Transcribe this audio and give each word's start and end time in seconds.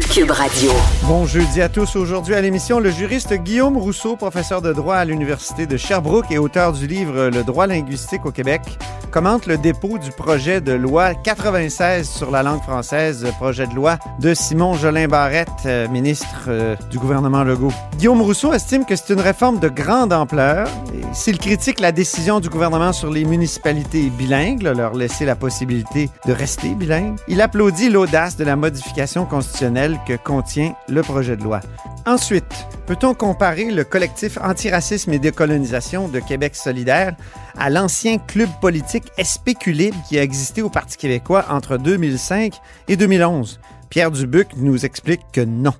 Cube 0.00 0.30
Radio. 0.30 0.70
Bon 1.02 1.26
jeudi 1.26 1.60
à 1.60 1.68
tous. 1.68 1.96
Aujourd'hui 1.96 2.34
à 2.34 2.40
l'émission, 2.40 2.80
le 2.80 2.90
juriste 2.90 3.34
Guillaume 3.34 3.76
Rousseau, 3.76 4.16
professeur 4.16 4.62
de 4.62 4.72
droit 4.72 4.96
à 4.96 5.04
l'Université 5.04 5.66
de 5.66 5.76
Sherbrooke 5.76 6.30
et 6.30 6.38
auteur 6.38 6.72
du 6.72 6.86
livre 6.86 7.28
Le 7.28 7.44
droit 7.44 7.66
linguistique 7.66 8.24
au 8.24 8.30
Québec, 8.30 8.62
commente 9.10 9.44
le 9.44 9.58
dépôt 9.58 9.98
du 9.98 10.10
projet 10.10 10.62
de 10.62 10.72
loi 10.72 11.12
96 11.12 12.08
sur 12.08 12.30
la 12.30 12.42
langue 12.42 12.62
française, 12.62 13.26
projet 13.38 13.66
de 13.66 13.74
loi 13.74 13.98
de 14.18 14.32
Simon 14.32 14.72
Jolin 14.72 15.08
Barrette, 15.08 15.50
euh, 15.66 15.86
ministre 15.88 16.46
euh, 16.48 16.74
du 16.90 16.98
gouvernement 16.98 17.44
Legault. 17.44 17.72
Guillaume 17.98 18.22
Rousseau 18.22 18.54
estime 18.54 18.86
que 18.86 18.96
c'est 18.96 19.12
une 19.12 19.20
réforme 19.20 19.60
de 19.60 19.68
grande 19.68 20.14
ampleur. 20.14 20.66
S'il 21.12 21.36
critique 21.36 21.80
la 21.80 21.92
décision 21.92 22.40
du 22.40 22.48
gouvernement 22.48 22.94
sur 22.94 23.10
les 23.10 23.26
municipalités 23.26 24.08
bilingues, 24.08 24.62
leur 24.62 24.94
laisser 24.94 25.26
la 25.26 25.36
possibilité 25.36 26.08
de 26.26 26.32
rester 26.32 26.70
bilingues, 26.70 27.18
il 27.28 27.42
applaudit 27.42 27.90
l'audace 27.90 28.38
de 28.38 28.44
la 28.44 28.56
modification 28.56 29.26
constitutionnelle 29.26 29.81
que 30.06 30.16
contient 30.16 30.74
le 30.88 31.02
projet 31.02 31.36
de 31.36 31.42
loi. 31.42 31.60
Ensuite, 32.06 32.66
peut-on 32.86 33.14
comparer 33.14 33.70
le 33.70 33.84
collectif 33.84 34.38
antiracisme 34.42 35.12
et 35.12 35.18
décolonisation 35.18 36.08
de 36.08 36.20
Québec 36.20 36.56
solidaire 36.56 37.14
à 37.58 37.70
l'ancien 37.70 38.18
club 38.18 38.48
politique 38.60 39.04
Espéculibre 39.18 39.96
qui 40.08 40.18
a 40.18 40.22
existé 40.22 40.62
au 40.62 40.70
Parti 40.70 40.96
québécois 40.96 41.46
entre 41.48 41.76
2005 41.76 42.54
et 42.88 42.96
2011? 42.96 43.60
Pierre 43.90 44.10
Dubuc 44.10 44.48
nous 44.56 44.84
explique 44.84 45.22
que 45.32 45.42
non. 45.42 45.74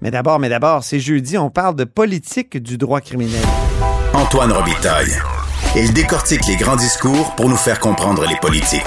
Mais 0.00 0.10
d'abord, 0.10 0.38
mais 0.38 0.48
d'abord, 0.48 0.84
c'est 0.84 1.00
jeudi, 1.00 1.38
on 1.38 1.50
parle 1.50 1.76
de 1.76 1.84
politique 1.84 2.56
du 2.62 2.78
droit 2.78 3.00
criminel. 3.00 3.44
Antoine 4.14 4.52
Robitaille. 4.52 5.16
Il 5.76 5.92
décortique 5.92 6.46
les 6.46 6.56
grands 6.56 6.76
discours 6.76 7.34
pour 7.36 7.48
nous 7.48 7.56
faire 7.56 7.78
comprendre 7.78 8.24
les 8.26 8.36
politiques. 8.36 8.82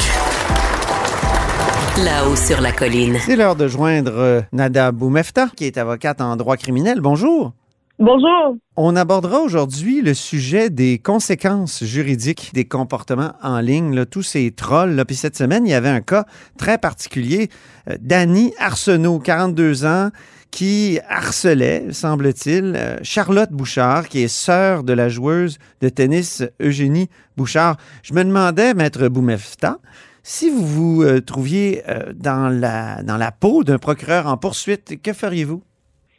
Là-haut 1.98 2.38
sur 2.38 2.62
la 2.62 2.72
colline. 2.72 3.18
C'est 3.20 3.36
l'heure 3.36 3.58
de 3.58 3.68
joindre 3.68 4.14
euh, 4.16 4.42
Nada 4.54 4.94
Boumefta, 4.94 5.50
qui 5.58 5.66
est 5.66 5.78
avocate 5.78 6.22
en 6.22 6.38
droit 6.38 6.56
criminel. 6.56 7.02
Bonjour. 7.02 7.52
Bonjour. 8.00 8.56
On 8.78 8.96
abordera 8.96 9.42
aujourd'hui 9.42 10.02
le 10.02 10.14
sujet 10.14 10.70
des 10.70 11.00
conséquences 11.00 11.84
juridiques 11.84 12.52
des 12.54 12.64
comportements 12.64 13.34
en 13.44 13.60
ligne, 13.60 13.94
là, 13.94 14.06
tous 14.06 14.24
ces 14.24 14.52
trolls. 14.52 14.96
Là. 14.96 15.04
Puis 15.04 15.18
cette 15.18 15.36
semaine, 15.36 15.68
il 15.68 15.72
y 15.72 15.74
avait 15.74 15.90
un 15.90 16.00
cas 16.00 16.26
très 16.58 16.78
particulier. 16.78 17.50
Euh, 17.90 17.98
Danny 18.00 18.54
Arsenault, 18.58 19.20
42 19.20 19.86
ans, 19.86 20.12
qui 20.50 20.98
harcelait, 21.10 21.88
semble-t-il, 21.92 22.74
euh, 22.78 22.98
Charlotte 23.04 23.52
Bouchard, 23.52 24.08
qui 24.08 24.22
est 24.22 24.30
sœur 24.30 24.84
de 24.84 24.94
la 24.94 25.10
joueuse 25.10 25.58
de 25.82 25.90
tennis 25.90 26.42
Eugénie 26.62 27.10
Bouchard. 27.36 27.76
Je 28.02 28.14
me 28.14 28.24
demandais, 28.24 28.74
maître 28.74 29.10
Boumefta, 29.10 29.80
si 30.24 30.50
vous 30.50 30.66
vous 30.66 31.04
euh, 31.04 31.22
trouviez 31.22 31.82
euh, 31.90 32.14
dans, 32.14 32.50
la, 32.50 33.04
dans 33.04 33.18
la 33.18 33.32
peau 33.32 33.64
d'un 33.64 33.78
procureur 33.78 34.28
en 34.28 34.38
poursuite, 34.38 35.02
que 35.02 35.14
feriez-vous? 35.14 35.64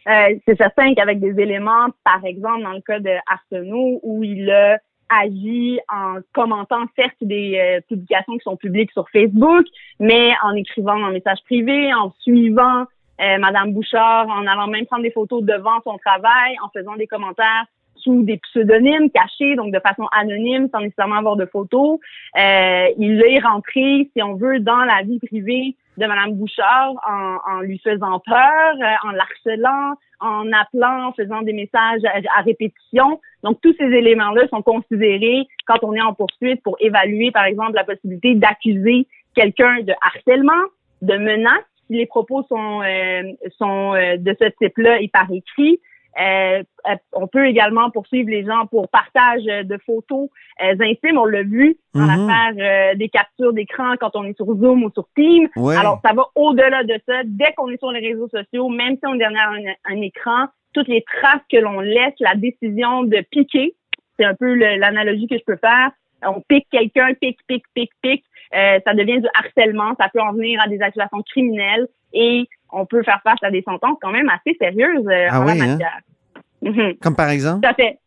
Euh, 0.09 0.35
c'est 0.47 0.57
certain 0.57 0.95
qu'avec 0.95 1.21
des 1.21 1.41
éléments, 1.41 1.89
par 2.05 2.25
exemple, 2.25 2.63
dans 2.63 2.73
le 2.73 2.81
cas 2.81 2.99
de 2.99 3.11
Arsenault, 3.27 4.01
où 4.03 4.25
il 4.25 4.51
a 4.51 4.79
agi 5.09 5.79
en 5.89 6.17
commentant 6.33 6.85
certes 6.97 7.15
des 7.21 7.81
publications 7.89 8.33
qui 8.33 8.43
sont 8.43 8.57
publiques 8.57 8.91
sur 8.93 9.09
Facebook, 9.11 9.67
mais 10.01 10.33
en 10.43 10.55
écrivant 10.55 11.05
un 11.05 11.13
message 11.13 11.39
privé, 11.45 11.93
en 11.93 12.13
suivant 12.21 12.87
Madame 13.19 13.75
Bouchard, 13.75 14.27
en 14.29 14.47
allant 14.47 14.69
même 14.69 14.87
prendre 14.87 15.03
des 15.03 15.11
photos 15.11 15.43
devant 15.43 15.81
son 15.85 15.99
travail, 15.99 16.57
en 16.65 16.71
faisant 16.71 16.97
des 16.97 17.07
commentaires 17.07 17.67
sous 18.03 18.23
des 18.23 18.39
pseudonymes 18.39 19.11
cachés, 19.11 19.57
donc 19.57 19.73
de 19.73 19.81
façon 19.81 20.07
anonyme, 20.13 20.69
sans 20.73 20.81
nécessairement 20.81 21.17
avoir 21.17 21.37
de 21.37 21.47
photos. 21.47 21.99
Euh, 22.39 22.87
il 22.99 23.23
est 23.23 23.39
rentré, 23.41 24.11
si 24.13 24.23
on 24.23 24.35
veut, 24.35 24.61
dans 24.61 24.85
la 24.85 25.03
vie 25.03 25.19
privée 25.19 25.77
de 25.99 26.07
Madame 26.07 26.33
Bouchard 26.33 26.93
en, 27.07 27.37
en 27.53 27.61
lui 27.61 27.79
faisant 27.79 28.19
peur, 28.21 28.75
euh, 28.81 29.09
en 29.09 29.13
l'harcelant, 29.13 29.95
en 30.21 30.51
appelant, 30.53 31.09
en 31.09 31.13
faisant 31.13 31.43
des 31.43 31.53
messages 31.53 32.01
à, 32.05 32.39
à 32.39 32.43
répétition. 32.43 33.21
Donc, 33.43 33.61
tous 33.61 33.75
ces 33.79 33.85
éléments-là 33.85 34.49
sont 34.49 34.63
considérés 34.63 35.47
quand 35.67 35.79
on 35.83 35.93
est 35.95 36.01
en 36.01 36.15
poursuite 36.15 36.63
pour 36.63 36.77
évaluer, 36.81 37.31
par 37.31 37.45
exemple, 37.45 37.75
la 37.75 37.85
possibilité 37.85 38.35
d'accuser 38.35 39.07
quelqu'un 39.35 39.83
de 39.83 39.93
harcèlement, 40.01 40.65
de 41.03 41.17
menace, 41.17 41.65
les 41.91 42.07
propos 42.07 42.43
sont, 42.49 42.83
euh, 42.83 43.23
sont 43.59 43.95
euh, 43.95 44.17
de 44.17 44.35
ce 44.41 44.49
type-là 44.61 45.01
et 45.01 45.09
par 45.09 45.31
écrit, 45.31 45.79
euh, 46.21 46.63
euh, 46.89 46.97
on 47.13 47.27
peut 47.27 47.47
également 47.47 47.91
poursuivre 47.91 48.29
les 48.31 48.45
gens 48.45 48.67
pour 48.67 48.89
partage 48.89 49.45
de 49.45 49.79
photos 49.87 50.29
euh, 50.63 50.75
intimes. 50.81 51.19
On 51.19 51.25
l'a 51.25 51.43
vu 51.43 51.77
dans 51.95 52.03
Mhm. 52.03 52.27
l'affaire 52.29 52.97
des 52.97 53.09
captures 53.09 53.53
d'écran 53.53 53.95
quand 53.99 54.15
on 54.15 54.25
est 54.25 54.37
sur 54.37 54.47
Zoom 54.47 54.85
ou 54.85 54.91
sur 54.93 55.07
Teams. 55.17 55.49
Ouais. 55.57 55.77
Alors, 55.77 56.01
ça 56.05 56.13
va 56.13 56.25
au-delà 56.35 56.85
de 56.85 56.99
ça. 57.09 57.23
Dès 57.25 57.53
qu'on 57.57 57.69
est 57.71 57.79
sur 57.79 57.93
les 57.93 58.07
réseaux 58.07 58.29
sociaux, 58.29 58.69
même 58.69 58.95
si 58.97 59.07
on 59.07 59.15
est 59.15 59.19
derrière 59.19 59.51
un, 59.51 59.93
un 59.95 60.01
écran, 60.01 60.47
toutes 60.75 60.89
les 60.89 61.03
traces 61.03 61.43
que 61.51 61.59
l'on 61.59 61.81
laisse, 61.81 62.15
la 62.21 62.35
décision 62.35 63.03
de 63.05 63.23
piquer, 63.31 63.75
c'est 64.19 64.25
un 64.25 64.35
peu 64.35 64.55
l'analogie 64.55 65.27
que 65.27 65.39
je 65.39 65.45
peux 65.45 65.57
faire. 65.57 65.91
On 66.25 66.41
pique 66.41 66.67
quelqu'un, 66.71 67.15
pique, 67.21 67.41
pique, 67.47 67.65
pique, 67.75 67.91
pique. 68.03 68.25
Euh, 68.55 68.79
ça 68.87 68.95
devient 68.95 69.21
du 69.21 69.27
harcèlement. 69.35 69.95
Ça 69.99 70.09
peut 70.13 70.21
en 70.21 70.33
venir 70.33 70.61
à 70.63 70.69
des 70.69 70.81
accusations 70.81 71.23
criminelles 71.23 71.89
et 72.13 72.47
on 72.73 72.87
peut 72.87 73.03
faire 73.03 73.21
face 73.23 73.43
à 73.43 73.51
des 73.51 73.63
sentences 73.63 73.99
quand 74.01 74.11
même 74.11 74.29
assez 74.29 74.57
sérieuses 74.59 75.07
euh, 75.07 75.29
Ah 75.31 75.41
en 75.41 75.47
oui, 75.47 75.59
la 75.59 75.65
hein? 75.65 75.69
matière. 75.69 75.99
Mhm. 76.63 76.95
Comme 77.03 77.17
par 77.17 77.29
exemple? 77.29 77.61
Tout 77.63 77.69
à 77.71 77.75
fait. 77.75 77.99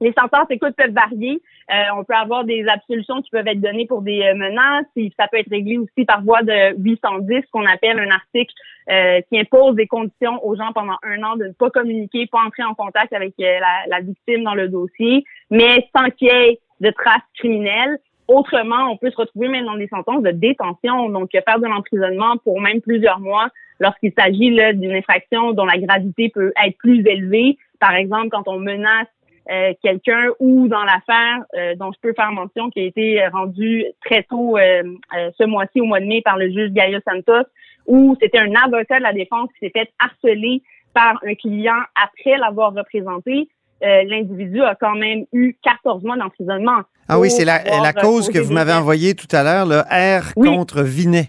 Les 0.00 0.12
sentences, 0.12 0.46
écoute, 0.50 0.74
peuvent 0.76 0.92
varier. 0.92 1.42
Euh, 1.70 1.82
on 1.96 2.04
peut 2.04 2.14
avoir 2.14 2.44
des 2.44 2.64
absolutions 2.68 3.20
qui 3.20 3.30
peuvent 3.30 3.46
être 3.46 3.60
données 3.60 3.86
pour 3.86 4.02
des 4.02 4.22
euh, 4.22 4.34
menaces. 4.34 4.86
Et 4.96 5.12
ça 5.18 5.26
peut 5.26 5.38
être 5.38 5.50
réglé 5.50 5.76
aussi 5.76 6.04
par 6.06 6.22
voie 6.22 6.42
de 6.42 6.76
810, 6.78 7.42
qu'on 7.50 7.66
appelle 7.66 7.98
un 7.98 8.10
article 8.10 8.54
euh, 8.90 9.20
qui 9.28 9.38
impose 9.38 9.74
des 9.74 9.86
conditions 9.86 10.44
aux 10.46 10.56
gens 10.56 10.72
pendant 10.72 10.96
un 11.02 11.22
an 11.24 11.36
de 11.36 11.46
ne 11.46 11.52
pas 11.52 11.70
communiquer, 11.70 12.26
pas 12.26 12.40
entrer 12.40 12.62
en 12.62 12.74
contact 12.74 13.12
avec 13.12 13.34
euh, 13.40 13.58
la, 13.58 13.98
la 13.98 14.00
victime 14.00 14.44
dans 14.44 14.54
le 14.54 14.68
dossier, 14.68 15.24
mais 15.50 15.88
sans 15.94 16.08
qu'il 16.10 16.28
y 16.28 16.30
ait 16.30 16.60
de 16.80 16.90
traces 16.90 17.22
criminelles. 17.36 17.98
Autrement, 18.28 18.90
on 18.90 18.96
peut 18.96 19.10
se 19.10 19.16
retrouver 19.16 19.48
même 19.48 19.64
dans 19.64 19.76
des 19.76 19.88
sentences 19.88 20.22
de 20.22 20.30
détention, 20.30 21.08
donc 21.08 21.34
euh, 21.34 21.40
faire 21.46 21.58
de 21.58 21.66
l'emprisonnement 21.66 22.36
pour 22.44 22.60
même 22.60 22.80
plusieurs 22.80 23.20
mois 23.20 23.48
lorsqu'il 23.80 24.12
s'agit 24.16 24.50
d'une 24.74 24.92
infraction 24.92 25.52
dont 25.52 25.64
la 25.64 25.78
gravité 25.78 26.28
peut 26.28 26.52
être 26.64 26.76
plus 26.78 27.06
élevée. 27.06 27.56
Par 27.80 27.94
exemple, 27.94 28.28
quand 28.30 28.46
on 28.46 28.58
menace 28.58 29.06
euh, 29.50 29.72
quelqu'un 29.82 30.26
ou 30.40 30.68
dans 30.68 30.84
l'affaire 30.84 31.42
euh, 31.56 31.74
dont 31.76 31.90
je 31.92 31.98
peux 32.00 32.12
faire 32.12 32.30
mention 32.32 32.68
qui 32.68 32.80
a 32.80 32.84
été 32.84 33.26
rendue 33.28 33.86
très 34.04 34.22
tôt 34.24 34.58
euh, 34.58 34.82
euh, 35.16 35.30
ce 35.38 35.44
mois-ci, 35.44 35.80
au 35.80 35.86
mois 35.86 36.00
de 36.00 36.06
mai, 36.06 36.20
par 36.22 36.36
le 36.36 36.50
juge 36.50 36.70
Gaio 36.72 37.00
Santos, 37.08 37.48
où 37.86 38.14
c'était 38.20 38.40
un 38.40 38.54
avocat 38.54 38.98
de 38.98 39.04
la 39.04 39.14
défense 39.14 39.48
qui 39.54 39.60
s'est 39.60 39.72
fait 39.74 39.90
harceler 39.98 40.62
par 40.92 41.18
un 41.24 41.34
client 41.34 41.80
après 41.94 42.36
l'avoir 42.36 42.74
représenté. 42.74 43.48
Euh, 43.82 44.02
L'individu 44.06 44.62
a 44.62 44.74
quand 44.74 44.94
même 44.96 45.24
eu 45.32 45.56
14 45.62 46.02
mois 46.02 46.16
d'emprisonnement. 46.16 46.80
Ah 47.08 47.18
oui, 47.18 47.30
c'est 47.30 47.44
la, 47.44 47.62
la 47.82 47.92
cause 47.92 48.28
que 48.28 48.38
vous 48.38 48.52
m'avez 48.52 48.72
envoyée 48.72 49.14
tout 49.14 49.28
à 49.34 49.42
l'heure, 49.42 49.66
le 49.66 49.78
R 49.80 50.32
Oui. 50.36 50.48
contre 50.48 50.82
Vinet. 50.82 51.28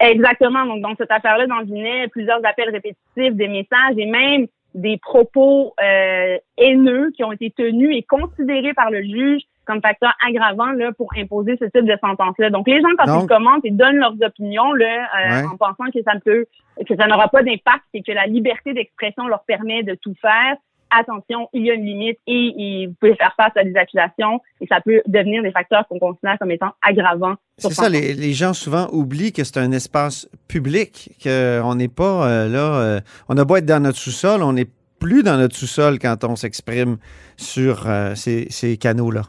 Exactement. 0.00 0.66
Donc, 0.66 0.80
dans 0.82 0.94
cette 0.96 1.10
affaire-là, 1.10 1.46
dans 1.46 1.62
Vinet, 1.62 2.08
plusieurs 2.08 2.40
appels 2.44 2.70
répétitifs, 2.70 3.34
des 3.34 3.48
messages 3.48 3.96
et 3.96 4.06
même 4.06 4.46
des 4.74 4.98
propos 4.98 5.72
euh, 5.82 6.36
haineux 6.58 7.12
qui 7.16 7.22
ont 7.22 7.32
été 7.32 7.50
tenus 7.56 7.96
et 7.96 8.02
considérés 8.02 8.74
par 8.74 8.90
le 8.90 9.02
juge 9.02 9.42
comme 9.66 9.80
facteur 9.80 10.12
aggravant 10.26 10.72
là, 10.72 10.90
pour 10.92 11.08
imposer 11.16 11.56
ce 11.58 11.64
type 11.66 11.86
de 11.86 11.96
sentence-là. 12.00 12.50
Donc, 12.50 12.66
les 12.68 12.80
gens, 12.82 12.88
quand 12.98 13.06
Donc- 13.06 13.22
ils 13.22 13.28
commentent 13.28 13.64
et 13.64 13.70
donnent 13.70 13.96
leurs 13.96 14.16
opinions 14.20 14.72
là, 14.74 14.84
euh, 15.16 15.42
Ouais. 15.42 15.46
en 15.46 15.56
pensant 15.56 15.90
que 15.94 16.02
ça 16.02 16.14
ne 16.14 16.20
peut, 16.20 16.44
que 16.86 16.96
ça 16.96 17.06
n'aura 17.06 17.28
pas 17.28 17.42
d'impact 17.42 17.84
et 17.94 18.02
que 18.02 18.12
la 18.12 18.26
liberté 18.26 18.74
d'expression 18.74 19.26
leur 19.26 19.44
permet 19.44 19.82
de 19.84 19.94
tout 19.94 20.14
faire, 20.20 20.56
attention, 20.98 21.48
il 21.52 21.64
y 21.66 21.70
a 21.70 21.74
une 21.74 21.84
limite 21.84 22.18
et, 22.26 22.54
et 22.56 22.86
vous 22.86 22.94
pouvez 23.00 23.14
faire 23.16 23.34
face 23.36 23.52
à 23.56 23.64
des 23.64 23.76
accusations 23.76 24.40
et 24.60 24.66
ça 24.66 24.80
peut 24.80 25.02
devenir 25.06 25.42
des 25.42 25.52
facteurs 25.52 25.86
qu'on 25.88 25.98
considère 25.98 26.38
comme 26.38 26.50
étant 26.50 26.72
aggravants. 26.82 27.34
C'est 27.58 27.72
ça, 27.72 27.88
les, 27.88 28.14
les 28.14 28.32
gens 28.32 28.52
souvent 28.52 28.88
oublient 28.92 29.32
que 29.32 29.44
c'est 29.44 29.58
un 29.58 29.72
espace 29.72 30.28
public, 30.48 31.10
qu'on 31.22 31.74
n'est 31.74 31.88
pas 31.88 32.28
euh, 32.28 32.48
là. 32.48 32.80
euh, 32.80 33.00
on 33.28 33.36
a 33.36 33.44
beau 33.44 33.56
être 33.56 33.66
dans 33.66 33.82
notre 33.82 33.98
sous-sol, 33.98 34.42
on 34.42 34.52
n'est 34.54 34.68
plus 34.98 35.22
dans 35.22 35.36
notre 35.36 35.56
sous-sol 35.56 35.98
quand 35.98 36.24
on 36.24 36.36
s'exprime 36.36 36.96
sur 37.36 37.88
euh, 37.88 38.14
ces, 38.14 38.46
ces 38.50 38.76
canaux-là. 38.76 39.22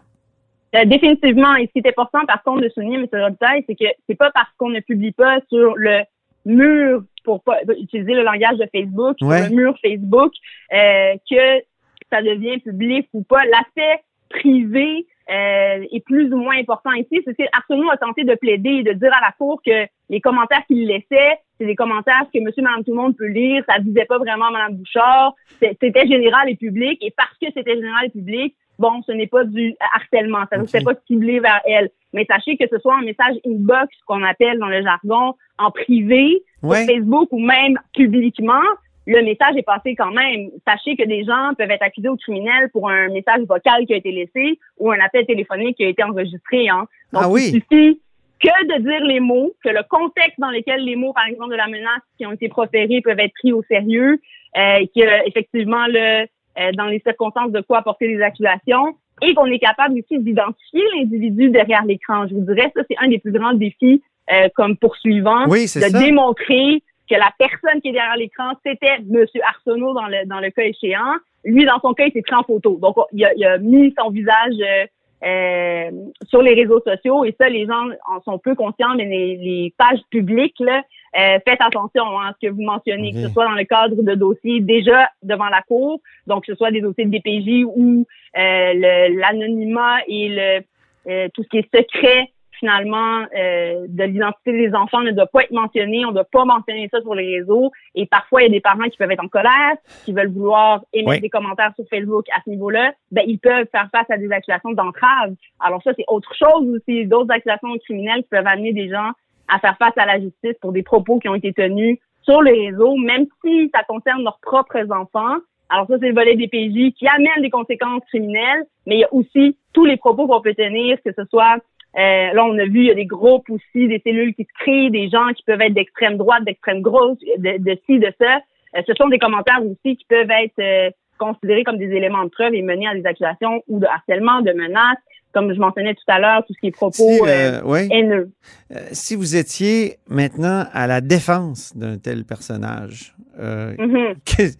Euh, 0.76 0.86
définitivement. 0.86 1.56
Et 1.56 1.68
ce 1.68 1.72
qui 1.72 1.80
est 1.80 1.90
important, 1.90 2.26
par 2.26 2.44
contre, 2.44 2.62
de 2.62 2.70
souligner, 2.70 2.98
M. 2.98 3.08
Robitaille, 3.12 3.64
c'est 3.68 3.76
que 3.76 3.86
c'est 4.08 4.16
pas 4.16 4.32
parce 4.34 4.50
qu'on 4.58 4.70
ne 4.70 4.80
publie 4.82 5.12
pas 5.12 5.40
sur 5.50 5.76
le 5.76 6.02
mur, 6.46 7.04
pour 7.26 7.44
pas 7.44 7.58
utiliser 7.78 8.14
le 8.14 8.24
langage 8.24 8.58
de 8.58 8.68
Facebook, 8.74 9.18
Ouais. 9.22 9.42
sur 9.42 9.50
le 9.50 9.56
mur 9.56 9.76
Facebook, 9.84 10.32
euh, 10.74 11.14
que 11.30 11.64
ça 12.12 12.22
devient 12.22 12.60
public 12.60 13.08
ou 13.14 13.24
pas. 13.24 13.44
L'aspect 13.46 14.04
privé 14.30 15.06
euh, 15.30 15.84
est 15.92 16.04
plus 16.06 16.32
ou 16.32 16.38
moins 16.38 16.58
important 16.58 16.92
ici. 16.94 17.22
C'est 17.26 17.36
que 17.36 17.44
Arsenault 17.52 17.90
a 17.90 17.98
tenté 17.98 18.24
de 18.24 18.36
plaider 18.36 18.70
et 18.70 18.84
de 18.84 18.94
dire 18.94 19.12
à 19.14 19.22
la 19.22 19.32
Cour 19.38 19.62
que 19.66 19.88
les 20.10 20.22
commentaires 20.22 20.64
qu'il 20.68 20.86
laissait, 20.86 21.40
c'est 21.60 21.66
des 21.66 21.76
commentaires 21.76 22.26
que 22.32 22.40
monsieur, 22.40 22.62
madame, 22.62 22.84
tout 22.84 22.92
le 22.92 22.98
monde 22.98 23.18
peut 23.18 23.28
lire. 23.28 23.64
Ça 23.68 23.80
visait 23.80 24.06
pas 24.06 24.20
vraiment 24.20 24.52
madame 24.52 24.76
Bouchard. 24.76 25.34
C'était 25.60 26.08
général 26.08 26.50
et 26.50 26.56
public. 26.56 27.00
Et 27.02 27.12
parce 27.18 27.36
que 27.42 27.48
c'était 27.56 27.76
général 27.76 28.06
et 28.06 28.10
public, 28.10 28.56
bon, 28.80 29.02
ce 29.06 29.12
n'est 29.12 29.28
pas 29.28 29.44
du 29.44 29.76
harcèlement. 29.94 30.44
Ça 30.52 30.58
ne 30.58 30.64
Ok. 30.64 30.70
s'est 30.70 30.82
pas 30.84 30.94
ciblé 31.08 31.40
vers 31.40 31.62
elle. 31.66 31.90
Mais 32.14 32.26
sachez 32.30 32.58
que 32.58 32.66
ce 32.72 32.80
soit 32.80 32.96
un 32.96 33.02
message 33.04 33.36
inbox 33.46 33.90
qu'on 34.06 34.24
appelle 34.24 34.58
dans 34.60 34.68
le 34.68 34.82
jargon 34.84 35.34
en 35.58 35.72
privé, 35.72 36.44
Ouais. 36.64 36.84
sur 36.86 36.94
Facebook 36.96 37.28
ou 37.32 37.40
même 37.40 37.78
publiquement, 37.94 38.64
le 39.08 39.22
message 39.22 39.56
est 39.58 39.64
passé 39.64 39.96
quand 39.96 40.12
même. 40.12 40.50
Sachez 40.68 40.96
que 40.96 41.06
des 41.06 41.24
gens 41.24 41.54
peuvent 41.58 41.70
être 41.70 41.84
accusés 41.84 42.10
au 42.10 42.16
criminel 42.18 42.70
pour 42.72 42.90
un 42.90 43.10
message 43.10 43.42
vocal 43.48 43.86
qui 43.86 43.94
a 43.94 43.98
été 43.98 44.12
laissé 44.12 44.60
ou 44.80 44.92
un 44.92 45.00
appel 45.00 45.26
téléphonique 45.26 45.78
qui 45.78 45.84
a 45.86 45.90
été 45.90 46.04
enregistré. 46.04 46.70
Hein. 46.70 46.88
Donc, 47.14 47.24
Ah 47.26 47.30
oui. 47.30 47.52
il 47.54 47.62
suffit 47.62 48.02
que 48.40 48.66
de 48.68 48.82
dire 48.82 49.04
les 49.06 49.20
mots, 49.20 49.54
que 49.64 49.70
le 49.70 49.84
contexte 49.90 50.40
dans 50.40 50.50
lequel 50.50 50.84
les 50.84 50.96
mots, 50.96 51.14
par 51.14 51.26
exemple, 51.28 51.52
de 51.52 51.56
la 51.56 51.68
menace 51.68 52.02
qui 52.18 52.26
ont 52.26 52.32
été 52.32 52.50
proférés 52.50 53.02
peuvent 53.02 53.20
être 53.20 53.34
pris 53.40 53.54
au 53.54 53.62
sérieux, 53.64 54.20
euh, 54.58 54.78
et 54.80 54.88
que 54.88 55.28
effectivement, 55.28 55.86
le, 55.88 56.26
euh, 56.60 56.72
dans 56.74 56.86
les 56.86 57.00
circonstances 57.00 57.52
de 57.52 57.62
quoi 57.62 57.80
apporter 57.80 58.08
des 58.08 58.22
accusations, 58.22 58.96
et 59.22 59.34
qu'on 59.34 59.46
est 59.46 59.60
capable 59.60 60.00
aussi 60.00 60.20
d'identifier 60.20 60.84
l'individu 60.96 61.50
derrière 61.50 61.86
l'écran. 61.86 62.28
Je 62.28 62.36
vous 62.36 62.42
dirais, 62.42 62.72
ça, 62.76 62.82
c'est 62.90 62.98
un 63.00 63.08
des 63.08 63.20
plus 63.20 63.32
grands 63.32 63.54
défis 63.54 64.02
euh, 64.32 64.50
comme 64.56 64.76
poursuivant, 64.78 65.46
Oui, 65.48 65.68
c'est 65.68 65.80
de 65.80 65.86
ça. 65.86 66.00
démontrer 66.00 66.84
que 67.10 67.16
la 67.16 67.32
personne 67.38 67.80
qui 67.82 67.90
est 67.90 67.94
derrière 67.94 68.18
l'écran, 68.18 68.54
c'était 68.66 68.98
Monsieur 69.08 69.42
Arsenault 69.48 69.94
dans 69.94 70.08
le 70.08 70.26
dans 70.28 70.40
le 70.40 70.50
cas 70.50 70.64
échéant. 70.64 71.14
Lui, 71.44 71.64
dans 71.66 71.80
son 71.80 71.94
cas, 71.94 72.06
il 72.08 72.12
s'est 72.12 72.24
pris 72.24 72.36
en 72.36 72.44
photo. 72.44 72.78
Donc, 72.82 72.96
il 73.14 73.24
a, 73.24 73.34
il 73.36 73.46
a 73.46 73.58
mis 73.60 73.94
son 73.98 74.10
visage 74.10 74.56
euh, 74.60 74.86
euh, 75.24 75.92
sur 76.28 76.42
les 76.42 76.56
réseaux 76.56 76.82
sociaux 76.82 77.24
et 77.24 77.36
ça, 77.40 77.48
les 77.48 77.66
gens 77.68 77.86
en 78.10 78.22
sont 78.24 78.40
peu 78.40 78.56
conscients, 78.56 78.96
mais 78.98 79.06
les, 79.06 79.38
les 79.38 79.74
pages 79.78 80.02
publiques, 80.10 80.60
là, 80.60 80.82
euh, 81.18 81.40
faites 81.48 81.62
attention 81.62 82.20
hein, 82.20 82.30
à 82.30 82.34
ce 82.40 82.48
que 82.48 82.52
vous 82.54 82.62
mentionnez, 82.64 83.12
que 83.14 83.22
ce 83.24 83.30
soit 83.30 83.46
dans 83.46 83.52
le 83.52 83.64
cadre 83.64 84.02
de 84.02 84.16
dossiers 84.16 84.60
déjà 84.62 85.10
devant 85.24 85.46
la 85.48 85.62
Cour, 85.62 86.02
donc 86.28 86.46
que 86.46 86.52
ce 86.54 86.58
soit 86.58 86.72
des 86.72 86.82
dossiers 86.82 87.06
de 87.06 87.12
DPJ 87.12 87.64
ou 87.66 88.06
euh, 88.38 88.74
le- 88.74 89.20
l'anonymat 89.20 89.98
et 90.08 90.30
le 90.30 90.62
euh, 91.08 91.28
tout 91.34 91.44
ce 91.44 91.50
qui 91.50 91.58
est 91.60 91.76
secret 91.76 92.32
finalement 92.60 93.26
euh, 93.38 93.86
de 93.90 94.04
l'identité 94.06 94.54
des 94.54 94.74
enfants 94.74 95.02
ne 95.02 95.12
doit 95.12 95.28
pas 95.28 95.44
être 95.44 95.52
mentionné, 95.52 96.06
on 96.06 96.10
ne 96.10 96.14
doit 96.14 96.24
pas 96.24 96.46
mentionner 96.46 96.88
ça 96.90 97.02
sur 97.02 97.14
les 97.14 97.38
réseaux 97.40 97.70
et 97.96 98.06
parfois 98.06 98.42
il 98.42 98.46
y 98.46 98.48
a 98.48 98.52
des 98.52 98.62
parents 98.62 98.86
qui 98.90 98.98
peuvent 98.98 99.12
être 99.12 99.24
en 99.24 99.28
colère, 99.28 99.76
qui 100.06 100.14
veulent 100.14 100.32
vouloir 100.32 100.82
émettre 100.94 101.12
Oui. 101.12 101.20
des 101.20 101.30
commentaires 101.30 101.74
sur 101.76 101.86
Facebook 101.90 102.26
à 102.36 102.42
ce 102.46 102.50
niveau-là, 102.50 102.94
ben 103.12 103.24
ils 103.28 103.40
peuvent 103.40 103.68
faire 103.72 103.90
face 103.92 104.10
à 104.10 104.18
des 104.18 104.32
accusations 104.32 104.72
d'entrave. 104.72 105.34
Alors 105.60 105.84
ça 105.84 105.92
c'est 105.98 106.06
autre 106.08 106.34
chose 106.34 106.70
aussi, 106.76 107.06
d'autres 107.06 107.32
accusations 107.32 107.70
criminelles 107.84 108.24
qui 108.24 108.30
peuvent 108.30 108.48
amener 108.48 108.72
des 108.74 108.90
gens 108.90 109.12
à 109.48 109.60
faire 109.60 109.78
face 109.78 109.98
à 109.98 110.06
la 110.06 110.20
justice 110.20 110.56
pour 110.62 110.72
des 110.72 110.84
propos 110.84 111.20
qui 111.20 111.30
ont 111.30 111.36
été 111.36 111.54
tenus 111.54 111.98
sur 112.24 112.42
les 112.42 112.70
réseaux, 112.70 112.96
même 112.96 113.26
si 113.44 113.70
ça 113.74 113.84
concerne 113.84 114.24
leurs 114.24 114.40
propres 114.42 114.92
enfants. 114.92 115.38
Alors 115.70 115.88
ça, 115.88 115.96
c'est 116.00 116.10
le 116.10 116.14
volet 116.14 116.36
des 116.36 116.48
PJ 116.48 116.94
qui 116.94 117.08
amène 117.08 117.42
des 117.42 117.50
conséquences 117.50 118.04
criminelles, 118.08 118.66
mais 118.86 118.96
il 118.96 119.00
y 119.00 119.04
a 119.04 119.14
aussi 119.14 119.58
tous 119.74 119.86
les 119.86 119.98
propos 119.98 120.28
qu'on 120.28 120.42
peut 120.42 120.54
tenir, 120.54 120.98
que 121.04 121.12
ce 121.12 121.24
soit, 121.26 121.58
euh, 121.98 122.34
là 122.34 122.46
on 122.46 122.58
a 122.58 122.66
vu, 122.66 122.82
il 122.82 122.86
y 122.86 122.92
a 122.92 122.96
des 122.96 123.06
groupes 123.06 123.50
aussi, 123.50 123.88
des 123.88 124.02
cellules 124.06 124.34
qui 124.36 124.44
se 124.44 124.54
créent, 124.60 124.90
des 124.90 125.10
gens 125.10 125.30
qui 125.36 125.44
peuvent 125.44 125.62
être 125.62 125.74
d'extrême 125.74 126.18
droite, 126.18 126.44
d'extrême 126.44 126.82
gauche, 126.82 127.18
de, 127.38 127.78
ci, 127.86 128.00
de 128.00 128.12
ça. 128.20 128.40
Euh, 128.76 128.82
ce 128.86 128.94
sont 128.94 129.08
des 129.08 129.20
commentaires 129.20 129.62
aussi 129.64 129.98
qui 129.98 130.06
peuvent 130.08 130.30
être 130.30 130.60
euh, 130.60 130.90
considérés 131.18 131.64
comme 131.64 131.78
des 131.78 131.92
éléments 131.92 132.26
de 132.26 132.30
preuve 132.30 132.54
et 132.54 132.62
mener 132.62 132.88
à 132.88 132.94
des 132.94 133.06
accusations 133.06 133.64
ou 133.68 133.80
de 133.80 133.86
harcèlement, 133.86 134.42
de 134.42 134.52
menaces, 134.52 134.98
comme 135.36 135.54
je 135.54 135.60
mentionnais 135.60 135.94
tout 135.94 136.04
à 136.12 136.18
l'heure, 136.20 136.44
tout 136.48 136.54
ce 136.54 136.60
qui 136.60 136.68
est 136.68 136.72
propos 136.72 136.94
Si, 136.94 137.20
euh, 137.22 137.60
euh, 137.60 137.62
ouais. 137.64 137.88
haineux. 137.92 138.32
Euh, 138.74 138.80
si 138.94 139.16
vous 139.16 139.36
étiez 139.36 139.98
maintenant 140.10 140.66
à 140.74 140.88
la 140.88 141.02
défense 141.02 141.76
d'un 141.78 141.98
tel 142.00 142.24
personnage, 142.26 143.14
Mhm. 143.38 144.16
que- 144.26 144.56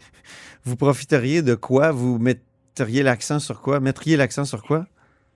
vous 0.66 0.76
profiteriez 0.76 1.42
de 1.42 1.56
quoi? 1.56 1.92
Vous 1.92 2.20
mettriez 2.20 3.02
l'accent 3.04 3.40
sur 3.40 3.62
quoi? 3.62 3.80
Mettriez 3.80 4.18
l'accent 4.18 4.44
sur 4.46 4.62
quoi? 4.64 4.86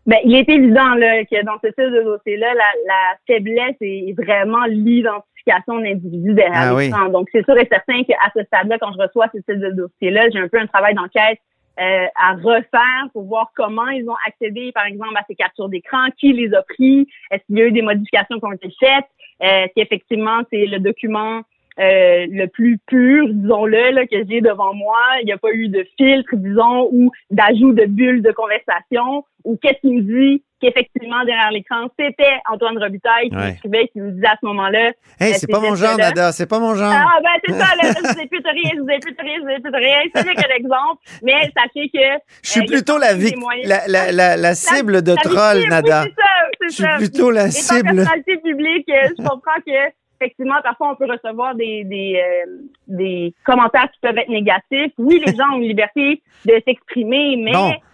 Ben, 0.06 0.18
il 0.26 0.34
est 0.36 0.50
évident 0.50 0.96
là, 0.96 1.24
que 1.26 1.46
dans 1.46 1.58
ce 1.64 1.68
type 1.68 1.94
de 1.94 2.04
dossier-là, 2.04 2.48
la, 2.54 2.70
la 2.88 3.18
faiblesse 3.28 3.76
est 3.82 4.14
vraiment 4.18 4.66
l'identification 4.66 5.80
d'individus 5.80 6.34
derrière 6.34 6.72
Ah 6.72 6.76
oui. 6.76 6.90
Donc, 7.12 7.28
c'est 7.32 7.44
sûr 7.46 7.58
et 7.58 7.68
certain 7.72 8.04
qu'à 8.04 8.16
ce 8.36 8.44
stade-là, 8.44 8.78
quand 8.80 8.92
je 8.94 8.98
reçois 9.02 9.28
ce 9.34 9.38
type 9.40 9.60
de 9.62 9.70
dossier-là, 9.72 10.30
j'ai 10.34 10.40
un 10.40 10.48
peu 10.48 10.60
un 10.60 10.68
travail 10.68 10.96
d'enquête 10.96 11.38
euh, 11.80 12.08
à 12.16 12.34
refaire 12.34 13.10
pour 13.14 13.24
voir 13.24 13.52
comment 13.56 13.88
ils 13.88 14.10
ont 14.10 14.18
accédé, 14.28 14.72
par 14.74 14.86
exemple, 14.86 15.16
à 15.16 15.24
ces 15.28 15.36
captures 15.36 15.70
d'écran, 15.70 16.08
qui 16.18 16.34
les 16.34 16.54
a 16.54 16.62
pris, 16.64 17.08
est-ce 17.32 17.44
qu'il 17.46 17.58
y 17.58 17.62
a 17.62 17.66
eu 17.66 17.72
des 17.72 17.82
modifications 17.82 18.40
qui 18.40 18.46
ont 18.46 18.52
été 18.52 18.70
faites, 18.80 19.06
euh, 19.44 19.68
si 19.74 19.82
effectivement 19.82 20.42
c'est 20.52 20.66
le 20.66 20.80
document 20.80 21.42
euh, 21.80 22.26
le 22.30 22.48
plus 22.48 22.78
pur, 22.88 23.28
disons-le, 23.30 23.92
là, 23.92 24.06
que 24.06 24.18
j'ai 24.30 24.42
devant 24.42 24.74
moi. 24.74 24.98
Il 25.22 25.26
n'y 25.26 25.32
a 25.34 25.38
pas 25.38 25.52
eu 25.54 25.70
de 25.70 25.86
filtre, 25.98 26.36
disons, 26.36 26.90
ou 26.92 27.12
d'ajout 27.32 27.74
de 27.74 27.86
bulles 27.86 28.22
de 28.22 28.32
conversation, 28.32 29.24
ou 29.46 29.58
qu'est-ce 29.62 29.80
qui 29.82 29.94
me 29.96 30.02
dit 30.02 30.44
qu'effectivement, 30.62 31.24
derrière 31.24 31.52
l'écran, 31.52 31.88
c'était 31.98 32.34
Antoine 32.52 32.78
Robitaille 32.78 33.30
qui 33.30 33.36
Ouais. 33.38 33.52
m'écrivait, 33.52 33.88
qui 33.94 34.02
me 34.02 34.12
disait 34.12 34.28
à 34.28 34.36
ce 34.42 34.46
moment-là, 34.48 34.92
Hey, 35.22 35.32
Euh, 35.32 35.36
c'est 35.38 35.48
pas 35.50 35.62
c'est 35.62 35.70
mon 35.70 35.76
genre, 35.76 35.98
là. 35.98 36.10
Nada, 36.10 36.32
c'est 36.34 36.48
pas 36.50 36.60
mon 36.60 36.76
genre. 36.76 36.92
ah, 36.94 37.18
ben, 37.24 37.30
c'est 37.46 37.54
ça, 37.54 37.76
là, 37.82 37.84
je 37.96 38.14
vous 38.14 38.20
ai 38.22 38.28
plus 38.28 38.42
de 38.42 38.50
rien, 38.50 38.72
je 38.76 38.82
vous 38.82 38.90
ai 38.90 39.00
plus 39.00 39.14
de 39.14 39.22
rien, 39.22 39.36
je 39.38 39.42
vous 39.44 39.50
ai 39.50 39.60
plus 39.62 39.72
de 39.72 39.78
rien. 39.78 39.98
C'est 40.14 40.28
juste 40.28 40.46
un 40.52 40.56
exemple. 40.56 41.02
Mais 41.24 41.50
sachez 41.56 41.90
que. 41.90 42.22
Je 42.44 42.50
suis 42.50 42.60
euh, 42.62 42.66
plutôt 42.66 42.98
la, 42.98 43.14
vic- 43.14 43.38
la, 43.64 43.88
la, 43.88 44.12
la, 44.12 44.36
la 44.36 44.54
cible 44.56 45.02
de 45.02 45.16
troll, 45.16 45.64
Nada. 45.70 46.04
Oui, 46.04 46.12
c'est 46.12 46.22
ça, 46.22 46.28
Je 46.62 46.68
c'est 46.68 46.74
suis 46.74 46.84
ça. 46.84 46.98
plutôt 46.98 47.32
la 47.32 47.50
cible. 47.52 47.84
personnalité 47.96 48.38
publique, 48.44 48.86
je 48.90 49.16
comprends 49.24 49.62
que 49.66 49.72
effectivement, 50.20 50.56
parfois, 50.64 50.92
on 50.92 50.96
peut 50.96 51.12
recevoir 51.12 51.56
des, 51.56 51.84
des, 51.84 52.22
euh, 52.22 52.52
des 52.88 53.34
commentaires 53.46 53.90
qui 53.92 54.00
peuvent 54.02 54.18
être 54.18 54.30
négatifs. 54.30 54.92
Oui, 54.98 55.22
les 55.26 55.36
gens 55.36 55.50
ont 55.54 55.58
une 55.60 55.68
liberté 55.68 56.22
de 56.46 56.62
s'exprimer, 56.66 57.36
mais 57.38 57.52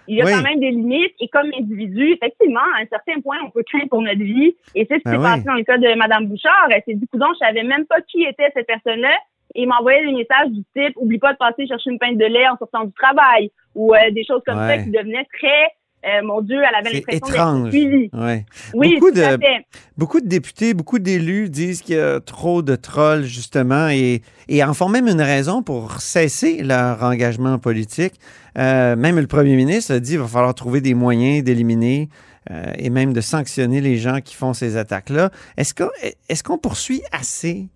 il 0.07 0.17
y 0.17 0.21
a 0.21 0.25
oui. 0.25 0.31
quand 0.33 0.43
même 0.43 0.59
des 0.59 0.71
limites. 0.71 1.13
Et 1.19 1.27
comme 1.27 1.51
individu, 1.57 2.11
effectivement, 2.13 2.59
à 2.77 2.81
un 2.81 2.85
certain 2.87 3.19
point, 3.21 3.37
on 3.45 3.49
peut 3.49 3.63
craindre 3.63 3.89
pour 3.89 4.01
notre 4.01 4.19
vie. 4.21 4.55
Et 4.75 4.85
c'est 4.89 4.95
ce 4.95 4.99
qui 4.99 5.03
Ben 5.05 5.11
s'est 5.11 5.17
oui. 5.17 5.23
passé 5.23 5.43
dans 5.43 5.53
le 5.53 5.63
cas 5.63 5.77
de 5.77 5.95
Mme 5.95 6.27
Bouchard. 6.27 6.67
Elle 6.69 6.83
s'est 6.85 6.93
dit, 6.95 7.07
coudonc, 7.07 7.33
je 7.33 7.45
savais 7.45 7.63
même 7.63 7.85
pas 7.85 8.01
qui 8.01 8.23
était 8.23 8.49
cette 8.53 8.67
personne-là. 8.67 9.13
Et 9.55 9.61
il 9.63 9.67
m'envoyait 9.67 10.05
des 10.05 10.11
messages 10.11 10.49
du 10.49 10.63
type, 10.75 10.93
oublie 10.97 11.17
pas 11.19 11.33
de 11.33 11.37
passer 11.37 11.65
chercher 11.65 11.89
une 11.89 11.99
pinte 11.99 12.17
de 12.17 12.25
lait 12.25 12.47
en 12.47 12.57
sortant 12.57 12.83
du 12.83 12.91
travail. 12.93 13.51
Ou 13.73 13.93
euh, 13.93 14.11
des 14.11 14.23
choses 14.25 14.41
comme 14.45 14.57
Ouais. 14.57 14.77
ça 14.77 14.83
qui 14.83 14.91
devenaient 14.91 15.27
très, 15.37 15.69
euh, 16.07 16.21
mon 16.25 16.41
Dieu, 16.41 16.57
elle 16.57 16.75
avait 16.75 16.93
l'impression 16.95 17.27
étrange. 17.27 17.63
d'être 17.63 17.71
suivie. 17.71 18.09
Ouais. 18.13 18.45
Oui, 18.73 18.95
Beaucoup 18.99 19.11
tout 19.11 19.19
à 19.21 19.37
de- 19.37 19.43
fait. 19.43 19.65
Beaucoup 19.97 20.21
de 20.21 20.27
députés, 20.27 20.73
beaucoup 20.73 20.99
d'élus 20.99 21.49
disent 21.49 21.81
qu'il 21.81 21.95
y 21.95 21.99
a 21.99 22.19
trop 22.19 22.61
de 22.61 22.75
trolls, 22.75 23.23
justement, 23.23 23.87
et, 23.89 24.21
et 24.47 24.63
en 24.63 24.73
font 24.73 24.89
même 24.89 25.07
une 25.07 25.21
raison 25.21 25.63
pour 25.63 26.01
cesser 26.01 26.61
leur 26.63 27.01
engagement 27.03 27.57
politique. 27.59 28.13
Euh, 28.57 28.95
même 28.95 29.19
le 29.19 29.27
premier 29.27 29.55
ministre 29.55 29.93
a 29.93 29.99
dit 29.99 30.11
qu'il 30.11 30.19
va 30.19 30.27
falloir 30.27 30.53
trouver 30.55 30.81
des 30.81 30.93
moyens 30.93 31.43
d'éliminer 31.43 32.09
euh, 32.51 32.63
et 32.77 32.89
même 32.89 33.11
de 33.13 33.21
sanctionner 33.21 33.81
les 33.81 33.97
gens 33.97 34.21
qui 34.21 34.35
font 34.35 34.53
ces 34.53 34.77
attaques-là. 34.77 35.31
Est-ce 35.57 35.73
qu'on 35.73 35.89
est 36.03 36.43
qu'on 36.43 36.57
poursuit 36.57 37.01
assez 37.11 37.67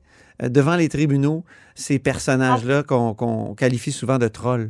devant 0.42 0.76
les 0.76 0.88
tribunaux 0.88 1.44
ces 1.76 2.00
personnages-là 2.00 2.84
qu'on 2.84 3.14
qu'on 3.14 3.56
qualifie 3.56 3.92
souvent 3.92 4.18
de 4.18 4.28
trolls? 4.28 4.70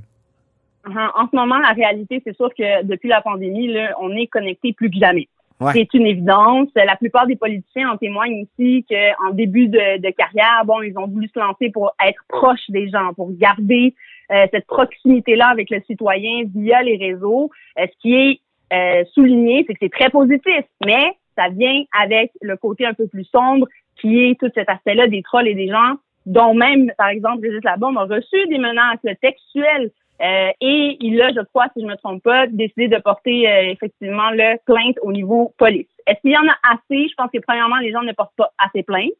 En, 0.89 1.23
en 1.23 1.27
ce 1.29 1.35
moment, 1.35 1.59
la 1.59 1.71
réalité, 1.71 2.21
c'est 2.25 2.35
sûr 2.35 2.49
que 2.53 2.83
depuis 2.83 3.09
la 3.09 3.21
pandémie, 3.21 3.67
là, 3.67 3.95
on 3.99 4.11
est 4.15 4.27
connecté 4.27 4.73
plus 4.73 4.89
que 4.89 4.97
jamais. 4.97 5.27
Ouais. 5.59 5.73
C'est 5.73 5.93
une 5.93 6.07
évidence. 6.07 6.69
La 6.75 6.95
plupart 6.95 7.27
des 7.27 7.35
politiciens 7.35 7.91
en 7.91 7.97
témoignent 7.97 8.43
aussi 8.43 8.85
qu'en 8.89 9.31
début 9.31 9.67
de, 9.67 9.97
de 9.97 10.09
carrière, 10.11 10.63
bon, 10.65 10.81
ils 10.81 10.97
ont 10.97 11.07
voulu 11.07 11.27
se 11.27 11.37
lancer 11.37 11.69
pour 11.69 11.91
être 12.05 12.23
proches 12.29 12.69
des 12.69 12.89
gens, 12.89 13.13
pour 13.13 13.29
garder 13.33 13.93
euh, 14.31 14.45
cette 14.51 14.67
proximité-là 14.67 15.47
avec 15.47 15.69
le 15.69 15.81
citoyen 15.85 16.43
via 16.55 16.81
les 16.81 16.95
réseaux. 16.95 17.49
Euh, 17.77 17.85
ce 17.87 17.97
qui 18.01 18.13
est 18.13 18.39
euh, 18.71 19.03
souligné, 19.13 19.65
c'est 19.67 19.73
que 19.73 19.79
c'est 19.81 19.91
très 19.91 20.09
positif, 20.09 20.63
mais 20.85 21.11
ça 21.35 21.49
vient 21.49 21.83
avec 21.99 22.31
le 22.41 22.55
côté 22.55 22.85
un 22.85 22.93
peu 22.93 23.07
plus 23.07 23.25
sombre 23.25 23.67
qui 23.99 24.23
est 24.23 24.39
tout 24.39 24.49
cet 24.55 24.69
aspect-là 24.69 25.07
des 25.07 25.23
trolls 25.23 25.47
et 25.47 25.55
des 25.55 25.67
gens 25.67 25.95
dont 26.25 26.53
même, 26.53 26.91
par 26.97 27.09
exemple, 27.09 27.41
Régis 27.41 27.63
Labombe 27.63 27.97
a 27.97 28.03
reçu 28.03 28.47
des 28.47 28.59
menaces 28.59 28.99
textuelles 29.21 29.91
Euh, 30.21 30.51
et 30.59 30.97
il 30.99 31.21
a, 31.21 31.29
je 31.29 31.41
crois, 31.41 31.67
si 31.73 31.81
je 31.81 31.85
ne 31.85 31.91
me 31.91 31.95
trompe 31.95 32.23
pas, 32.23 32.45
décidé 32.47 32.87
de 32.89 32.97
porter 32.97 33.49
euh, 33.49 33.71
effectivement 33.71 34.31
le 34.31 34.57
plainte 34.65 34.97
au 35.01 35.11
niveau 35.11 35.53
police. 35.57 35.87
Est-ce 36.07 36.19
qu'il 36.21 36.31
y 36.31 36.37
en 36.37 36.47
a 36.47 36.73
assez? 36.73 37.07
Je 37.07 37.15
pense 37.15 37.31
que 37.31 37.39
premièrement, 37.39 37.77
les 37.77 37.91
gens 37.91 38.01
ne 38.01 38.11
portent 38.11 38.35
pas 38.35 38.51
assez 38.57 38.83
plainte. 38.83 39.11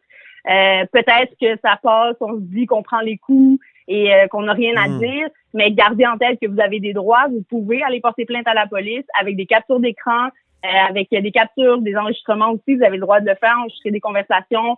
Euh, 0.50 0.86
peut-être 0.92 1.34
que 1.40 1.58
ça 1.64 1.80
passe, 1.82 2.16
on 2.20 2.36
se 2.36 2.42
dit 2.42 2.66
qu'on 2.66 2.84
prend 2.84 3.00
les 3.00 3.18
coups 3.18 3.60
et 3.88 4.12
qu'on 4.30 4.44
n'a 4.44 4.54
rien 4.54 4.78
à 4.78 4.88
Mm. 4.88 5.00
dire, 5.00 5.28
mais 5.56 5.72
gardez 5.72 6.06
en 6.06 6.16
tête 6.16 6.40
que 6.40 6.48
vous 6.48 6.60
avez 6.60 6.80
des 6.80 6.94
droits, 6.94 7.26
vous 7.28 7.44
pouvez 7.50 7.82
aller 7.82 8.00
porter 8.00 8.24
plainte 8.24 8.48
à 8.48 8.54
la 8.54 8.68
police 8.68 9.04
avec 9.20 9.36
des 9.36 9.48
captures 9.48 9.80
d'écran, 9.80 10.30
avec 10.62 11.10
des 11.10 11.32
captures, 11.32 11.80
des 11.82 11.96
enregistrements 11.96 12.52
aussi, 12.52 12.76
vous 12.76 12.84
avez 12.84 12.98
le 12.98 13.02
droit 13.02 13.20
de 13.20 13.28
le 13.28 13.34
faire, 13.34 13.56
enregistrer 13.58 13.90
des 13.90 14.00
conversations, 14.00 14.78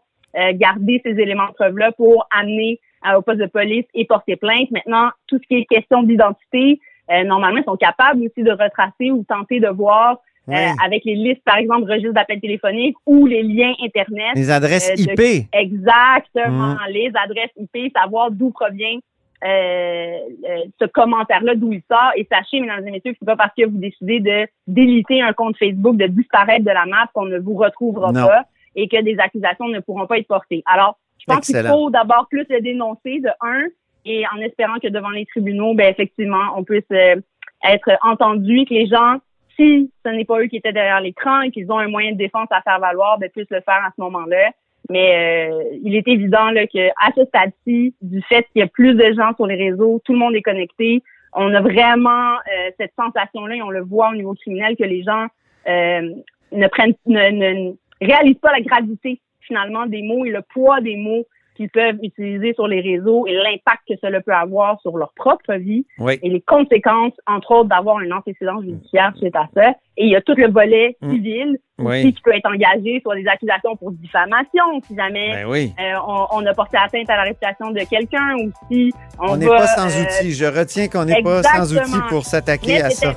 garder 0.54 1.02
ces 1.04 1.12
éléments 1.20 1.48
de 1.48 1.54
preuve-là 1.54 1.92
pour 1.92 2.28
amener 2.38 2.80
au 3.18 3.22
poste 3.22 3.40
de 3.40 3.48
police 3.48 3.86
et 3.94 4.06
porter 4.06 4.36
plainte. 4.36 4.70
Maintenant, 4.72 5.10
tout 5.28 5.38
ce 5.42 5.48
qui 5.48 5.56
est 5.56 5.66
question 5.66 6.04
d'identité, 6.04 6.80
euh, 7.12 7.24
normalement, 7.24 7.58
ils 7.60 7.64
sont 7.66 7.76
capables 7.78 8.22
aussi 8.22 8.44
de 8.44 8.52
retracer 8.52 9.12
ou 9.12 9.24
tenter 9.28 9.60
de 9.60 9.68
voir 9.68 10.20
Oui. 10.48 10.56
euh, 10.56 10.70
avec 10.86 11.04
les 11.06 11.16
listes, 11.16 11.44
par 11.44 11.58
exemple, 11.58 11.90
registre 11.92 12.14
d'appels 12.14 12.40
téléphoniques 12.40 12.96
ou 13.06 13.26
les 13.26 13.44
liens 13.44 13.74
Internet. 13.84 14.32
Les 14.36 14.50
adresses 14.52 14.90
euh, 14.92 14.96
de- 14.96 15.12
IP. 15.12 15.48
Exactement, 15.52 16.74
Mm. 16.76 16.78
les 16.90 17.12
adresses 17.16 17.52
IP, 17.58 17.92
savoir 17.96 18.32
d'où 18.32 18.52
provient 18.52 19.00
euh, 19.44 19.48
euh, 19.48 20.58
ce 20.80 20.86
commentaire-là, 20.86 21.56
d'où 21.56 21.74
il 21.74 21.82
sort. 21.92 22.12
Et 22.16 22.28
sachez, 22.32 22.60
mesdames 22.60 22.88
et 22.88 22.92
messieurs, 22.92 23.14
que 23.14 23.18
c'est 23.20 23.26
pas 23.26 23.36
parce 23.36 23.54
que 23.58 23.66
vous 23.66 23.80
décidez 23.80 24.20
de 24.20 24.46
déliter 24.68 25.20
un 25.24 25.34
compte 25.34 25.58
Facebook, 25.58 25.98
de 25.98 26.06
disparaître 26.06 26.64
de 26.64 26.70
la 26.70 26.86
map 26.86 27.08
qu'on 27.16 27.26
ne 27.26 27.40
vous 27.40 27.56
retrouvera 27.56 28.12
Non. 28.12 28.28
pas 28.28 28.44
et 28.76 28.88
que 28.88 29.02
des 29.02 29.18
accusations 29.20 29.68
ne 29.68 29.80
pourront 29.80 30.08
pas 30.08 30.18
être 30.18 30.28
portées. 30.28 30.64
Alors, 30.66 30.98
je 31.20 31.26
pense 31.26 31.46
qu'il 31.46 31.58
faut 31.68 31.90
d'abord 31.90 32.28
plus 32.30 32.46
le 32.50 32.62
dénoncer 32.62 33.20
de 33.20 33.30
un 33.42 33.68
et 34.06 34.24
en 34.34 34.40
espérant 34.42 34.80
que 34.80 34.88
devant 34.88 35.10
les 35.10 35.26
tribunaux, 35.26 35.76
ben 35.76 35.92
effectivement, 35.92 36.54
on 36.56 36.64
puisse 36.64 36.84
euh, 36.92 37.16
être 37.64 37.92
entendu, 38.04 38.66
que 38.66 38.74
les 38.74 38.88
gens, 38.88 39.18
si 39.56 39.92
ce 40.04 40.10
n'est 40.10 40.26
pas 40.26 40.40
eux 40.42 40.48
qui 40.48 40.58
étaient 40.58 40.74
derrière 40.74 41.02
l'écran 41.02 41.42
et 41.42 41.52
qu'ils 41.52 41.72
ont 41.72 41.78
un 41.78 41.88
moyen 41.88 42.14
de 42.14 42.18
défense 42.18 42.48
à 42.50 42.62
faire 42.62 42.80
valoir, 42.80 43.20
ben 43.20 43.30
puissent 43.30 43.52
le 43.52 43.62
faire 43.62 43.84
à 43.86 43.92
ce 43.96 44.02
moment-là. 44.02 44.52
Mais 44.90 45.50
euh, 45.52 45.64
il 45.84 45.96
est 45.96 46.08
évident 46.08 46.50
là, 46.50 46.66
que 46.66 46.90
à 47.00 47.12
ce 47.16 47.24
stade-ci, 47.26 47.94
du 48.02 48.22
fait 48.24 48.44
qu'il 48.52 48.62
y 48.62 48.64
a 48.64 48.68
plus 48.68 48.96
de 48.96 49.14
gens 49.14 49.36
sur 49.36 49.46
les 49.46 49.56
réseaux, 49.56 50.02
tout 50.04 50.14
le 50.14 50.20
monde 50.20 50.36
est 50.36 50.42
connecté, 50.42 51.04
on 51.34 51.54
a 51.54 51.62
vraiment 51.62 52.34
euh, 52.34 52.72
cette 52.78 52.94
sensation-là 52.98 53.56
et 53.56 53.62
on 53.62 53.70
le 53.70 53.82
voit 53.82 54.10
au 54.10 54.16
niveau 54.16 54.34
criminel 54.34 54.76
que 54.76 54.84
les 54.84 55.04
gens 55.04 55.28
euh, 55.68 56.10
ne 56.52 56.68
prennent, 56.68 56.96
ne, 57.06 57.30
ne 57.30 57.74
réalisent 58.02 58.40
pas 58.40 58.52
la 58.52 58.62
gravité 58.62 59.20
finalement 59.42 59.86
des 59.86 60.02
mots 60.02 60.26
et 60.26 60.30
le 60.30 60.42
poids 60.54 60.82
des 60.82 60.96
mots 60.96 61.26
qu'ils 61.58 61.70
peuvent 61.70 61.98
utiliser 62.02 62.54
sur 62.54 62.66
les 62.66 62.80
réseaux 62.80 63.28
et 63.28 63.34
l'impact 63.34 63.82
que 63.90 63.96
cela 64.02 64.22
peut 64.22 64.34
avoir 64.34 64.80
sur 64.80 64.98
leur 64.98 65.12
propre 65.14 65.54
vie 65.56 65.86
Oui. 66.00 66.18
et 66.24 66.30
les 66.30 66.40
conséquences, 66.40 67.12
entre 67.28 67.52
autres, 67.52 67.68
d'avoir 67.70 67.98
un 67.98 68.10
antécédent 68.12 68.62
judiciaire 68.62 69.12
suite 69.18 69.36
à 69.36 69.48
ça. 69.54 69.72
Et 69.98 70.06
il 70.06 70.10
y 70.12 70.16
a 70.16 70.22
tout 70.22 70.34
le 70.38 70.50
volet 70.50 70.96
Mm. 71.02 71.12
civil 71.12 71.58
Oui. 71.78 72.00
aussi 72.00 72.14
qui 72.14 72.22
peut 72.22 72.34
être 72.34 72.46
engagé 72.50 73.02
sur 73.02 73.14
des 73.14 73.28
accusations 73.28 73.76
pour 73.76 73.92
diffamation 73.92 74.64
si 74.88 74.96
jamais 74.96 75.32
Ben 75.44 75.46
oui. 75.50 75.74
euh, 75.78 75.94
on, 76.08 76.28
on 76.32 76.46
a 76.46 76.54
porté 76.54 76.78
atteinte 76.78 77.10
à 77.10 77.18
la 77.18 77.24
réputation 77.24 77.72
de 77.72 77.82
quelqu'un 77.90 78.36
ou 78.38 78.52
si 78.72 78.94
on, 79.20 79.34
On 79.34 79.38
n'est 79.38 79.48
pas 79.48 79.68
sans 79.68 79.90
euh, 79.90 80.04
outils. 80.04 80.32
Je 80.32 80.46
retiens 80.46 80.88
qu'on 80.88 81.04
n'est 81.04 81.22
pas 81.22 81.44
sans 81.44 81.76
outils 81.78 82.00
pour 82.10 82.24
s'attaquer 82.24 82.82
à 82.82 82.90
ça. 82.92 83.14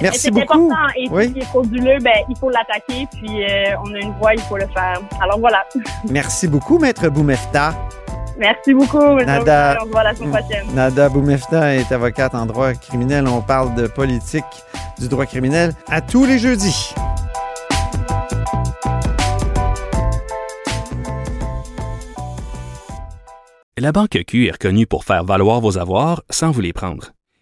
Merci 0.00 0.20
c'est 0.20 0.30
beaucoup. 0.30 0.64
important 0.70 0.76
et 0.96 1.08
Oui. 1.10 1.32
est 1.36 1.44
frauduleux, 1.44 1.98
ben, 2.02 2.12
il 2.28 2.36
faut 2.36 2.50
l'attaquer 2.50 3.06
puis 3.12 3.44
euh, 3.44 3.74
on 3.84 3.94
a 3.94 3.98
une 3.98 4.12
voix, 4.18 4.34
il 4.34 4.40
faut 4.40 4.56
le 4.56 4.66
faire. 4.68 5.00
Alors 5.20 5.38
voilà. 5.38 5.64
Merci 6.10 6.48
beaucoup, 6.48 6.78
Maître 6.78 7.08
Boumefta. 7.08 7.74
Merci 8.38 8.72
beaucoup. 8.74 9.18
M. 9.18 9.26
Nada. 9.26 9.76
On 9.82 9.84
se 9.84 9.90
voit 9.90 10.02
la 10.02 10.14
semaine 10.14 10.30
prochaine. 10.30 10.66
Nada 10.74 11.08
Boumefta 11.08 11.74
est 11.74 11.92
avocate 11.92 12.34
en 12.34 12.46
droit 12.46 12.72
criminel. 12.74 13.28
On 13.28 13.42
parle 13.42 13.74
de 13.74 13.86
politique 13.86 14.44
du 14.98 15.08
droit 15.08 15.26
criminel 15.26 15.74
à 15.88 16.00
tous 16.00 16.24
les 16.24 16.38
jeudis. 16.38 16.94
La 23.78 23.90
Banque 23.92 24.18
Q 24.26 24.46
est 24.46 24.52
reconnue 24.52 24.86
pour 24.86 25.04
faire 25.04 25.24
valoir 25.24 25.60
vos 25.60 25.78
avoirs 25.78 26.22
sans 26.30 26.50
vous 26.50 26.60
les 26.60 26.72
prendre. 26.72 27.12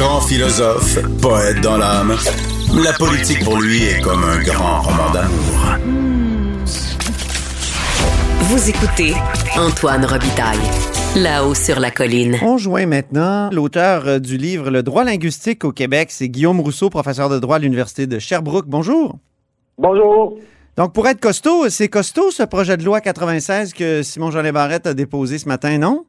Grand 0.00 0.22
philosophe, 0.22 0.96
poète 1.20 1.60
dans 1.60 1.76
l'âme, 1.76 2.14
la 2.82 2.92
politique 2.94 3.44
pour 3.44 3.60
lui 3.60 3.84
est 3.84 4.00
comme 4.00 4.24
un 4.24 4.42
grand 4.42 4.80
roman 4.80 5.10
d'amour. 5.12 5.76
Vous 8.48 8.70
écoutez 8.70 9.12
Antoine 9.58 10.06
Robitaille, 10.06 10.56
là-haut 11.22 11.52
sur 11.52 11.78
la 11.78 11.90
colline. 11.90 12.36
On 12.40 12.56
joint 12.56 12.86
maintenant 12.86 13.50
l'auteur 13.52 14.08
euh, 14.08 14.18
du 14.18 14.38
livre 14.38 14.70
Le 14.70 14.82
droit 14.82 15.04
linguistique 15.04 15.66
au 15.66 15.72
Québec, 15.72 16.08
c'est 16.12 16.30
Guillaume 16.30 16.60
Rousseau, 16.60 16.88
professeur 16.88 17.28
de 17.28 17.38
droit 17.38 17.56
à 17.56 17.58
l'Université 17.58 18.06
de 18.06 18.18
Sherbrooke. 18.18 18.68
Bonjour. 18.68 19.18
Bonjour. 19.76 20.38
Donc, 20.78 20.94
pour 20.94 21.06
être 21.08 21.20
costaud, 21.20 21.68
c'est 21.68 21.88
costaud 21.88 22.30
ce 22.30 22.44
projet 22.44 22.78
de 22.78 22.84
loi 22.84 23.02
96 23.02 23.74
que 23.74 24.00
Simon-Jean 24.02 24.50
Barrette 24.50 24.86
a 24.86 24.94
déposé 24.94 25.36
ce 25.36 25.46
matin, 25.46 25.76
non? 25.76 26.06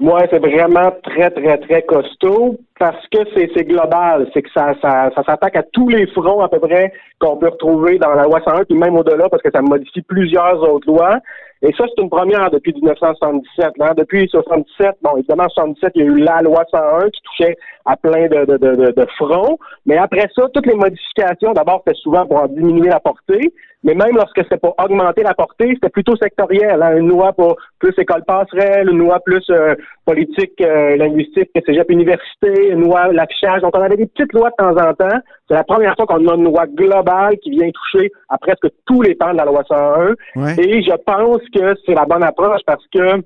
Moi, 0.00 0.22
c'est 0.30 0.38
vraiment 0.38 0.92
très, 1.02 1.30
très, 1.30 1.58
très 1.58 1.82
costaud 1.82 2.56
parce 2.78 3.06
que 3.08 3.18
c'est 3.34 3.64
global. 3.64 4.28
C'est 4.32 4.42
que 4.42 4.50
ça, 4.54 4.74
ça, 4.82 5.10
ça 5.14 5.22
s'attaque 5.24 5.56
à 5.56 5.62
tous 5.62 5.88
les 5.88 6.06
fronts 6.08 6.40
à 6.40 6.48
peu 6.48 6.60
près 6.60 6.92
qu'on 7.18 7.36
peut 7.36 7.48
retrouver 7.48 7.98
dans 7.98 8.14
la 8.14 8.24
loi 8.24 8.40
101, 8.44 8.64
puis 8.64 8.78
même 8.78 8.96
au-delà 8.96 9.28
parce 9.28 9.42
que 9.42 9.50
ça 9.52 9.60
modifie 9.62 10.02
plusieurs 10.02 10.62
autres 10.62 10.86
lois. 10.86 11.18
Et 11.60 11.72
ça, 11.72 11.84
c'est 11.88 12.02
une 12.02 12.08
première 12.10 12.50
depuis 12.50 12.72
1977. 12.72 13.72
Hein. 13.80 13.94
Depuis 13.96 14.28
77, 14.28 14.96
bon, 15.02 15.16
évidemment, 15.16 15.44
en 15.44 15.48
77, 15.48 15.92
il 15.96 16.02
y 16.02 16.04
a 16.04 16.06
eu 16.06 16.18
la 16.18 16.40
loi 16.40 16.64
101 16.70 17.10
qui 17.10 17.20
touchait 17.22 17.56
à 17.84 17.96
plein 17.96 18.28
de, 18.28 18.44
de, 18.44 18.56
de, 18.58 18.76
de, 18.76 18.90
de 18.92 19.06
fronts. 19.16 19.58
Mais 19.84 19.96
après 19.96 20.28
ça, 20.36 20.44
toutes 20.54 20.66
les 20.66 20.76
modifications, 20.76 21.52
d'abord, 21.52 21.82
c'était 21.84 21.98
souvent 21.98 22.26
pour 22.26 22.42
en 22.42 22.46
diminuer 22.46 22.88
la 22.88 23.00
portée. 23.00 23.52
Mais 23.84 23.94
même 23.94 24.16
lorsque 24.16 24.42
c'était 24.42 24.58
pour 24.58 24.74
augmenter 24.78 25.22
la 25.22 25.34
portée, 25.34 25.70
c'était 25.74 25.88
plutôt 25.88 26.16
sectoriel. 26.16 26.82
Hein. 26.82 26.96
Une 26.96 27.08
loi 27.08 27.32
pour 27.32 27.56
plus 27.78 27.94
école 27.98 28.24
passerelle, 28.24 28.88
une 28.90 28.98
loi 28.98 29.20
plus 29.20 29.44
euh, 29.50 29.74
politique 30.08 30.58
euh, 30.62 30.96
linguistique, 30.96 31.50
cégep 31.66 31.90
université, 31.90 32.70
une 32.70 32.84
loi 32.84 33.12
l'affichage. 33.12 33.60
Donc, 33.60 33.76
on 33.76 33.82
avait 33.82 33.98
des 33.98 34.06
petites 34.06 34.32
lois 34.32 34.48
de 34.48 34.54
temps 34.56 34.76
en 34.76 34.94
temps. 34.94 35.18
C'est 35.46 35.54
la 35.54 35.64
première 35.64 35.94
fois 35.96 36.06
qu'on 36.06 36.26
a 36.26 36.34
une 36.34 36.44
loi 36.44 36.64
globale 36.66 37.36
qui 37.42 37.50
vient 37.50 37.70
toucher 37.70 38.10
à 38.30 38.38
presque 38.38 38.68
tous 38.86 39.02
les 39.02 39.14
pans 39.14 39.32
de 39.32 39.36
la 39.36 39.44
loi 39.44 39.62
101. 39.68 40.14
Ouais. 40.36 40.54
Et 40.64 40.82
je 40.82 40.96
pense 41.04 41.42
que 41.54 41.74
c'est 41.84 41.94
la 41.94 42.06
bonne 42.06 42.22
approche 42.22 42.62
parce 42.66 42.84
que 42.94 43.22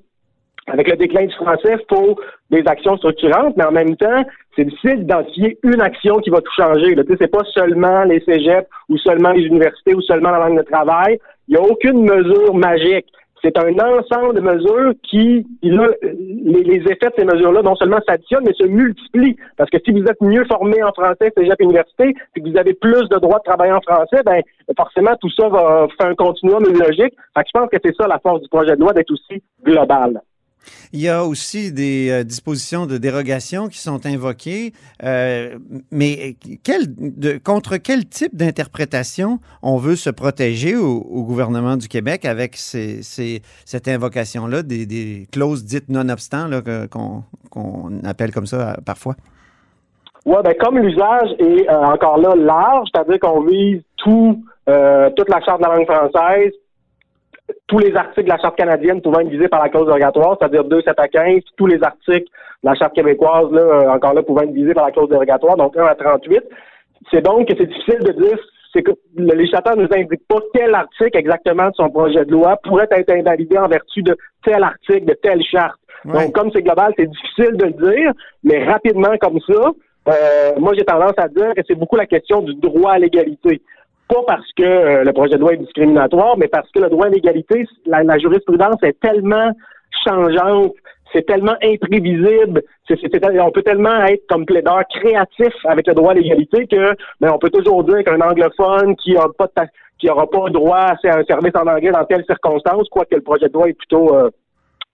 avec 0.67 0.89
le 0.89 0.97
déclin 0.97 1.25
du 1.25 1.35
français, 1.35 1.77
il 1.79 1.85
faut 1.89 2.15
des 2.49 2.63
actions 2.65 2.97
structurantes, 2.97 3.55
mais 3.55 3.65
en 3.65 3.71
même 3.71 3.95
temps, 3.95 4.23
c'est 4.55 4.65
difficile 4.65 4.99
d'identifier 4.99 5.57
une 5.63 5.81
action 5.81 6.15
qui 6.17 6.31
va 6.31 6.41
tout 6.41 6.53
changer. 6.55 6.95
Tu 6.95 7.01
sais, 7.01 7.15
C'est 7.21 7.31
pas 7.31 7.45
seulement 7.53 8.03
les 8.03 8.19
cégeps 8.21 8.67
ou 8.89 8.97
seulement 8.97 9.31
les 9.31 9.43
universités 9.43 9.95
ou 9.95 10.01
seulement 10.01 10.31
la 10.31 10.39
langue 10.39 10.57
de 10.57 10.63
travail. 10.63 11.17
Il 11.47 11.55
n'y 11.55 11.61
a 11.61 11.63
aucune 11.63 12.03
mesure 12.03 12.53
magique. 12.53 13.07
C'est 13.43 13.57
un 13.57 13.73
ensemble 13.73 14.35
de 14.35 14.39
mesures 14.39 14.93
qui, 15.03 15.45
là, 15.63 15.89
les, 16.01 16.63
les 16.63 16.79
effets 16.89 17.09
de 17.09 17.13
ces 17.17 17.25
mesures-là, 17.25 17.61
non 17.61 17.75
seulement 17.75 17.99
s'additionnent, 18.07 18.45
mais 18.45 18.53
se 18.53 18.65
multiplient. 18.65 19.35
Parce 19.57 19.69
que 19.69 19.77
si 19.83 19.91
vous 19.91 20.03
êtes 20.05 20.21
mieux 20.21 20.45
formé 20.45 20.81
en 20.81 20.93
français, 20.93 21.33
cégep 21.37 21.59
université, 21.59 22.13
que 22.33 22.41
vous 22.41 22.57
avez 22.57 22.73
plus 22.73 23.09
de 23.09 23.17
droits 23.17 23.39
de 23.39 23.43
travailler 23.43 23.73
en 23.73 23.81
français, 23.81 24.23
ben 24.25 24.41
forcément, 24.77 25.11
tout 25.19 25.29
ça 25.31 25.49
va 25.49 25.87
faire 25.99 26.11
un 26.11 26.15
continuum, 26.15 26.63
logique. 26.63 27.13
Fait 27.35 27.43
que 27.43 27.49
je 27.53 27.59
pense 27.59 27.69
que 27.69 27.77
c'est 27.83 27.95
ça 27.95 28.07
la 28.07 28.19
force 28.19 28.41
du 28.41 28.47
projet 28.47 28.75
de 28.75 28.81
loi 28.81 28.93
d'être 28.93 29.11
aussi 29.11 29.43
global. 29.63 30.21
Il 30.91 31.01
y 31.01 31.09
a 31.09 31.23
aussi 31.23 31.71
des 31.71 32.09
euh, 32.11 32.23
dispositions 32.23 32.85
de 32.85 32.97
dérogation 32.97 33.67
qui 33.67 33.79
sont 33.79 34.05
invoquées, 34.05 34.73
euh, 35.03 35.57
mais 35.91 36.35
contre 37.43 37.77
quel 37.77 38.05
type 38.05 38.35
d'interprétation 38.35 39.39
on 39.61 39.77
veut 39.77 39.95
se 39.95 40.09
protéger 40.09 40.75
au, 40.75 41.23
gouvernement 41.23 41.77
du 41.77 41.87
Québec 41.87 42.25
avec 42.25 42.55
cette 42.55 43.87
invocation-là, 43.87 44.61
des, 44.61 45.27
clauses 45.31 45.65
dites 45.65 45.89
non-obstant 45.89 46.49
qu'on 46.89 47.23
qu 47.51 48.07
appelle 48.07 48.31
comme 48.31 48.45
ça 48.45 48.71
euh, 48.71 48.73
parfois? 48.85 49.15
Oui, 50.25 50.37
ben 50.43 50.53
comme 50.59 50.77
l'usage 50.77 51.29
est 51.39 51.67
encore 51.69 52.17
là 52.17 52.33
large, 52.35 52.87
c'est-à-dire 52.93 53.19
qu'on 53.19 53.41
vise 53.41 53.81
tout, 53.97 54.41
toute 54.65 55.29
la 55.29 55.41
charte 55.41 55.61
de 55.61 55.67
la 55.67 55.75
langue 55.75 55.85
française, 55.85 56.53
tous 57.67 57.79
les 57.79 57.95
articles 57.95 58.25
de 58.25 58.29
la 58.29 58.37
Charte 58.37 58.57
canadienne 58.57 59.01
pouvant 59.01 59.19
être 59.19 59.29
visés 59.29 59.47
par 59.47 59.61
la 59.61 59.69
clause 59.69 59.85
dérogatoire, 59.85 60.37
c'est-à-dire 60.39 60.63
2, 60.63 60.81
7 60.81 60.93
à 60.97 61.07
15, 61.07 61.41
tous 61.57 61.67
les 61.67 61.83
articles 61.83 62.29
de 62.63 62.69
la 62.69 62.75
Charte 62.75 62.93
québécoise, 62.93 63.51
là, 63.51 63.61
euh, 63.61 63.89
encore 63.89 64.13
là, 64.13 64.23
pouvant 64.23 64.41
être 64.41 64.53
visés 64.53 64.73
par 64.73 64.85
la 64.85 64.91
clause 64.91 65.09
dérogatoire, 65.09 65.57
donc 65.57 65.75
1 65.75 65.83
à 65.83 65.95
38. 65.95 66.43
C'est 67.11 67.21
donc 67.21 67.47
que 67.47 67.53
c'est 67.57 67.65
difficile 67.65 67.99
de 67.99 68.11
dire, 68.13 68.37
c'est 68.73 68.81
que 68.81 68.91
le 69.15 69.35
législateur 69.35 69.75
ne 69.75 69.83
nous 69.83 69.93
indique 69.93 70.27
pas 70.27 70.39
quel 70.53 70.73
article 70.73 71.17
exactement 71.17 71.67
de 71.69 71.75
son 71.75 71.89
projet 71.89 72.25
de 72.25 72.31
loi 72.31 72.57
pourrait 72.63 72.87
être 72.91 73.11
invalidé 73.11 73.57
en 73.57 73.67
vertu 73.67 74.01
de 74.03 74.15
tel 74.43 74.63
article, 74.63 75.05
de 75.05 75.13
telle 75.21 75.43
charte. 75.43 75.79
Donc, 76.05 76.33
comme 76.33 76.51
c'est 76.51 76.63
global, 76.63 76.93
c'est 76.97 77.09
difficile 77.09 77.55
de 77.55 77.65
le 77.65 77.91
dire, 77.91 78.11
mais 78.43 78.65
rapidement 78.65 79.15
comme 79.21 79.39
ça, 79.47 79.71
euh, 80.09 80.51
moi 80.59 80.73
j'ai 80.77 80.83
tendance 80.83 81.13
à 81.17 81.29
dire 81.29 81.53
que 81.55 81.61
c'est 81.65 81.75
beaucoup 81.75 81.95
la 81.95 82.05
question 82.05 82.41
du 82.41 82.55
droit 82.55 82.91
à 82.91 82.99
l'égalité. 82.99 83.61
Pas 84.13 84.21
parce 84.27 84.51
que 84.55 84.63
euh, 84.63 85.03
le 85.03 85.11
projet 85.11 85.35
de 85.35 85.39
loi 85.39 85.53
est 85.53 85.57
discriminatoire, 85.57 86.37
mais 86.37 86.47
parce 86.47 86.69
que 86.69 86.79
le 86.79 86.89
droit 86.89 87.07
à 87.07 87.09
l'égalité, 87.09 87.65
la, 87.87 88.17
jurisprudence 88.19 88.75
est 88.83 88.99
tellement 88.99 89.51
changeante, 90.05 90.73
c'est 91.11 91.25
tellement 91.25 91.55
imprévisible, 91.63 92.61
on 92.91 93.51
peut 93.51 93.63
tellement 93.63 94.05
être 94.05 94.23
comme 94.27 94.45
plaideur 94.45 94.83
créatif 94.89 95.53
avec 95.65 95.87
le 95.87 95.95
droit 95.95 96.11
à 96.11 96.13
l'égalité 96.13 96.67
que 96.67 96.93
ben, 97.21 97.31
on 97.33 97.39
peut 97.39 97.49
toujours 97.49 97.83
dire 97.85 98.03
qu'un 98.03 98.21
anglophone 98.21 98.95
qui 98.97 99.17
a 99.17 99.25
pas 99.35 99.47
de 99.47 100.07
n'aura 100.07 100.27
droit 100.49 100.77
à 100.77 100.95
un 101.05 101.23
service 101.23 101.55
en 101.55 101.65
anglais 101.65 101.91
dans 101.91 102.05
telle 102.05 102.25
circonstance, 102.25 102.87
quoique 102.89 103.15
le 103.15 103.21
projet 103.21 103.47
de 103.47 103.53
loi 103.53 103.69
est 103.69 103.73
plutôt 103.73 104.15
euh, 104.15 104.29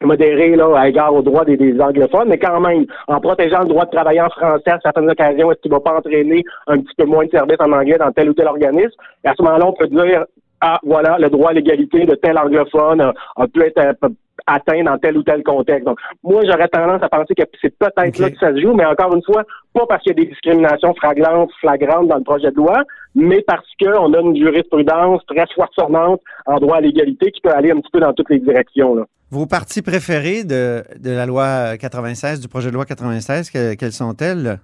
modéré 0.02 0.56
là, 0.56 0.70
à 0.78 0.88
égard 0.88 1.14
aux 1.14 1.22
droits 1.22 1.46
des, 1.46 1.80
anglophones, 1.80 2.30
mais 2.30 2.38
quand 2.38 2.60
même, 2.60 2.86
en 3.08 3.20
protégeant 3.20 3.62
le 3.62 3.68
droit 3.68 3.86
de 3.86 3.92
travailler 3.92 4.22
en 4.22 4.30
français 4.30 4.72
à 4.72 4.80
certaines 4.82 5.10
occasions, 5.10 5.52
est-ce 5.52 5.62
qu'il 5.62 5.72
ne 5.72 5.78
va 5.78 5.82
pas 5.82 5.98
entraîner 5.98 6.44
un 6.68 6.80
petit 6.80 6.96
peu 6.98 7.06
moins 7.06 7.26
de 7.26 7.32
services 7.32 7.58
en 7.60 7.72
anglais 7.72 7.98
dans 7.98 8.12
tel 8.12 8.30
ou 8.30 8.34
tel 8.34 8.48
organisme? 8.48 8.96
Et 9.24 9.28
à 9.28 9.34
ce 9.38 9.44
moment-là, 9.44 9.68
on 9.68 9.74
peut 9.74 9.88
dire 9.88 10.26
Ah, 10.62 10.80
voilà, 10.84 11.18
le 11.18 11.30
droit 11.30 11.52
à 11.52 11.54
l'égalité 11.54 12.06
de 12.06 12.16
tel 12.16 12.38
anglophone 12.38 13.02
a, 13.02 13.14
a 13.38 13.48
pu 13.48 13.62
être 13.64 13.78
euh, 13.80 14.10
atteint 14.48 14.84
dans 14.84 14.98
tel 14.98 15.18
ou 15.18 15.24
tel 15.24 15.44
contexte. 15.44 15.86
Donc, 15.86 16.00
moi, 16.24 16.42
j'aurais 16.46 16.68
tendance 16.68 17.02
à 17.04 17.10
penser 17.10 17.34
que 17.36 17.44
c'est 17.62 17.78
peut-être 17.78 17.96
là 18.20 18.30
que 18.32 18.38
ça 18.40 18.54
se 18.54 18.60
joue, 18.62 18.74
mais 18.74 18.86
encore 18.86 19.14
une 19.16 19.24
fois, 19.24 19.44
pas 19.74 19.86
parce 19.88 20.02
qu'il 20.04 20.12
y 20.18 20.20
a 20.20 20.24
des 20.24 20.30
discriminations 20.30 20.94
flagrantes, 20.96 21.52
flagrantes 21.62 22.08
dans 22.08 22.18
le 22.18 22.24
projet 22.24 22.52
de 22.52 22.56
loi, 22.58 22.84
mais 23.16 23.42
parce 23.42 23.66
qu'on 23.82 24.14
a 24.14 24.20
une 24.20 24.36
jurisprudence 24.36 25.22
très 25.28 25.46
foisonnante 25.54 26.22
en 26.46 26.58
droit 26.58 26.78
à 26.78 26.82
l'égalité 26.82 27.32
qui 27.32 27.42
peut 27.42 27.52
aller 27.54 27.72
un 27.72 27.80
petit 27.80 27.92
peu 27.92 28.00
dans 28.00 28.14
toutes 28.14 28.30
les 28.30 28.40
directions. 28.40 28.96
Là. 28.96 29.04
Vos 29.32 29.46
parties 29.46 29.82
préférées 29.84 30.44
de, 30.44 30.84
de 31.00 31.12
la 31.12 31.26
loi 31.26 31.78
96, 31.78 32.40
du 32.42 32.48
projet 32.48 32.70
de 32.70 32.74
loi 32.74 32.86
96, 32.86 33.52
que- 33.52 33.76
quelles 33.76 33.92
sont-elles? 33.92 34.60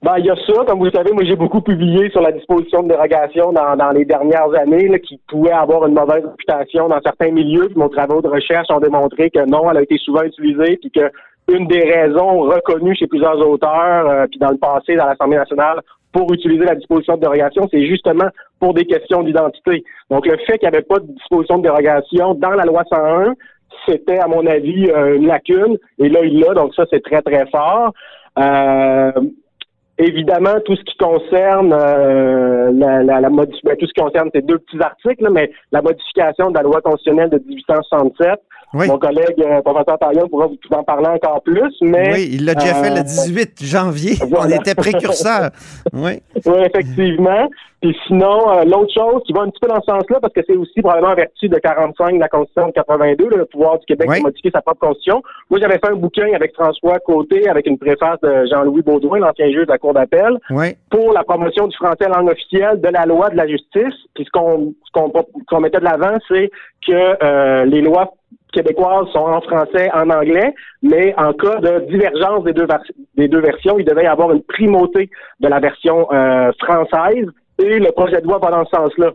Ben, 0.00 0.14
il 0.18 0.26
y 0.26 0.30
a 0.30 0.36
ça, 0.36 0.64
comme 0.64 0.78
vous 0.78 0.84
le 0.84 0.92
savez, 0.92 1.10
moi 1.12 1.24
j'ai 1.24 1.34
beaucoup 1.34 1.60
publié 1.60 2.08
sur 2.10 2.20
la 2.20 2.30
disposition 2.30 2.84
de 2.84 2.88
dérogation 2.88 3.52
dans, 3.52 3.74
dans 3.76 3.90
les 3.90 4.04
dernières 4.04 4.54
années, 4.54 4.86
là, 4.86 4.98
qui 5.00 5.20
pouvait 5.26 5.50
avoir 5.50 5.86
une 5.86 5.94
mauvaise 5.94 6.24
réputation 6.24 6.88
dans 6.88 7.00
certains 7.04 7.32
milieux. 7.32 7.68
Puis 7.68 7.90
travaux 7.90 8.22
de 8.22 8.28
recherche 8.28 8.68
ont 8.70 8.78
démontré 8.78 9.28
que 9.30 9.44
non, 9.50 9.68
elle 9.70 9.78
a 9.78 9.82
été 9.82 9.98
souvent 9.98 10.22
utilisée, 10.22 10.76
puis 10.76 10.90
que 10.92 11.10
une 11.48 11.66
des 11.66 11.82
raisons 11.82 12.42
reconnues 12.42 12.94
chez 12.94 13.06
plusieurs 13.06 13.38
auteurs, 13.38 14.08
euh, 14.08 14.26
puis 14.30 14.38
dans 14.38 14.50
le 14.50 14.58
passé 14.58 14.94
dans 14.94 15.06
l'Assemblée 15.06 15.38
nationale, 15.38 15.80
pour 16.12 16.32
utiliser 16.32 16.64
la 16.64 16.74
disposition 16.74 17.16
de 17.16 17.20
dérogation, 17.20 17.68
c'est 17.70 17.84
justement 17.86 18.28
pour 18.60 18.74
des 18.74 18.84
questions 18.84 19.22
d'identité. 19.22 19.82
Donc 20.10 20.26
le 20.26 20.36
fait 20.46 20.58
qu'il 20.58 20.68
n'y 20.68 20.76
avait 20.76 20.86
pas 20.86 20.98
de 20.98 21.06
disposition 21.12 21.58
de 21.58 21.62
dérogation 21.64 22.34
dans 22.34 22.50
la 22.50 22.64
loi 22.64 22.84
101, 22.88 23.34
c'était, 23.86 24.18
à 24.18 24.26
mon 24.26 24.46
avis, 24.46 24.90
euh, 24.90 25.16
une 25.16 25.26
lacune. 25.26 25.76
Et 25.98 26.08
là, 26.08 26.20
il 26.22 26.38
l'a, 26.38 26.54
donc 26.54 26.74
ça, 26.74 26.84
c'est 26.90 27.02
très, 27.02 27.22
très 27.22 27.46
fort. 27.50 27.92
Euh, 28.38 29.12
Évidemment, 30.00 30.60
tout 30.64 30.76
ce 30.76 30.82
qui 30.84 30.96
concerne 30.96 31.72
euh, 31.72 32.70
la, 32.72 33.02
la, 33.02 33.20
la 33.20 33.30
ben, 33.30 33.46
tout 33.46 33.56
ce 33.64 33.92
qui 33.92 34.00
concerne 34.00 34.30
ces 34.32 34.42
deux 34.42 34.58
petits 34.58 34.80
articles, 34.80 35.24
là, 35.24 35.30
mais 35.30 35.50
la 35.72 35.82
modification 35.82 36.50
de 36.50 36.56
la 36.56 36.62
loi 36.62 36.80
constitutionnelle 36.80 37.30
de 37.30 37.38
1867. 37.38 38.40
Oui. 38.74 38.86
Mon 38.86 38.98
collègue 38.98 39.40
euh, 39.40 39.62
professeur 39.62 39.98
Taillon 39.98 40.28
pourra 40.28 40.46
vous 40.46 40.56
en 40.72 40.82
parler 40.82 41.06
encore 41.08 41.42
plus, 41.42 41.74
mais 41.80 42.12
Oui, 42.12 42.28
il 42.32 42.44
l'a 42.44 42.54
déjà 42.54 42.74
fait 42.74 42.90
le 42.90 42.98
euh, 42.98 43.02
18 43.02 43.64
janvier. 43.64 44.12
On 44.22 44.26
voilà. 44.26 44.56
était 44.56 44.74
précurseurs. 44.74 45.50
Oui. 45.92 46.20
Oui, 46.44 46.58
effectivement. 46.66 47.48
Puis 47.80 47.96
sinon, 48.08 48.50
euh, 48.50 48.64
l'autre 48.64 48.92
chose 48.92 49.22
qui 49.24 49.32
va 49.32 49.42
un 49.42 49.50
petit 49.50 49.60
peu 49.60 49.68
dans 49.68 49.80
ce 49.80 49.86
sens-là, 49.86 50.18
parce 50.20 50.32
que 50.34 50.40
c'est 50.46 50.56
aussi 50.56 50.82
probablement 50.82 51.12
en 51.12 51.14
vertu 51.14 51.48
de 51.48 51.56
45 51.56 52.14
de 52.14 52.18
la 52.18 52.28
Constitution 52.28 52.66
de 52.68 52.72
82, 52.72 53.28
le 53.36 53.44
pouvoir 53.46 53.78
du 53.78 53.86
Québec 53.86 54.08
Oui. 54.10 54.18
de 54.18 54.22
modifier 54.24 54.50
sa 54.50 54.60
propre 54.60 54.80
Constitution. 54.80 55.22
Moi, 55.48 55.60
j'avais 55.60 55.78
fait 55.78 55.88
un 55.90 55.94
bouquin 55.94 56.26
avec 56.34 56.52
François 56.54 56.98
Côté, 56.98 57.48
avec 57.48 57.66
une 57.68 57.78
préface 57.78 58.20
de 58.20 58.46
Jean-Louis 58.50 58.82
Baudouin, 58.82 59.20
l'ancien 59.20 59.46
juge 59.50 59.66
de 59.66 59.70
la 59.72 59.78
Cour 59.78 59.94
d'appel, 59.94 60.38
Oui. 60.50 60.76
pour 60.90 61.12
la 61.12 61.22
promotion 61.22 61.68
du 61.68 61.76
français 61.76 62.08
langue 62.08 62.28
officielle 62.30 62.80
de 62.80 62.88
la 62.88 63.06
loi 63.06 63.30
de 63.30 63.36
la 63.36 63.46
justice. 63.46 63.94
Puis 64.14 64.24
ce 64.24 64.30
qu'on 64.30 64.74
qu'on 64.92 65.10
qu'on 65.46 65.60
mettait 65.60 65.78
de 65.78 65.84
l'avant, 65.84 66.18
c'est 66.28 66.50
que 66.86 66.92
euh, 67.24 67.64
les 67.64 67.80
lois 67.80 68.12
québécoises 68.52 69.06
sont 69.12 69.18
en 69.18 69.40
français, 69.40 69.90
en 69.94 70.08
anglais, 70.10 70.54
mais 70.82 71.14
en 71.16 71.32
cas 71.32 71.60
de 71.60 71.90
divergence 71.90 72.44
des 72.44 72.52
deux, 72.52 72.66
vers- 72.66 72.82
des 73.16 73.28
deux 73.28 73.40
versions, 73.40 73.78
il 73.78 73.84
devait 73.84 74.04
y 74.04 74.06
avoir 74.06 74.32
une 74.32 74.42
primauté 74.42 75.10
de 75.40 75.48
la 75.48 75.60
version 75.60 76.06
euh, 76.12 76.50
française. 76.62 77.26
Et 77.60 77.80
le 77.80 77.90
projet 77.90 78.20
de 78.20 78.26
loi 78.26 78.38
va 78.38 78.50
dans 78.52 78.64
ce 78.66 78.70
sens-là. 78.70 79.10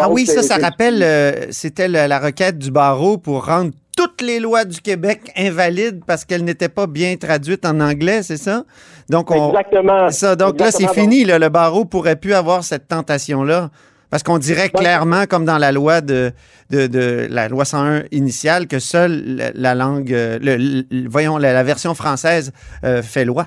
Ah 0.00 0.08
oui, 0.10 0.26
ça, 0.26 0.42
ça 0.42 0.56
rappelle, 0.56 1.02
euh, 1.04 1.32
c'était 1.50 1.86
la 1.86 2.18
requête 2.18 2.58
du 2.58 2.72
barreau 2.72 3.16
pour 3.16 3.46
rendre 3.46 3.70
toutes 3.96 4.22
les 4.22 4.40
lois 4.40 4.64
du 4.64 4.80
Québec 4.80 5.20
invalides 5.36 6.00
parce 6.06 6.24
qu'elles 6.24 6.44
n'étaient 6.44 6.68
pas 6.68 6.86
bien 6.86 7.14
traduites 7.16 7.64
en 7.66 7.78
anglais, 7.80 8.22
c'est 8.22 8.38
ça? 8.38 8.64
Donc, 9.08 9.30
on, 9.30 9.50
Exactement. 9.50 10.08
ça. 10.10 10.34
Donc 10.36 10.58
là, 10.58 10.70
c'est 10.70 10.88
fini. 10.88 11.24
là. 11.24 11.38
le 11.38 11.48
barreau 11.48 11.84
pourrait 11.84 12.16
plus 12.16 12.32
avoir 12.34 12.64
cette 12.64 12.88
tentation-là. 12.88 13.70
Parce 14.10 14.22
qu'on 14.22 14.38
dirait 14.38 14.68
clairement, 14.70 15.24
comme 15.28 15.44
dans 15.44 15.58
la 15.58 15.70
loi 15.72 16.00
de, 16.00 16.32
de, 16.70 16.86
de 16.86 17.26
la 17.30 17.48
loi 17.48 17.64
101 17.64 18.02
initiale, 18.10 18.66
que 18.66 18.78
seule 18.80 19.22
la, 19.36 19.50
la 19.54 19.74
langue, 19.74 20.12
euh, 20.12 20.38
le, 20.42 20.56
le- 20.56 21.08
voyons, 21.08 21.38
la, 21.38 21.52
la 21.52 21.62
version 21.62 21.94
française 21.94 22.52
euh, 22.84 23.02
fait 23.02 23.24
loi. 23.24 23.46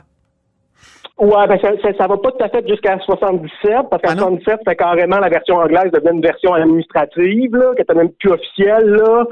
Ouais, 1.20 1.48
ben 1.48 1.60
ça, 1.62 1.70
ça, 1.82 1.90
ça 1.98 2.08
va 2.08 2.18
pas 2.18 2.32
tout 2.32 2.44
à 2.44 2.50
fait 2.50 2.68
jusqu'à 2.68 2.98
77, 3.00 3.72
parce 3.92 4.02
qu'à 4.02 4.12
Ah 4.12 4.16
non? 4.16 4.22
77, 4.40 4.56
c'était 4.60 4.76
carrément 4.76 5.20
la 5.20 5.30
version 5.30 5.56
anglaise 5.58 5.92
devenait 5.92 6.12
une 6.16 6.22
version 6.22 6.54
administrative, 6.54 7.56
là, 7.56 7.74
qui 7.76 7.82
était 7.84 7.94
même 7.94 8.10
plus 8.20 8.32
officielle, 8.32 8.86
là. 8.88 9.26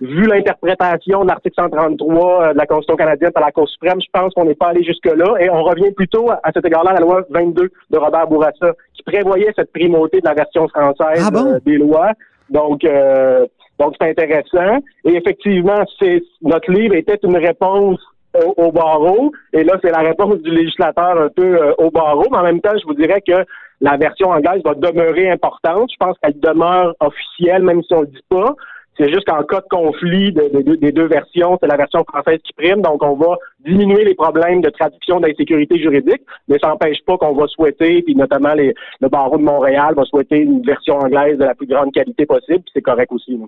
Vu 0.00 0.26
l'interprétation 0.26 1.22
de 1.22 1.28
l'article 1.28 1.54
133 1.56 2.42
euh, 2.48 2.52
de 2.52 2.58
la 2.58 2.66
Constitution 2.66 2.96
canadienne 2.96 3.32
par 3.32 3.44
la 3.44 3.52
Cour 3.52 3.68
suprême, 3.68 4.00
je 4.00 4.08
pense 4.12 4.34
qu'on 4.34 4.44
n'est 4.44 4.54
pas 4.54 4.68
allé 4.68 4.82
jusque-là. 4.82 5.36
Et 5.40 5.48
on 5.48 5.62
revient 5.62 5.90
plutôt 5.92 6.30
à, 6.30 6.40
cet 6.54 6.66
égard-là 6.66 6.90
à 6.90 6.94
la 6.94 7.00
loi 7.00 7.22
22 7.30 7.70
de 7.90 7.98
Robert 7.98 8.26
Bourassa, 8.26 8.72
qui 8.94 9.02
prévoyait 9.02 9.52
cette 9.56 9.72
primauté 9.72 10.20
de 10.20 10.26
la 10.26 10.34
version 10.34 10.68
française 10.68 11.24
Ah 11.26 11.30
bon? 11.30 11.54
euh, 11.54 11.58
des 11.64 11.78
lois. 11.78 12.12
Donc, 12.50 12.84
euh, 12.84 13.46
donc 13.78 13.94
c'est 14.00 14.10
intéressant. 14.10 14.78
Et 15.04 15.14
effectivement, 15.16 15.82
c'est 15.98 16.22
notre 16.42 16.70
livre 16.70 16.94
était 16.94 17.18
une 17.22 17.36
réponse 17.38 17.98
au, 18.34 18.54
au 18.64 18.72
barreau. 18.72 19.32
Et 19.52 19.64
là, 19.64 19.78
c'est 19.82 19.90
la 19.90 20.00
réponse 20.00 20.40
du 20.42 20.50
législateur 20.50 21.20
un 21.20 21.28
peu 21.28 21.56
euh, 21.56 21.72
au 21.78 21.90
barreau. 21.90 22.26
Mais 22.30 22.38
en 22.38 22.42
même 22.42 22.60
temps, 22.60 22.76
je 22.78 22.86
vous 22.86 22.94
dirais 22.94 23.22
que 23.26 23.44
la 23.80 23.96
version 23.96 24.30
anglaise 24.30 24.62
va 24.64 24.74
demeurer 24.74 25.30
importante. 25.30 25.90
Je 25.90 25.96
pense 25.98 26.16
qu'elle 26.22 26.38
demeure 26.40 26.94
officielle, 27.00 27.62
même 27.62 27.82
si 27.82 27.94
on 27.94 28.02
le 28.02 28.06
dit 28.06 28.24
pas. 28.28 28.54
C'est 28.98 29.08
juste 29.12 29.26
qu'en 29.26 29.42
cas 29.42 29.60
de 29.60 29.68
conflit 29.68 30.32
de- 30.32 30.48
de- 30.54 30.62
de- 30.62 30.76
des 30.76 30.92
deux 30.92 31.06
versions, 31.06 31.58
c'est 31.60 31.66
la 31.66 31.76
version 31.76 32.02
française 32.04 32.38
qui 32.42 32.52
prime. 32.54 32.80
Donc, 32.80 33.02
on 33.02 33.14
va 33.14 33.36
diminuer 33.60 34.04
les 34.04 34.14
problèmes 34.14 34.62
de 34.62 34.70
traduction 34.70 35.20
d'insécurité 35.20 35.78
juridique, 35.78 36.22
mais 36.48 36.58
ça 36.58 36.68
n'empêche 36.68 37.02
pas 37.04 37.18
qu'on 37.18 37.34
va 37.34 37.46
souhaiter, 37.48 38.02
puis 38.02 38.14
notamment 38.14 38.54
les, 38.54 38.74
le 39.00 39.08
barreau 39.08 39.36
de 39.36 39.42
Montréal 39.42 39.94
va 39.96 40.04
souhaiter 40.04 40.38
une 40.38 40.62
version 40.62 40.96
anglaise 40.98 41.36
de 41.38 41.44
la 41.44 41.54
plus 41.54 41.66
grande 41.66 41.92
qualité 41.92 42.24
possible, 42.26 42.60
puis 42.60 42.70
c'est 42.74 42.82
correct 42.82 43.12
aussi. 43.12 43.36
là. 43.36 43.44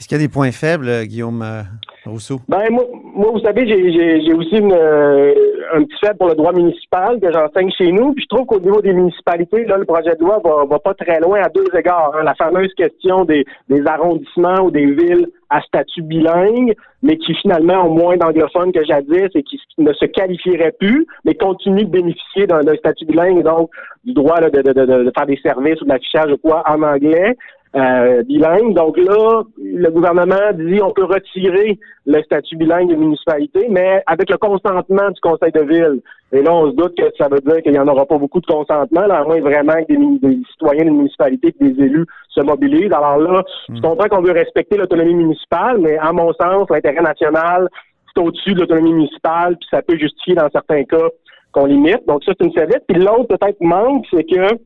Est-ce 0.00 0.08
qu'il 0.08 0.16
y 0.16 0.20
a 0.22 0.26
des 0.26 0.32
points 0.32 0.50
faibles, 0.50 0.88
euh, 0.88 1.04
Guillaume 1.04 1.42
euh, 1.42 1.60
Rousseau? 2.06 2.40
Ben 2.48 2.70
moi, 2.70 2.84
moi, 3.14 3.32
vous 3.34 3.40
savez, 3.40 3.66
j'ai- 3.68 4.32
aussi 4.32 4.56
une, 4.56 4.72
euh, 4.72 5.34
un 5.74 5.84
petit 5.84 5.98
fait 6.02 6.16
pour 6.16 6.28
le 6.28 6.34
droit 6.34 6.54
municipal 6.54 7.20
que 7.20 7.30
j'enseigne 7.30 7.70
chez 7.76 7.92
nous. 7.92 8.14
Puis 8.14 8.24
je 8.24 8.34
trouve 8.34 8.46
qu'au 8.46 8.60
niveau 8.60 8.80
des 8.80 8.94
municipalités, 8.94 9.62
là, 9.66 9.76
le 9.76 9.84
projet 9.84 10.14
de 10.16 10.20
loi 10.20 10.40
va, 10.42 10.64
va 10.64 10.78
pas 10.78 10.94
très 10.94 11.20
loin 11.20 11.42
à 11.42 11.50
deux 11.50 11.66
égards. 11.78 12.14
hein. 12.18 12.22
La 12.24 12.34
fameuse 12.34 12.72
question 12.78 13.26
des, 13.26 13.44
des 13.68 13.86
arrondissements 13.86 14.62
ou 14.62 14.70
des 14.70 14.86
villes 14.86 15.28
à 15.50 15.60
statut 15.60 16.00
bilingue, 16.00 16.74
mais 17.02 17.18
qui 17.18 17.34
finalement 17.34 17.84
ont 17.86 17.90
moins 17.94 18.16
d'anglophones 18.16 18.72
que 18.72 18.82
jadis 18.82 19.28
et 19.34 19.42
qui 19.42 19.60
ne 19.76 19.92
se 19.92 20.06
qualifieraient 20.06 20.72
plus, 20.80 21.06
mais 21.26 21.34
continuent 21.34 21.84
de 21.84 21.90
bénéficier 21.90 22.46
d'un 22.46 22.60
d'un 22.60 22.76
statut 22.76 23.04
bilingue, 23.04 23.42
donc 23.42 23.68
du 24.04 24.14
droit 24.14 24.40
là, 24.40 24.48
de, 24.48 24.62
de, 24.62 24.72
de, 24.72 24.86
de 25.04 25.12
faire 25.14 25.26
des 25.26 25.38
services 25.42 25.78
ou 25.82 25.84
de 25.84 25.90
l'affichage 25.90 26.32
ou 26.32 26.38
quoi 26.38 26.62
en 26.66 26.80
anglais 26.82 27.36
euh, 27.76 28.22
bilingue. 28.24 28.74
Donc 28.74 28.96
là, 28.96 29.42
le 29.58 29.90
gouvernement 29.90 30.52
dit 30.54 30.80
on 30.82 30.92
peut 30.92 31.04
retirer 31.04 31.78
le 32.06 32.22
statut 32.22 32.56
bilingue 32.56 32.88
des 32.88 32.96
municipalités, 32.96 33.66
mais 33.70 34.02
avec 34.06 34.28
le 34.28 34.36
consentement 34.38 35.08
du 35.10 35.20
conseil 35.20 35.52
de 35.52 35.60
ville. 35.60 36.00
Et 36.32 36.42
là, 36.42 36.52
on 36.52 36.70
se 36.70 36.76
doute 36.76 36.96
que 36.96 37.04
ça 37.16 37.28
veut 37.28 37.40
dire 37.40 37.62
qu'il 37.62 37.72
n'y 37.72 37.78
en 37.78 37.86
aura 37.86 38.06
pas 38.06 38.18
beaucoup 38.18 38.40
de 38.40 38.46
consentement, 38.46 39.06
là, 39.06 39.20
à 39.20 39.24
moins 39.24 39.40
vraiment 39.40 39.82
que 39.88 39.94
des, 39.94 40.28
des 40.28 40.42
citoyens 40.50 40.84
d'une 40.84 40.96
municipalité 40.96 41.54
et 41.60 41.64
des 41.64 41.84
élus 41.84 42.06
se 42.28 42.40
mobilisent. 42.40 42.92
Alors 42.92 43.18
là, 43.18 43.42
je 43.68 43.80
comprends 43.80 44.08
qu'on 44.08 44.22
veut 44.22 44.32
respecter 44.32 44.76
l'autonomie 44.76 45.14
municipale, 45.14 45.78
mais 45.78 45.96
à 45.98 46.12
mon 46.12 46.32
sens, 46.32 46.68
l'intérêt 46.70 47.02
national, 47.02 47.68
c'est 48.14 48.22
au-dessus 48.22 48.54
de 48.54 48.60
l'autonomie 48.60 48.94
municipale, 48.94 49.56
puis 49.56 49.68
ça 49.70 49.82
peut 49.82 49.96
justifier 49.96 50.34
dans 50.34 50.48
certains 50.50 50.84
cas 50.84 51.08
qu'on 51.52 51.66
limite. 51.66 52.06
Donc 52.06 52.24
ça, 52.24 52.32
c'est 52.38 52.46
une 52.46 52.52
serviette. 52.52 52.84
Puis 52.88 52.98
l'autre 52.98 53.28
peut-être 53.28 53.60
manque, 53.60 54.06
c'est 54.12 54.24
que 54.24 54.56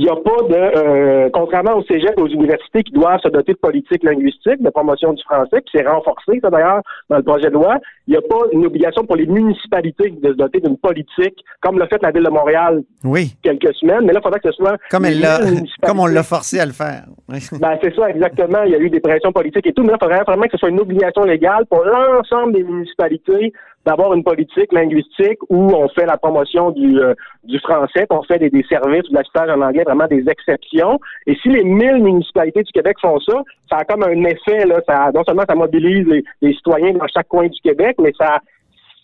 il 0.00 0.04
n'y 0.04 0.08
a 0.08 0.16
pas 0.16 0.42
de, 0.48 0.78
euh, 0.78 1.28
contrairement 1.30 1.76
au 1.76 1.82
cégep 1.82 2.14
et 2.16 2.22
aux 2.22 2.28
universités 2.28 2.82
qui 2.82 2.92
doivent 2.92 3.20
se 3.20 3.28
doter 3.28 3.52
de 3.52 3.58
politique 3.58 4.02
linguistique, 4.02 4.62
de 4.62 4.70
promotion 4.70 5.12
du 5.12 5.22
français, 5.24 5.60
puis 5.60 5.72
c'est 5.74 5.86
renforcé, 5.86 6.40
ça 6.40 6.48
d'ailleurs, 6.48 6.80
dans 7.10 7.18
le 7.18 7.22
projet 7.22 7.48
de 7.48 7.52
loi, 7.52 7.76
il 8.06 8.12
n'y 8.12 8.16
a 8.16 8.22
pas 8.22 8.46
une 8.52 8.64
obligation 8.64 9.04
pour 9.04 9.16
les 9.16 9.26
municipalités 9.26 10.08
de 10.08 10.28
se 10.28 10.36
doter 10.38 10.60
d'une 10.60 10.78
politique, 10.78 11.36
comme 11.60 11.78
l'a 11.78 11.86
fait 11.86 12.00
la 12.00 12.12
Ville 12.12 12.24
de 12.24 12.30
Montréal 12.30 12.82
Oui, 13.04 13.34
quelques 13.42 13.74
semaines, 13.74 14.06
mais 14.06 14.14
là, 14.14 14.20
il 14.20 14.22
faudrait 14.22 14.40
que 14.40 14.50
ce 14.50 14.56
soit... 14.56 14.78
comme, 14.90 15.04
elle 15.04 15.22
comme 15.82 16.00
on 16.00 16.06
l'a 16.06 16.22
forcé 16.22 16.58
à 16.60 16.64
le 16.64 16.72
faire. 16.72 17.04
Ben, 17.60 17.78
c'est 17.82 17.94
ça, 17.94 18.08
exactement. 18.08 18.62
Il 18.64 18.72
y 18.72 18.74
a 18.74 18.78
eu 18.78 18.88
des 18.88 19.00
pressions 19.00 19.32
politiques 19.32 19.66
et 19.66 19.72
tout, 19.72 19.82
mais 19.82 19.90
là, 19.90 19.98
il 20.00 20.04
faudrait 20.04 20.22
vraiment 20.26 20.44
que 20.44 20.52
ce 20.52 20.58
soit 20.58 20.70
une 20.70 20.80
obligation 20.80 21.24
légale 21.24 21.66
pour 21.66 21.84
l'ensemble 21.84 22.54
des 22.54 22.62
municipalités 22.62 23.52
d'avoir 23.86 24.12
une 24.14 24.22
politique 24.22 24.72
linguistique 24.72 25.38
où 25.48 25.72
on 25.72 25.88
fait 25.88 26.06
la 26.06 26.18
promotion 26.18 26.70
du, 26.70 26.98
euh, 26.98 27.14
du 27.44 27.58
français, 27.60 28.06
qu'on 28.08 28.22
fait 28.22 28.38
des, 28.38 28.50
des 28.50 28.64
services 28.64 29.08
ou 29.08 29.12
de 29.12 29.14
l'assistage 29.14 29.48
en 29.50 29.60
anglais, 29.60 29.84
vraiment 29.84 30.06
des 30.06 30.28
exceptions. 30.28 31.00
Et 31.26 31.34
si 31.36 31.48
les 31.48 31.64
1000 31.64 32.02
municipalités 32.02 32.62
du 32.62 32.72
Québec 32.72 32.96
font 33.00 33.18
ça, 33.20 33.42
ça 33.70 33.78
a 33.78 33.84
comme 33.84 34.02
un 34.02 34.24
effet, 34.24 34.66
là, 34.66 34.80
ça, 34.86 35.10
non 35.14 35.24
seulement 35.24 35.44
ça 35.48 35.54
mobilise 35.54 36.06
les, 36.06 36.24
les 36.42 36.54
citoyens 36.54 36.92
dans 36.92 37.06
chaque 37.08 37.28
coin 37.28 37.46
du 37.46 37.60
Québec, 37.60 37.96
mais 38.00 38.12
ça, 38.18 38.40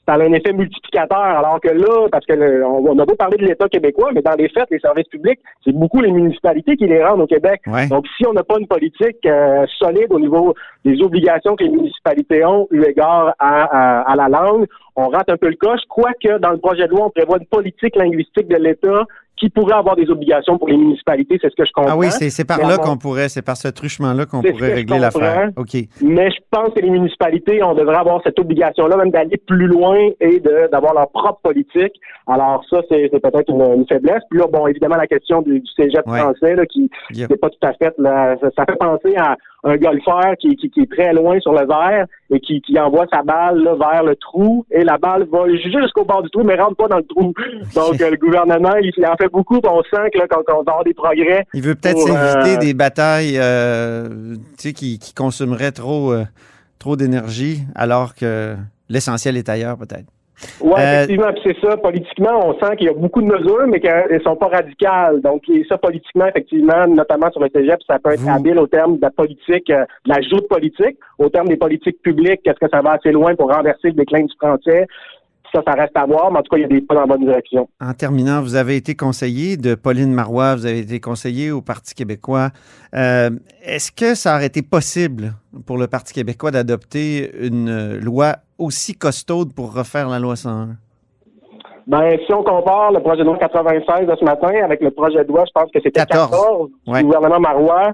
ça 0.06 0.14
a 0.14 0.18
un 0.22 0.32
effet 0.32 0.52
multiplicateur. 0.52 1.18
Alors 1.18 1.60
que 1.60 1.68
là, 1.68 2.08
parce 2.10 2.24
que 2.26 2.32
le- 2.34 2.64
on, 2.64 2.86
on 2.86 2.98
a 2.98 3.04
beau 3.04 3.14
parler 3.16 3.36
de 3.38 3.44
l'État 3.44 3.68
québécois, 3.68 4.10
mais 4.14 4.22
dans 4.22 4.34
les 4.38 4.48
faits, 4.48 4.68
les 4.70 4.78
services 4.78 5.08
publics, 5.08 5.40
c'est 5.64 5.72
beaucoup 5.72 6.00
les 6.00 6.12
municipalités 6.12 6.76
qui 6.76 6.86
les 6.86 7.04
rendent 7.04 7.22
au 7.22 7.26
Québec. 7.26 7.60
Ouais. 7.66 7.88
Donc, 7.88 8.06
si 8.16 8.26
on 8.26 8.32
n'a 8.32 8.44
pas 8.44 8.58
une 8.58 8.68
politique 8.68 9.24
euh, 9.26 9.66
solide 9.78 10.10
au 10.10 10.20
niveau 10.20 10.54
des 10.84 11.02
obligations 11.02 11.56
que 11.56 11.64
les 11.64 11.70
municipalités 11.70 12.44
ont 12.44 12.68
eu 12.70 12.82
égard 12.84 13.34
à, 13.38 13.64
à, 13.64 14.12
à 14.12 14.16
la 14.16 14.28
langue, 14.28 14.66
on 14.94 15.08
rate 15.08 15.28
un 15.28 15.36
peu 15.36 15.48
le 15.48 15.56
coche. 15.56 15.80
Quoique, 15.88 16.38
dans 16.38 16.50
le 16.52 16.58
projet 16.58 16.86
de 16.86 16.90
loi, 16.92 17.06
on 17.06 17.10
prévoit 17.10 17.38
une 17.38 17.46
politique 17.46 17.96
linguistique 17.96 18.48
de 18.48 18.56
l'État 18.56 19.04
qui 19.36 19.50
pourrait 19.50 19.74
avoir 19.74 19.96
des 19.96 20.08
obligations 20.08 20.56
pour 20.58 20.68
les 20.68 20.76
municipalités, 20.76 21.38
c'est 21.40 21.50
ce 21.50 21.56
que 21.56 21.64
je 21.66 21.72
comprends. 21.72 21.92
Ah 21.92 21.96
oui, 21.96 22.06
c'est, 22.10 22.30
c'est 22.30 22.46
par 22.46 22.58
là 22.66 22.78
qu'on 22.78 22.96
pourrait, 22.96 23.28
c'est 23.28 23.42
par 23.42 23.56
ce 23.56 23.68
truchement-là 23.68 24.24
qu'on 24.24 24.40
pourrait 24.42 24.72
régler 24.74 24.98
l'affaire. 24.98 25.50
OK. 25.56 25.74
Mais 26.02 26.30
je 26.30 26.36
pense 26.50 26.70
que 26.74 26.80
les 26.80 26.90
municipalités, 26.90 27.62
on 27.62 27.74
devrait 27.74 27.96
avoir 27.96 28.20
cette 28.24 28.38
obligation-là, 28.38 28.96
même 28.96 29.10
d'aller 29.10 29.36
plus 29.46 29.66
loin 29.66 29.98
et 30.20 30.40
de, 30.40 30.70
d'avoir 30.72 30.94
leur 30.94 31.10
propre 31.10 31.40
politique. 31.42 31.92
Alors 32.26 32.64
ça, 32.70 32.80
c'est, 32.90 33.10
peut-être 33.10 33.50
une, 33.50 33.60
une 33.60 33.86
faiblesse. 33.86 34.22
Puis 34.30 34.38
là, 34.38 34.46
bon, 34.50 34.66
évidemment, 34.66 34.96
la 34.96 35.06
question 35.06 35.42
du, 35.42 35.60
du 35.60 35.70
cégep 35.76 36.06
Ouais. 36.06 36.20
français, 36.20 36.54
là, 36.54 36.64
qui 36.66 36.88
n'est 37.14 37.26
pas 37.36 37.50
tout 37.50 37.66
à 37.66 37.72
fait, 37.74 37.92
là, 37.98 38.36
ça, 38.40 38.48
ça 38.56 38.64
fait 38.64 38.76
penser 38.78 39.16
à 39.16 39.36
un 39.64 39.76
golfeur 39.76 40.34
qui, 40.38 40.56
qui, 40.56 40.70
qui 40.70 40.80
est 40.80 40.90
très 40.90 41.12
loin 41.12 41.38
sur 41.40 41.52
le 41.52 41.66
verre 41.66 42.06
et 42.30 42.40
qui, 42.40 42.60
qui 42.60 42.78
envoie 42.78 43.06
sa 43.12 43.22
balle 43.22 43.62
là, 43.62 43.74
vers 43.74 44.02
le 44.02 44.16
trou 44.16 44.64
et 44.70 44.84
la 44.84 44.98
balle 44.98 45.26
va 45.30 45.48
jusqu'au 45.48 46.04
bord 46.04 46.22
du 46.22 46.30
trou, 46.30 46.44
mais 46.44 46.54
rentre 46.54 46.76
pas 46.76 46.88
dans 46.88 46.98
le 46.98 47.06
trou. 47.06 47.32
Donc, 47.74 48.00
euh, 48.00 48.10
le 48.10 48.16
gouvernement, 48.16 48.74
il, 48.80 48.92
il 48.96 49.06
en 49.06 49.16
fait 49.16 49.28
beaucoup. 49.28 49.58
On 49.64 49.82
sent 49.82 50.10
que 50.12 50.18
là, 50.18 50.26
quand, 50.28 50.42
quand 50.46 50.56
on 50.56 50.60
avoir 50.60 50.84
des 50.84 50.94
progrès, 50.94 51.44
Il 51.54 51.62
veut 51.62 51.74
peut-être 51.74 51.94
pour, 51.94 52.08
s'éviter 52.08 52.56
euh, 52.56 52.58
des 52.58 52.74
batailles 52.74 53.38
euh, 53.38 54.36
qui, 54.58 54.72
qui 54.72 55.14
consomeraient 55.14 55.72
trop, 55.72 56.14
trop 56.78 56.96
d'énergie, 56.96 57.60
alors 57.74 58.14
que 58.14 58.54
l'essentiel 58.88 59.36
est 59.36 59.48
ailleurs, 59.48 59.76
peut-être. 59.76 60.06
Oui, 60.60 60.74
Euh, 60.78 61.04
effectivement, 61.04 61.32
puis 61.32 61.42
c'est 61.46 61.66
ça. 61.66 61.76
Politiquement, 61.78 62.48
on 62.48 62.58
sent 62.60 62.76
qu'il 62.76 62.86
y 62.86 62.90
a 62.90 62.92
beaucoup 62.92 63.22
de 63.22 63.26
mesures, 63.26 63.66
mais 63.68 63.80
qu'elles 63.80 64.22
sont 64.22 64.36
pas 64.36 64.48
radicales. 64.48 65.20
Donc, 65.22 65.42
ça, 65.68 65.78
politiquement, 65.78 66.26
effectivement, 66.26 66.86
notamment 66.86 67.30
sur 67.30 67.40
le 67.40 67.48
cégep, 67.54 67.80
ça 67.86 67.98
peut 67.98 68.12
être 68.12 68.20
Vous- 68.20 68.30
habile 68.30 68.58
au 68.58 68.66
terme 68.66 68.96
de 68.96 69.02
la 69.02 69.10
politique, 69.10 69.70
euh, 69.70 69.84
de 70.04 70.12
la 70.14 70.20
joute 70.20 70.46
politique, 70.48 70.98
au 71.18 71.28
terme 71.30 71.48
des 71.48 71.56
politiques 71.56 72.02
publiques. 72.02 72.40
Est-ce 72.46 72.58
que 72.58 72.68
ça 72.70 72.82
va 72.82 72.92
assez 72.92 73.12
loin 73.12 73.34
pour 73.34 73.52
renverser 73.52 73.88
le 73.88 73.92
déclin 73.94 74.22
du 74.24 74.34
français? 74.38 74.86
Ça, 75.52 75.62
ça 75.66 75.72
reste 75.74 75.96
à 75.96 76.04
voir, 76.04 76.30
mais 76.30 76.38
en 76.38 76.42
tout 76.42 76.50
cas, 76.50 76.56
il 76.58 76.62
y 76.62 76.64
a 76.64 76.68
des 76.68 76.80
pas 76.80 76.94
dans 76.94 77.00
la 77.02 77.06
bonne 77.06 77.24
direction. 77.24 77.68
En 77.80 77.92
terminant, 77.94 78.40
vous 78.42 78.56
avez 78.56 78.76
été 78.76 78.94
conseiller 78.94 79.56
de 79.56 79.74
Pauline 79.74 80.12
Marois, 80.12 80.54
vous 80.56 80.66
avez 80.66 80.80
été 80.80 81.00
conseiller 81.00 81.50
au 81.50 81.62
Parti 81.62 81.94
québécois. 81.94 82.50
Euh, 82.94 83.30
Est-ce 83.64 83.90
que 83.92 84.14
ça 84.14 84.34
aurait 84.36 84.46
été 84.46 84.62
possible 84.62 85.32
pour 85.66 85.78
le 85.78 85.86
Parti 85.86 86.12
québécois 86.12 86.50
d'adopter 86.50 87.30
une 87.40 87.96
loi 87.98 88.36
aussi 88.58 88.94
costaude 88.94 89.54
pour 89.54 89.72
refaire 89.74 90.08
la 90.08 90.18
loi 90.18 90.36
101? 90.36 90.76
Ben, 91.86 92.18
si 92.26 92.32
on 92.34 92.42
compare 92.42 92.90
le 92.92 93.00
projet 93.00 93.20
de 93.22 93.26
loi 93.26 93.38
96 93.38 94.06
de 94.08 94.16
ce 94.18 94.24
matin 94.24 94.50
avec 94.64 94.80
le 94.82 94.90
projet 94.90 95.22
de 95.24 95.28
loi, 95.28 95.44
je 95.46 95.52
pense 95.52 95.70
que 95.70 95.78
c'était 95.82 96.00
14. 96.00 96.30
14, 96.30 96.70
Ouais. 96.88 96.98
du 97.00 97.04
gouvernement 97.04 97.38
Marois. 97.40 97.92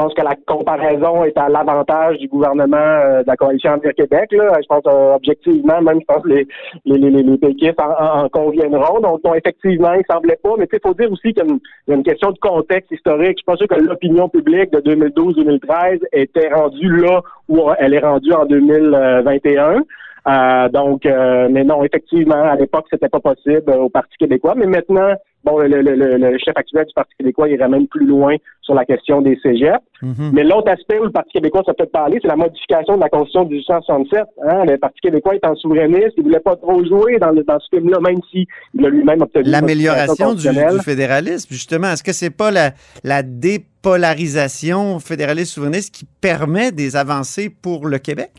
Je 0.00 0.04
pense 0.06 0.14
que 0.14 0.22
la 0.22 0.34
comparaison 0.46 1.24
est 1.24 1.36
à 1.36 1.50
l'avantage 1.50 2.16
du 2.16 2.26
gouvernement 2.28 2.76
euh, 2.78 3.22
de 3.22 3.26
la 3.26 3.36
coalition 3.36 3.72
Avenir 3.72 3.92
Québec. 3.94 4.32
Là. 4.32 4.54
Je 4.62 4.66
pense 4.66 4.82
euh, 4.86 5.14
objectivement, 5.14 5.82
même 5.82 6.00
je 6.00 6.06
pense 6.06 6.22
que 6.22 6.28
les, 6.30 6.48
les, 6.86 6.96
les, 6.96 7.22
les, 7.22 7.72
en, 7.78 7.84
en- 7.84 8.24
en 8.24 8.28
conviendront. 8.30 9.00
Donc, 9.00 9.20
effectivement, 9.36 9.92
il 9.92 10.02
semblait 10.10 10.38
pas. 10.42 10.54
Mais 10.56 10.66
il 10.72 10.78
faut 10.82 10.94
dire 10.94 11.12
aussi 11.12 11.34
qu'il 11.34 11.44
y 11.44 11.46
a 11.46 11.50
une- 11.50 11.60
il 11.86 11.90
y 11.90 11.92
a 11.92 11.96
une 11.96 12.02
question 12.02 12.30
de 12.30 12.38
contexte 12.38 12.90
historique. 12.92 13.36
Je 13.40 13.44
pense 13.44 13.58
que 13.58 13.74
l'opinion 13.74 14.30
publique 14.30 14.72
de 14.72 14.80
2012-2013 14.80 15.98
était 16.14 16.48
rendue 16.48 16.96
là 16.96 17.20
où 17.50 17.60
elle 17.78 17.92
est 17.92 17.98
rendue 17.98 18.32
en 18.32 18.46
2021. 18.46 19.82
Euh, 20.28 20.68
donc, 20.70 21.04
euh, 21.04 21.48
mais 21.50 21.64
non, 21.64 21.82
effectivement, 21.84 22.42
à 22.42 22.54
l'époque, 22.56 22.86
c'était 22.90 23.08
pas 23.10 23.20
possible 23.20 23.64
euh, 23.68 23.76
au 23.78 23.88
Parti 23.90 24.16
québécois. 24.18 24.54
Mais 24.56 24.66
maintenant, 24.66 25.12
bon, 25.44 25.58
le, 25.58 25.68
le, 25.68 25.94
le, 25.94 26.16
le 26.16 26.38
chef 26.38 26.56
actuel 26.56 26.86
du 26.86 26.92
Parti 26.94 27.14
québécois 27.18 27.48
irait 27.48 27.68
même 27.68 27.86
plus 27.86 28.06
loin 28.06 28.36
sur 28.62 28.74
la 28.74 28.84
question 28.84 29.20
des 29.20 29.38
cégeps. 29.42 29.82
Mhm. 30.02 30.30
Mais 30.32 30.44
l'autre 30.44 30.70
aspect 30.70 30.98
où 30.98 31.04
le 31.04 31.10
Parti 31.10 31.32
québécois 31.32 31.62
s'est 31.66 31.72
peut-être 31.74 31.92
parlé, 31.92 32.18
c'est 32.22 32.28
la 32.28 32.36
modification 32.36 32.96
de 32.96 33.00
la 33.00 33.08
Constitution 33.08 33.44
de 33.44 33.50
1867. 33.50 34.22
Hein? 34.44 34.64
Le 34.66 34.78
Parti 34.78 35.00
québécois 35.00 35.34
est 35.34 35.46
en 35.46 35.54
souverainiste, 35.56 36.12
il 36.16 36.22
voulait 36.22 36.40
pas 36.40 36.56
trop 36.56 36.84
jouer 36.84 37.18
dans, 37.18 37.30
le, 37.30 37.42
dans 37.42 37.58
ce 37.58 37.76
film-là, 37.76 37.98
même 38.00 38.20
s'il 38.30 38.46
a 38.84 38.88
lui-même 38.88 39.22
obtenu 39.22 39.44
L'amélioration 39.50 40.34
du, 40.34 40.48
du 40.48 40.78
fédéralisme, 40.84 41.48
justement, 41.50 41.88
est-ce 41.88 42.02
que 42.02 42.12
c'est 42.12 42.30
pas 42.30 42.50
la, 42.50 42.70
la 43.04 43.22
dépolarisation 43.22 44.98
fédéraliste 45.00 45.54
souverainiste 45.54 45.94
qui 45.94 46.06
permet 46.20 46.70
des 46.72 46.96
avancées 46.96 47.50
pour 47.50 47.86
le 47.86 47.98
Québec? 47.98 48.30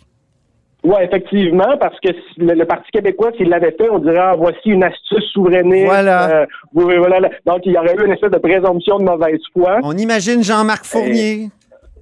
Oui, 0.83 0.95
effectivement, 1.01 1.77
parce 1.79 1.99
que 1.99 2.09
le, 2.37 2.53
le 2.53 2.65
Parti 2.65 2.89
québécois, 2.91 3.31
s'il 3.37 3.49
l'avait 3.49 3.75
fait, 3.79 3.89
on 3.91 3.99
dirait 3.99 4.17
ah, 4.17 4.35
voici 4.35 4.69
une 4.69 4.83
astuce 4.83 5.25
souverainiste. 5.31 5.85
Voilà. 5.85 6.41
Euh, 6.41 6.45
voilà. 6.73 7.29
Donc, 7.45 7.59
il 7.65 7.73
y 7.73 7.77
aurait 7.77 7.95
eu 7.95 8.05
une 8.05 8.13
espèce 8.13 8.31
de 8.31 8.39
présomption 8.39 8.97
de 8.97 9.03
mauvaise 9.03 9.41
foi. 9.53 9.79
On 9.83 9.95
imagine 9.95 10.43
Jean-Marc 10.43 10.85
Fournier 10.85 11.49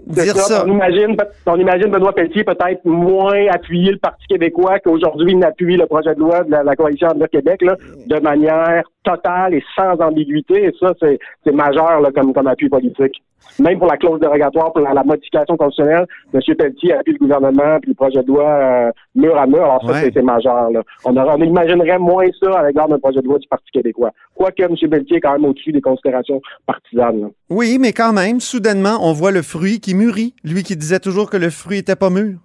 dire 0.08 0.36
ça. 0.36 0.60
ça. 0.60 0.64
On 0.66 0.72
imagine, 0.72 1.16
on 1.46 1.56
imagine 1.58 1.92
Benoît 1.92 2.14
Pelletier 2.14 2.44
peut-être 2.44 2.84
moins 2.86 3.48
appuyer 3.52 3.92
le 3.92 3.98
Parti 3.98 4.26
québécois 4.28 4.80
qu'aujourd'hui 4.80 5.34
il 5.34 5.44
appuie 5.44 5.78
le 5.78 5.86
projet 5.86 6.16
de 6.16 6.20
loi 6.20 6.44
de 6.44 6.52
la, 6.52 6.64
la 6.64 6.76
coalition 6.76 7.10
Avenir 7.10 7.30
Québec 7.30 7.62
là, 7.62 7.76
de 8.08 8.20
manière 8.20 8.84
totale 9.04 9.54
et 9.54 9.64
sans 9.76 10.00
ambiguïté. 10.02 10.66
Et 10.66 10.72
ça, 10.80 10.94
c'est, 11.00 11.20
c'est 11.44 11.52
majeur 11.52 12.02
là, 12.02 12.10
comme, 12.16 12.34
comme 12.34 12.48
appui 12.48 12.70
politique. 12.70 13.22
Même 13.60 13.78
pour 13.80 13.88
la 13.88 13.98
clause 13.98 14.20
dérogatoire, 14.20 14.72
pour 14.72 14.82
la, 14.82 14.94
la 14.94 15.04
modification 15.04 15.58
constitutionnelle, 15.58 16.06
M. 16.34 16.42
Pelletier 16.58 16.94
appuie 16.94 17.14
le 17.14 17.20
gouvernement 17.20 17.80
puis 17.82 17.90
le 17.92 17.96
projet 17.96 18.22
de 18.24 18.28
loi 18.28 18.46
euh, 18.46 18.92
mur 19.16 19.38
à 19.38 19.46
mur. 19.48 19.64
Alors 19.64 19.82
ça, 19.86 19.92
Ouais. 19.92 20.12
c'est, 20.14 20.22
majeur. 20.22 20.72
Là. 20.72 20.82
On, 21.06 21.16
on 21.18 21.38
imaginerait 21.42 22.00
moins 22.00 22.26
ça 22.42 22.60
à 22.60 22.68
l'égard 22.68 22.88
d'un 22.88 23.00
projet 23.00 23.22
de 23.22 23.26
loi 23.28 23.38
du 23.40 23.48
Parti 23.48 23.70
québécois. 23.72 24.12
Quoique 24.36 24.62
M. 24.64 24.76
Pelletier 24.90 25.18
est 25.18 25.22
quand 25.22 25.34
même 25.34 25.46
au-dessus 25.46 25.72
des 25.72 25.82
considérations 25.82 26.42
partisanes. 26.66 27.22
là. 27.22 27.28
Oui, 27.50 27.78
mais 27.80 27.92
quand 27.92 28.14
même, 28.14 28.40
soudainement, 28.40 28.98
on 29.02 29.12
voit 29.14 29.32
le 29.32 29.42
fruit 29.42 29.80
qui 29.80 29.94
mûrit. 29.96 30.34
Lui 30.44 30.64
qui 30.64 30.76
disait 30.78 31.00
toujours 31.00 31.30
que 31.30 31.38
le 31.38 31.50
fruit 31.50 31.80
était 31.80 31.96
pas 31.98 32.10
mûr. 32.10 32.36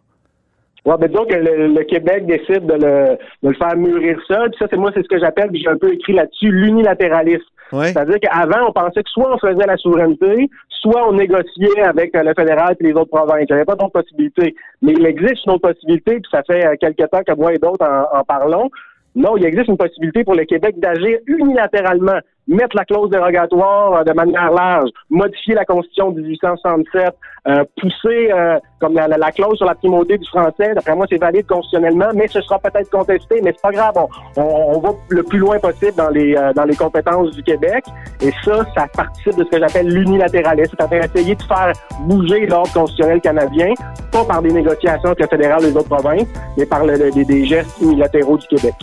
Ouais, 0.85 0.97
ben 1.01 1.09
disons 1.09 1.25
que 1.25 1.35
le, 1.35 1.69
le 1.69 1.85
Québec 1.85 2.27
décide 2.27 2.67
de 2.67 2.75
le, 2.75 3.17
de 3.43 3.49
le 3.49 3.55
faire 3.55 3.75
mûrir 3.77 4.19
seul. 4.29 4.51
Puis 4.51 4.59
ça, 4.59 4.67
c'est 4.71 4.77
moi, 4.77 4.91
c'est 4.95 5.03
ce 5.03 5.09
que 5.09 5.19
j'appelle, 5.19 5.49
puis 5.51 5.63
j'ai 5.63 5.71
un 5.71 5.79
peu 5.79 5.91
écrit 5.93 6.13
là-dessus, 6.13 6.51
l'unilatéralisme. 6.51 7.41
Ouais. 7.73 7.87
C'est-à-dire 7.87 8.21
qu'avant, 8.21 8.69
on 8.69 8.73
pensait 8.73 9.03
que 9.03 9.09
soit 9.09 9.35
on 9.35 9.39
faisait 9.39 9.67
la 9.67 9.79
souveraineté, 9.79 10.51
soit 10.85 11.09
on 11.09 11.13
négociait 11.13 11.83
avec 11.83 12.15
euh, 12.15 12.23
le 12.23 12.35
fédéral 12.35 12.77
et 12.79 12.85
les 12.85 12.93
autres 12.93 13.11
provinces. 13.11 13.47
Il 13.49 13.53
n'y 13.53 13.55
avait 13.55 13.65
pas 13.65 13.75
d'autres 13.75 14.03
possibilités. 14.03 14.55
Mais 14.83 14.93
il 14.93 15.07
existe 15.07 15.47
une 15.47 15.53
autre 15.53 15.73
possibilité, 15.73 16.21
puis 16.21 16.31
ça 16.31 16.43
fait 16.43 16.65
euh, 16.67 16.77
quelque 16.79 17.05
temps 17.05 17.23
que 17.27 17.35
moi 17.35 17.55
et 17.55 17.59
d'autres 17.59 17.85
en, 17.85 18.19
en 18.19 18.23
parlons. 18.25 18.71
Non, 19.17 19.37
il 19.37 19.47
existe 19.47 19.69
une 19.69 19.79
possibilité 19.79 20.25
pour 20.25 20.35
le 20.35 20.45
Québec 20.45 20.79
d'agir 20.79 21.19
unilatéralement, 21.27 22.19
mettre 22.47 22.77
la 22.77 22.85
clause 22.85 23.11
dérogatoire 23.11 23.95
euh, 23.95 24.05
de 24.05 24.13
manière 24.13 24.51
large, 24.53 24.91
modifier 25.11 25.55
la 25.55 25.65
Constitution 25.65 26.11
de 26.11 26.21
1867, 26.21 27.15
euh, 27.47 27.65
pousser 27.81 28.31
euh, 28.33 28.59
comme 28.81 28.95
la, 28.95 29.09
la- 29.09 29.17
la 29.19 29.33
clause 29.33 29.57
sur 29.57 29.67
la 29.67 29.75
primauté 29.75 30.19
du 30.19 30.27
français. 30.29 30.75
D'après 30.75 30.95
moi, 30.95 31.07
c'est 31.09 31.19
valide 31.21 31.47
constitutionnellement, 31.47 32.09
mais 32.15 32.27
ce 32.29 32.41
sera 32.43 32.59
peut-être 32.59 32.91
contesté, 32.91 33.41
mais 33.43 33.53
c'est 33.55 33.63
pas 33.63 33.71
grave. 33.73 33.95
On, 33.97 34.43
on- 34.43 34.77
on 34.77 34.81
va 34.81 34.91
le 35.09 35.23
plus 35.23 35.39
loin 35.39 35.59
possible 35.59 35.95
dans 35.97 36.11
les 36.11 36.35
euh, 36.37 36.53
dans 36.55 36.65
les 36.65 36.77
compétences 36.77 37.31
du 37.31 37.43
Québec. 37.43 37.85
Et 38.21 38.31
ça, 38.45 38.65
ça 38.77 38.87
participe 38.95 39.37
de 39.37 39.45
ce 39.45 39.49
que 39.51 39.59
j'appelle 39.59 39.89
l'unilatéralisme. 39.89 40.75
C'est-à-dire 40.79 41.05
essayer 41.05 41.35
de 41.35 41.43
faire 41.43 41.73
bouger 42.03 42.47
l'ordre 42.47 42.73
constitutionnel 42.73 43.21
canadien, 43.21 43.73
pas 44.13 44.25
par 44.25 44.43
des 44.43 44.53
négociations 44.53 45.09
avec 45.11 45.21
le 45.21 45.27
fédéral 45.29 45.61
des 45.63 45.77
autres 45.77 45.89
provinces, 45.89 46.29
mais 46.57 46.67
par 46.67 46.85
le- 46.85 46.97
le- 46.97 47.11
des- 47.11 47.25
des 47.25 47.45
gestes 47.47 47.81
unilatéraux 47.81 48.37
du 48.39 48.47
Québec. 48.49 48.75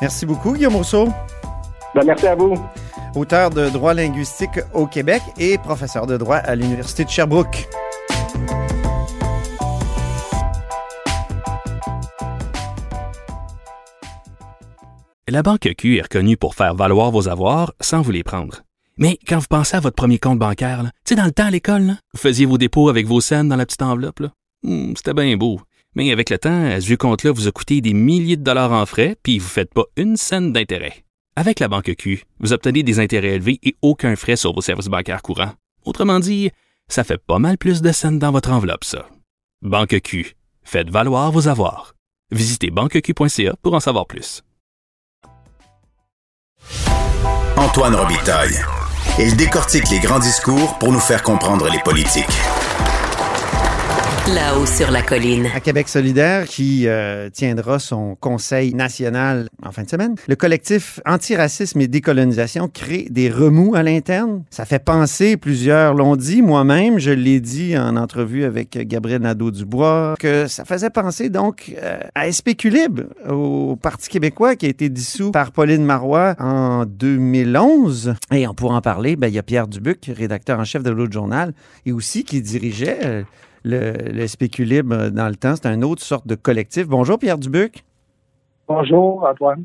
Merci 0.00 0.26
beaucoup, 0.26 0.52
Guillaume 0.52 0.76
Rousseau, 0.76 1.08
Ben, 1.94 2.02
merci 2.06 2.26
à 2.26 2.34
vous. 2.34 2.54
Auteur 3.14 3.50
de 3.50 3.68
droit 3.70 3.94
linguistique 3.94 4.60
au 4.74 4.86
Québec 4.86 5.22
et 5.38 5.58
professeur 5.58 6.06
de 6.06 6.16
droit 6.16 6.36
à 6.36 6.54
l'Université 6.54 7.04
de 7.04 7.10
Sherbrooke. 7.10 7.68
La 15.28 15.42
Banque 15.42 15.68
Q 15.76 15.98
est 15.98 16.02
reconnue 16.02 16.36
pour 16.36 16.54
faire 16.54 16.74
valoir 16.74 17.10
vos 17.10 17.28
avoirs 17.28 17.74
sans 17.80 18.00
vous 18.00 18.12
les 18.12 18.22
prendre. 18.22 18.62
Mais 18.96 19.18
quand 19.28 19.38
vous 19.38 19.46
pensez 19.48 19.76
à 19.76 19.80
votre 19.80 19.94
premier 19.94 20.18
compte 20.18 20.38
bancaire, 20.38 20.82
tu 21.04 21.10
sais, 21.10 21.14
dans 21.14 21.24
le 21.26 21.32
temps 21.32 21.46
à 21.46 21.50
l'école, 21.50 21.96
vous 22.14 22.18
faisiez 22.20 22.46
vos 22.46 22.58
dépôts 22.58 22.88
avec 22.88 23.06
vos 23.06 23.20
scènes 23.20 23.48
dans 23.48 23.56
la 23.56 23.66
petite 23.66 23.82
enveloppe. 23.82 24.22
Hmm, 24.62 24.94
C'était 24.96 25.14
bien 25.14 25.36
beau. 25.36 25.60
Mais 25.94 26.10
avec 26.12 26.30
le 26.30 26.38
temps, 26.38 26.66
à 26.70 26.80
ce 26.80 26.86
vieux 26.86 26.96
compte-là 26.96 27.32
vous 27.32 27.46
a 27.46 27.52
coûté 27.52 27.80
des 27.80 27.92
milliers 27.92 28.36
de 28.36 28.42
dollars 28.42 28.72
en 28.72 28.86
frais, 28.86 29.16
puis 29.22 29.38
vous 29.38 29.44
ne 29.46 29.50
faites 29.50 29.72
pas 29.72 29.84
une 29.96 30.16
scène 30.16 30.52
d'intérêt. 30.52 31.04
Avec 31.40 31.60
la 31.60 31.68
banque 31.68 31.94
Q, 31.94 32.24
vous 32.40 32.52
obtenez 32.52 32.82
des 32.82 32.98
intérêts 32.98 33.36
élevés 33.36 33.60
et 33.62 33.76
aucun 33.80 34.16
frais 34.16 34.34
sur 34.34 34.52
vos 34.52 34.60
services 34.60 34.88
bancaires 34.88 35.22
courants. 35.22 35.52
Autrement 35.84 36.18
dit, 36.18 36.50
ça 36.88 37.04
fait 37.04 37.16
pas 37.16 37.38
mal 37.38 37.56
plus 37.56 37.80
de 37.80 37.92
scènes 37.92 38.18
dans 38.18 38.32
votre 38.32 38.50
enveloppe, 38.50 38.82
ça. 38.82 39.08
Banque 39.62 40.00
Q, 40.00 40.34
faites 40.64 40.90
valoir 40.90 41.30
vos 41.30 41.46
avoirs. 41.46 41.94
Visitez 42.32 42.72
banqueq.ca 42.72 43.54
pour 43.62 43.74
en 43.74 43.78
savoir 43.78 44.08
plus. 44.08 44.42
Antoine 47.56 47.94
Robitaille. 47.94 48.58
Il 49.20 49.36
décortique 49.36 49.88
les 49.90 50.00
grands 50.00 50.18
discours 50.18 50.76
pour 50.80 50.90
nous 50.90 50.98
faire 50.98 51.22
comprendre 51.22 51.68
les 51.70 51.78
politiques. 51.84 52.26
Là-haut 54.34 54.66
sur 54.66 54.90
la 54.90 55.00
colline. 55.00 55.46
À 55.54 55.60
Québec 55.60 55.88
solidaire, 55.88 56.44
qui 56.44 56.86
euh, 56.86 57.30
tiendra 57.30 57.78
son 57.78 58.14
conseil 58.14 58.74
national 58.74 59.48
en 59.64 59.72
fin 59.72 59.84
de 59.84 59.88
semaine, 59.88 60.16
le 60.28 60.36
collectif 60.36 61.00
Antiracisme 61.06 61.80
et 61.80 61.88
décolonisation 61.88 62.68
crée 62.68 63.06
des 63.08 63.30
remous 63.30 63.74
à 63.74 63.82
l'interne. 63.82 64.42
Ça 64.50 64.66
fait 64.66 64.84
penser, 64.84 65.38
plusieurs 65.38 65.94
l'ont 65.94 66.14
dit, 66.14 66.42
moi-même, 66.42 66.98
je 66.98 67.10
l'ai 67.10 67.40
dit 67.40 67.78
en 67.78 67.96
entrevue 67.96 68.44
avec 68.44 68.76
Gabriel 68.86 69.22
Nadeau-Dubois, 69.22 70.16
que 70.18 70.46
ça 70.46 70.66
faisait 70.66 70.90
penser 70.90 71.30
donc 71.30 71.74
euh, 71.82 71.98
à 72.14 72.28
Espéculibre, 72.28 73.04
au 73.26 73.76
Parti 73.76 74.10
québécois 74.10 74.56
qui 74.56 74.66
a 74.66 74.68
été 74.68 74.90
dissous 74.90 75.30
par 75.30 75.52
Pauline 75.52 75.84
Marois 75.84 76.34
en 76.38 76.84
2011. 76.84 78.14
Et 78.32 78.46
on 78.46 78.52
pourra 78.52 78.76
en 78.76 78.82
parler, 78.82 79.16
ben, 79.16 79.28
il 79.28 79.34
y 79.34 79.38
a 79.38 79.42
Pierre 79.42 79.68
Dubuc, 79.68 80.10
rédacteur 80.14 80.60
en 80.60 80.64
chef 80.64 80.82
de 80.82 80.90
l'autre 80.90 81.12
journal, 81.12 81.54
et 81.86 81.92
aussi 81.92 82.24
qui 82.24 82.42
dirigeait... 82.42 82.98
euh, 83.04 83.22
le, 83.64 83.92
le 84.12 84.26
Spéculibre 84.26 85.10
dans 85.10 85.28
le 85.28 85.36
temps. 85.36 85.54
C'est 85.56 85.66
une 85.66 85.84
autre 85.84 86.02
sorte 86.02 86.26
de 86.26 86.34
collectif. 86.34 86.86
Bonjour, 86.86 87.18
Pierre 87.18 87.38
Dubuc. 87.38 87.84
Bonjour, 88.68 89.24
Antoine. 89.24 89.64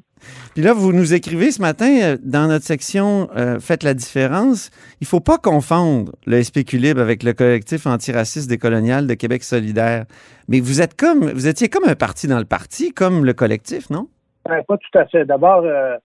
Puis 0.53 0.63
là, 0.63 0.73
vous 0.73 0.93
nous 0.93 1.13
écrivez 1.13 1.51
ce 1.51 1.61
matin 1.61 1.99
euh, 2.01 2.17
dans 2.23 2.47
notre 2.47 2.63
section 2.63 3.27
euh, 3.35 3.59
Faites 3.59 3.83
la 3.83 3.93
différence. 3.93 4.69
Il 5.01 5.07
faut 5.07 5.19
pas 5.19 5.37
confondre 5.37 6.13
le 6.25 6.41
Spéculibre 6.41 7.01
avec 7.01 7.23
le 7.23 7.33
collectif 7.33 7.85
antiraciste 7.85 8.49
décolonial 8.49 9.05
de 9.05 9.13
Québec 9.13 9.43
solidaire. 9.43 10.05
Mais 10.47 10.61
vous 10.61 10.81
êtes 10.81 10.95
comme, 10.95 11.29
vous 11.31 11.47
étiez 11.47 11.67
comme 11.67 11.83
un 11.85 11.95
parti 11.95 12.27
dans 12.27 12.39
le 12.39 12.45
parti, 12.45 12.93
comme 12.93 13.25
le 13.25 13.33
collectif, 13.33 13.89
non? 13.89 14.07
Euh, 14.49 14.61
pas 14.65 14.77
tout 14.77 14.97
à 14.97 15.05
fait. 15.07 15.25
D'abord, 15.25 15.63
euh, 15.65 15.97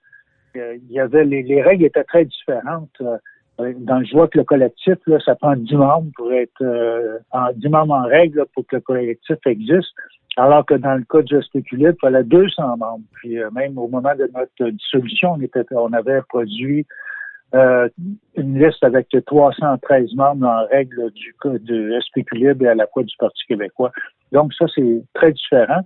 il 0.57 0.91
y 0.91 0.99
avait 0.99 1.25
les, 1.25 1.45
les 1.45 1.63
règles 1.63 1.85
étaient 1.85 2.03
très 2.03 2.25
différentes. 2.25 3.01
Euh, 3.61 3.73
dans 3.77 4.03
je 4.05 4.13
vois 4.13 4.29
que 4.29 4.39
le 4.39 4.45
collectif, 4.45 4.97
là, 5.07 5.19
ça 5.25 5.35
prend 5.35 5.57
10 5.57 5.75
membres 5.75 6.11
pour 6.17 6.33
être 6.33 6.63
euh, 6.63 7.19
en 7.31 7.53
10 7.53 7.69
membres 7.69 7.95
en 7.95 8.07
règle 8.07 8.45
pour 8.55 8.67
que 8.67 8.77
le 8.77 8.83
collectif 8.83 9.37
existe. 9.47 9.93
Alors 10.37 10.65
que 10.65 10.75
dans 10.75 10.95
le 10.95 11.05
cas 11.05 11.23
du 11.23 11.43
spéculatif, 11.43 11.99
il 11.99 12.01
fallait 12.01 12.25
200 12.25 12.77
membres. 12.77 13.05
Puis 13.15 13.39
euh, 13.39 13.51
même 13.51 13.77
au 13.77 13.89
moment 13.89 14.15
de 14.15 14.31
notre 14.35 14.71
dissolution, 14.71 15.33
on, 15.33 15.41
était, 15.41 15.65
on 15.73 15.93
avait 15.93 16.23
produit 16.29 16.87
euh, 17.55 17.89
une 18.37 18.63
liste 18.63 18.85
avec 18.85 19.09
313 19.27 20.15
membres 20.15 20.47
en 20.47 20.67
règle 20.67 21.11
du 21.13 21.35
cas 21.43 21.59
de 21.59 21.99
spéculatif 22.03 22.63
et 22.63 22.69
à 22.69 22.75
la 22.75 22.87
fois 22.87 23.03
du 23.03 23.15
Parti 23.19 23.47
québécois. 23.49 23.91
Donc 24.31 24.53
ça, 24.55 24.67
c'est 24.75 25.03
très 25.15 25.33
différent. 25.33 25.81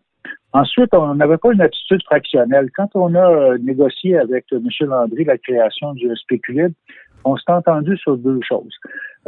Ensuite, 0.53 0.93
on 0.93 1.15
n'avait 1.15 1.39
pas 1.39 1.53
une 1.53 1.63
attitude 1.63 2.03
fractionnelle. 2.05 2.69
Quand 2.77 2.91
on 2.95 3.15
a 3.15 3.31
euh, 3.31 3.59
négocié 3.59 4.19
avec 4.19 4.45
M. 4.53 4.69
Landry 4.81 5.25
la 5.25 5.39
création 5.39 5.95
du 5.95 6.15
spéculatif, 6.17 6.77
on 7.25 7.37
s'est 7.37 7.53
entendu 7.53 7.97
sur 7.97 8.17
deux 8.17 8.41
choses. 8.47 8.75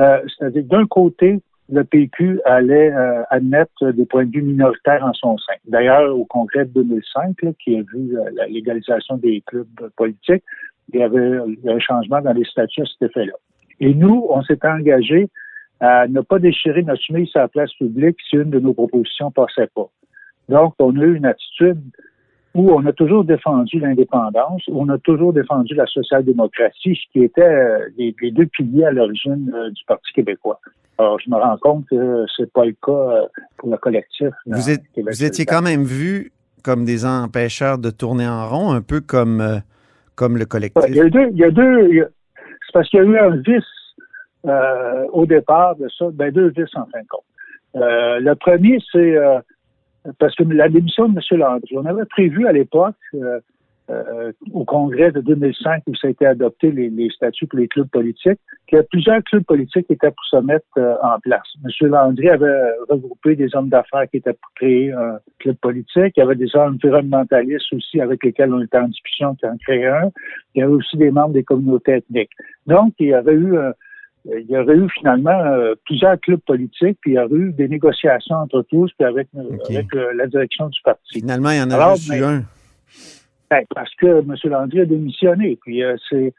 Euh, 0.01 0.21
C'est-à-dire, 0.39 0.65
d'un 0.65 0.87
côté, 0.87 1.41
le 1.71 1.85
PQ 1.85 2.41
allait 2.45 2.93
euh, 2.93 3.23
admettre 3.31 3.91
des 3.93 4.05
points 4.05 4.27
de 4.27 4.31
vue 4.31 4.43
minoritaires 4.43 5.05
en 5.05 5.13
son 5.15 5.39
sein. 5.39 5.55
D'ailleurs, 5.67 6.17
au 6.17 6.25
congrès 6.25 6.67
de 6.67 6.71
2005, 6.71 7.43
là, 7.43 7.51
qui 7.63 7.77
a 7.77 7.83
vu 7.83 8.19
euh, 8.19 8.25
la 8.35 8.47
légalisation 8.47 9.17
des 9.17 9.43
clubs 9.47 9.91
politiques, 9.97 10.45
il 10.93 11.01
y 11.01 11.03
avait 11.03 11.39
un 11.67 11.79
changement 11.79 12.21
dans 12.21 12.33
les 12.33 12.45
statuts 12.45 12.83
à 12.83 12.85
cet 12.85 13.11
effet-là. 13.11 13.33
Et 13.81 13.95
nous, 13.95 14.27
on 14.29 14.43
s'est 14.43 14.59
engagé 14.65 15.29
à 15.81 16.07
ne 16.07 16.21
pas 16.21 16.39
déchirer 16.39 16.83
notre 16.83 17.03
chemise 17.03 17.29
sur 17.29 17.41
la 17.41 17.49
place 17.49 17.73
publique 17.75 18.17
si 18.29 18.37
une 18.37 18.51
de 18.51 18.61
nos 18.61 18.75
propositions 18.75 19.31
passait 19.31 19.69
pas. 19.75 19.89
Donc, 20.49 20.75
on 20.79 20.97
a 20.99 21.03
eu 21.03 21.17
une 21.17 21.27
attitude 21.27 21.81
où 22.55 22.71
on 22.71 22.87
a 22.87 22.93
toujours 22.93 23.25
défendu 23.25 23.81
l'indépendance, 23.81 24.63
où 24.69 24.81
on 24.81 24.89
a 24.89 24.99
toujours 24.99 25.33
défendu 25.33 25.75
la 25.75 25.87
social-démocratie, 25.87 26.95
ce 26.95 27.13
qui 27.13 27.25
était 27.25 27.43
euh, 27.43 27.79
les, 27.99 28.15
les 28.23 28.31
deux 28.31 28.47
piliers 28.47 28.85
à 28.85 28.93
l'origine 28.93 29.53
euh, 29.55 29.71
du 29.71 29.85
Parti 29.87 30.13
québécois. 30.13 30.61
Alors, 30.99 31.19
je 31.19 31.29
me 31.29 31.37
rends 31.37 31.57
compte 31.59 31.85
que 31.91 32.25
c'est 32.37 32.53
pas 32.53 32.65
le 32.65 32.75
cas 32.81 32.93
euh, 32.93 33.23
pour 33.57 33.71
le 33.71 33.77
collectif. 33.77 34.29
Vous, 34.47 34.71
êtes- 34.71 34.83
Québec 34.95 35.13
vous 35.15 35.25
étiez 35.25 35.45
quand 35.45 35.63
même 35.63 35.83
vu 35.83 36.31
comme 36.63 36.85
des 36.85 37.05
empêcheurs 37.05 37.79
de 37.79 37.91
tourner 37.91 38.27
en 38.29 38.49
rond, 38.49 38.73
un 38.73 38.81
peu 38.83 39.01
comme, 39.01 39.41
euh, 39.41 39.59
comme 40.15 40.35
le 40.35 40.43
Ouais, 40.43 40.47
collectif. 40.47 40.85
Il 40.89 40.95
y 40.97 41.01
a 41.01 41.09
deux, 41.11 41.29
il 41.33 41.37
y 41.39 41.45
a 41.45 41.51
deux, 41.51 41.91
c'est 42.67 42.73
parce 42.73 42.89
qu'il 42.89 43.01
y 43.01 43.03
a 43.03 43.07
eu 43.07 43.19
un 43.19 43.37
vice 43.37 43.65
euh, 44.47 45.05
au 45.13 45.27
départ 45.27 45.75
de 45.77 45.89
ça, 45.99 46.07
ben 46.13 46.31
deux 46.33 46.49
vices 46.51 46.75
en 46.77 46.87
fin 46.87 47.01
de 47.01 47.07
compte. 47.09 47.25
Euh, 47.77 48.21
le 48.21 48.35
premier, 48.37 48.79
c'est 48.93 49.17
parce 50.19 50.35
que 50.35 50.45
la 50.45 50.69
démission 50.69 51.09
de 51.09 51.19
M. 51.19 51.39
Landry, 51.39 51.77
on 51.77 51.87
avait 51.87 52.05
prévu 52.05 52.47
à 52.47 52.53
l'époque, 52.53 52.97
euh, 53.15 53.41
euh, 53.91 54.33
au 54.53 54.65
congrès 54.65 55.13
de 55.13 55.21
2005 55.21 55.83
où 55.87 55.95
ça 55.95 56.09
a 56.09 56.11
été 56.11 56.25
adopté 56.25 56.71
les, 56.73 56.89
les 56.89 57.11
statuts 57.11 57.47
pour 57.47 57.59
les 57.59 57.69
clubs 57.69 57.89
politiques, 57.89 58.41
qu'il 58.67 58.77
y 58.77 58.81
a 58.81 58.85
plusieurs 58.85 59.23
clubs 59.25 59.45
politiques 59.45 59.87
qui 59.87 59.93
étaient 59.93 60.11
pour 60.11 60.25
se 60.25 60.37
mettre 60.43 60.67
euh, 60.79 60.95
en 61.03 61.19
place. 61.21 61.47
M. 61.63 61.89
Landry 61.91 62.31
avait 62.31 62.71
regroupé 62.89 63.37
des 63.37 63.55
hommes 63.55 63.69
d'affaires 63.69 64.09
qui 64.11 64.19
étaient 64.19 64.33
pour 64.33 64.53
créer 64.57 64.91
un 64.93 65.19
club 65.39 65.57
politique. 65.57 66.15
Il 66.17 66.21
y 66.21 66.23
avait 66.23 66.35
des 66.35 66.57
environnementalistes 66.57 67.71
aussi 67.75 68.01
avec 68.01 68.25
lesquels 68.25 68.55
on 68.55 68.63
était 68.63 68.79
en 68.79 68.89
discussion 68.89 69.35
qui 69.35 69.47
en 69.47 69.57
créaient 69.59 69.87
un. 69.87 70.11
Il 70.55 70.61
y 70.61 70.63
avait 70.63 70.73
aussi 70.73 70.97
des 70.97 71.11
membres 71.11 71.35
des 71.35 71.45
communautés 71.45 71.97
ethniques. 71.97 72.33
Donc, 72.67 72.95
il 72.99 73.09
y 73.09 73.15
avait 73.15 73.35
eu 73.35 73.59
euh, 73.59 73.73
il 74.25 74.47
y 74.49 74.57
aurait 74.57 74.77
eu 74.77 74.89
finalement 74.99 75.39
euh, 75.39 75.75
plusieurs 75.85 76.19
clubs 76.21 76.41
politiques, 76.41 76.99
puis 77.01 77.13
il 77.13 77.15
y 77.15 77.19
aurait 77.19 77.35
eu 77.35 77.53
des 77.53 77.69
négociations 77.69 78.37
entre 78.37 78.63
tous, 78.63 78.91
puis 78.99 79.07
avec, 79.07 79.29
euh, 79.37 79.59
avec 79.69 79.95
euh, 79.95 80.13
la 80.15 80.27
direction 80.27 80.69
du 80.69 80.81
parti. 80.83 81.21
Finalement, 81.21 81.51
il 81.51 81.59
y 81.59 81.63
en 81.63 81.71
a 81.71 81.75
Alors, 81.75 81.97
un. 82.11 82.43
Ben, 83.51 83.65
parce 83.75 83.95
que 83.97 84.07
M. 84.07 84.35
Landry 84.45 84.81
a 84.81 84.85
démissionné. 84.87 85.59
Puis 85.63 85.83
euh, 85.83 85.97
c'est 86.09 86.33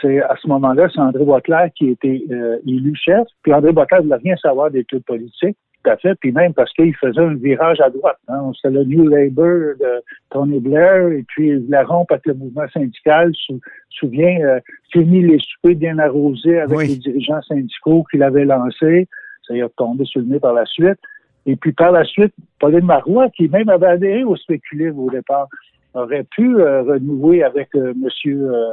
c'est 0.00 0.22
à 0.22 0.34
ce 0.40 0.48
moment-là, 0.48 0.88
c'est 0.92 1.00
André 1.00 1.24
Boisclair 1.24 1.68
qui 1.74 1.88
a 1.88 1.90
été 1.90 2.24
euh, 2.30 2.58
élu 2.66 2.94
chef. 2.96 3.26
Puis 3.42 3.52
André 3.52 3.72
Boisclair 3.72 4.00
ne 4.00 4.06
voulait 4.06 4.20
rien 4.22 4.36
savoir 4.36 4.70
des 4.70 4.84
clubs 4.84 5.02
politiques, 5.02 5.58
tout 5.82 5.90
à 5.90 5.96
fait. 5.96 6.14
Puis 6.16 6.32
même 6.32 6.54
parce 6.54 6.72
qu'il 6.72 6.94
faisait 6.96 7.20
un 7.20 7.34
virage 7.34 7.80
à 7.80 7.90
droite. 7.90 8.18
Hein. 8.28 8.50
C'était 8.54 8.74
le 8.74 8.84
New 8.84 9.08
Labour 9.08 9.74
de 9.80 10.02
Tony 10.30 10.60
Blair, 10.60 11.08
et 11.08 11.24
puis 11.28 11.48
il 11.48 11.64
voulait 11.64 11.82
rompre 11.82 12.12
avec 12.12 12.26
le 12.26 12.34
mouvement 12.34 12.68
syndical. 12.72 13.32
Sou, 13.34 13.60
souviens, 13.90 14.40
euh, 14.42 14.60
fini 14.92 15.22
les 15.22 15.38
soupers 15.38 15.76
bien 15.76 15.98
arrosés 15.98 16.60
avec 16.60 16.76
Oui. 16.76 16.88
les 16.88 16.96
dirigeants 16.96 17.42
syndicaux 17.42 18.04
qu'il 18.10 18.22
avait 18.22 18.44
lancés. 18.44 19.08
Ça 19.46 19.54
y 19.54 19.58
est 19.60 19.64
retombé 19.64 20.04
sur 20.04 20.20
le 20.20 20.26
nez 20.26 20.40
par 20.40 20.54
la 20.54 20.64
suite. 20.66 20.98
Et 21.46 21.56
puis 21.56 21.72
par 21.72 21.90
la 21.90 22.04
suite, 22.04 22.34
Pauline 22.58 22.84
Marois, 22.84 23.30
qui 23.30 23.48
même 23.48 23.68
avait 23.70 23.86
adhéré 23.86 24.24
au 24.24 24.36
spéculisme 24.36 24.98
au 24.98 25.10
départ, 25.10 25.48
aurait 25.94 26.24
pu 26.24 26.56
euh, 26.60 26.82
renouer 26.82 27.42
avec 27.42 27.68
euh, 27.74 27.92
monsieur 27.96 28.52
euh, 28.52 28.72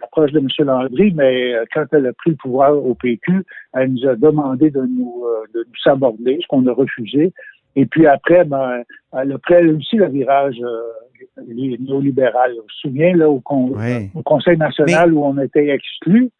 l'approche 0.00 0.32
de 0.32 0.38
M. 0.40 0.48
Landry, 0.58 1.12
mais 1.14 1.54
euh, 1.54 1.64
quand 1.72 1.84
elle 1.92 2.06
a 2.06 2.12
pris 2.12 2.30
le 2.30 2.36
pouvoir 2.36 2.76
au 2.76 2.94
PQ, 2.94 3.44
elle 3.74 3.92
nous 3.92 4.06
a 4.08 4.16
demandé 4.16 4.70
de 4.70 4.80
nous, 4.82 5.24
euh, 5.26 5.44
de 5.54 5.60
nous 5.60 5.76
saborder, 5.82 6.38
ce 6.42 6.46
qu'on 6.48 6.66
a 6.66 6.72
refusé. 6.72 7.32
Et 7.76 7.86
puis 7.86 8.06
après, 8.06 8.44
ben, 8.44 8.82
elle 9.18 9.32
a 9.32 9.38
pris 9.38 9.66
aussi 9.70 9.96
le 9.96 10.08
virage 10.08 10.56
euh, 10.62 11.42
li- 11.46 11.78
néolibéral. 11.78 12.52
Je 12.54 12.60
me 12.60 12.66
souviens, 12.90 13.14
là, 13.16 13.28
au, 13.30 13.40
con- 13.40 13.72
Oui. 13.76 14.08
au 14.14 14.22
Conseil 14.22 14.56
national 14.56 15.12
où 15.12 15.24
on 15.24 15.38
était 15.38 15.68
exclus, 15.68 16.30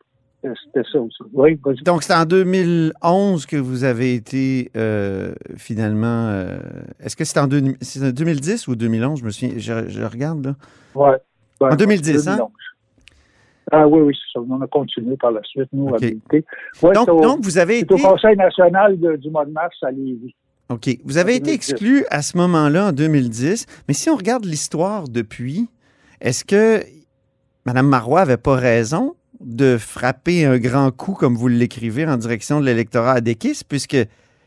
c'était 0.65 0.89
ça 0.91 1.01
aussi. 1.01 1.17
Oui. 1.33 1.59
Donc, 1.85 2.03
c'est 2.03 2.15
en 2.15 2.25
2011 2.25 3.47
que 3.47 3.57
vous 3.57 3.85
avez 3.85 4.15
été 4.15 4.71
euh, 4.77 5.35
finalement. 5.57 6.29
euh, 6.29 6.59
Est-ce 7.01 7.17
que 7.17 7.25
c'est 7.25 7.39
en, 7.39 7.47
deux- 7.47 7.75
c'est 7.81 8.03
en 8.05 8.11
2010 8.11 8.69
ou 8.69 8.77
2011 8.77 9.21
Je 9.21 9.25
me 9.25 9.31
souviens. 9.31 9.55
Je, 9.57 9.89
je 9.89 10.03
regarde 10.03 10.45
là. 10.45 10.55
Ouais. 10.95 11.17
Ouais, 11.61 11.73
En 11.73 11.77
2010, 11.77 12.29
hein? 12.29 12.33
2011. 12.37 12.51
Ah 13.73 13.89
oui, 13.89 14.01
oui, 14.01 14.15
c'est 14.15 14.39
ça. 14.39 14.45
On 14.49 14.61
a 14.61 14.67
continué 14.67 15.17
par 15.17 15.33
la 15.33 15.41
suite, 15.43 15.69
nous, 15.73 15.89
à. 15.89 15.99
Ouais, 15.99 16.13
Donc, 16.93 17.05
c'est 17.07 17.11
au- 17.11 17.21
donc, 17.21 17.41
vous 17.43 17.59
avez 17.59 17.81
c'est 17.81 17.93
au 17.93 17.97
été. 17.97 18.05
Conseil 18.07 18.37
national 18.37 18.99
de- 19.01 19.17
du 19.17 19.31
mois 19.31 19.45
de 19.45 19.51
mars 19.51 19.75
à 19.83 19.91
Lévis. 19.91 20.35
OK. 20.69 20.89
Vous 21.05 21.17
avez 21.19 21.33
été 21.37 21.47
2010. 21.53 21.55
exclu 21.55 22.05
à 22.11 22.23
ce 22.23 22.37
moment-là, 22.37 22.87
en 22.89 22.93
2010. 22.93 23.67
Mais 23.89 23.95
si 23.95 24.09
on 24.11 24.17
regarde 24.17 24.45
l'histoire 24.45 25.09
depuis, 25.09 25.69
est-ce 26.21 26.45
que 26.45 26.83
Mme 27.65 27.89
Marois 27.89 28.21
avait 28.21 28.37
pas 28.37 28.55
raison 28.55 29.17
de 29.47 29.79
frapper 29.79 30.45
un 30.45 30.59
grand 30.59 30.91
coup, 30.91 31.15
comme 31.15 31.35
vous 31.35 31.47
l'écrivez, 31.47 32.05
en 32.05 32.17
direction 32.17 32.61
de 32.61 32.67
l'électorat 32.67 33.13
adéquiste, 33.13 33.65
puisque 33.69 33.97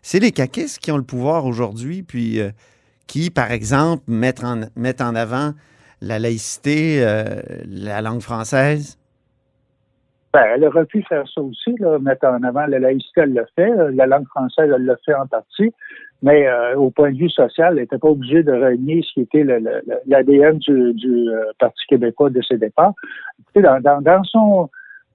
c'est 0.02 0.20
les 0.20 0.32
caquistes 0.32 0.80
qui 0.80 0.92
ont 0.92 0.98
le 0.98 1.04
pouvoir 1.04 1.46
aujourd'hui, 1.46 2.04
puis 2.04 2.42
euh, 2.42 2.50
qui, 3.08 3.30
par 3.32 3.52
exemple, 3.52 4.04
mettent 4.08 4.44
en, 4.44 4.62
mettent 4.76 5.02
en 5.02 5.16
avant 5.16 5.52
la 6.02 6.20
laïcité, 6.20 7.02
euh, 7.02 7.42
la 7.66 8.02
langue 8.02 8.22
française? 8.22 8.98
Ben, 10.34 10.44
elle 10.54 10.66
aurait 10.66 10.86
pu 10.86 11.02
faire 11.04 11.28
ça 11.34 11.42
aussi, 11.42 11.76
là, 11.80 11.98
mettre 11.98 12.28
en 12.28 12.44
avant 12.44 12.68
la 12.68 12.78
laïcité, 12.78 13.22
elle 13.22 13.34
l'a 13.34 13.46
fait. 13.56 13.72
La 13.94 14.06
langue 14.06 14.28
française, 14.28 14.70
elle 14.76 14.86
l'a 14.86 14.98
fait 15.06 15.16
en 15.16 15.26
partie. 15.26 15.74
Mais 16.22 16.48
euh, 16.48 16.76
au 16.76 16.92
point 16.92 17.12
de 17.12 17.18
vue 17.18 17.30
social, 17.30 17.74
elle 17.74 17.84
n'était 17.84 17.98
pas 17.98 18.10
obligée 18.10 18.44
de 18.44 18.52
renier 18.52 19.02
ce 19.02 19.14
qui 19.14 19.22
était 19.22 19.46
l'ADN 20.06 20.58
du, 20.58 21.30
euh, 21.30 21.46
Parti 21.58 21.82
québécois 21.88 22.30
de 22.30 22.42
ses 22.42 22.58
départs. 22.58 22.94
Dans, 23.56 24.02
dans 24.02 24.24
son 24.26 24.70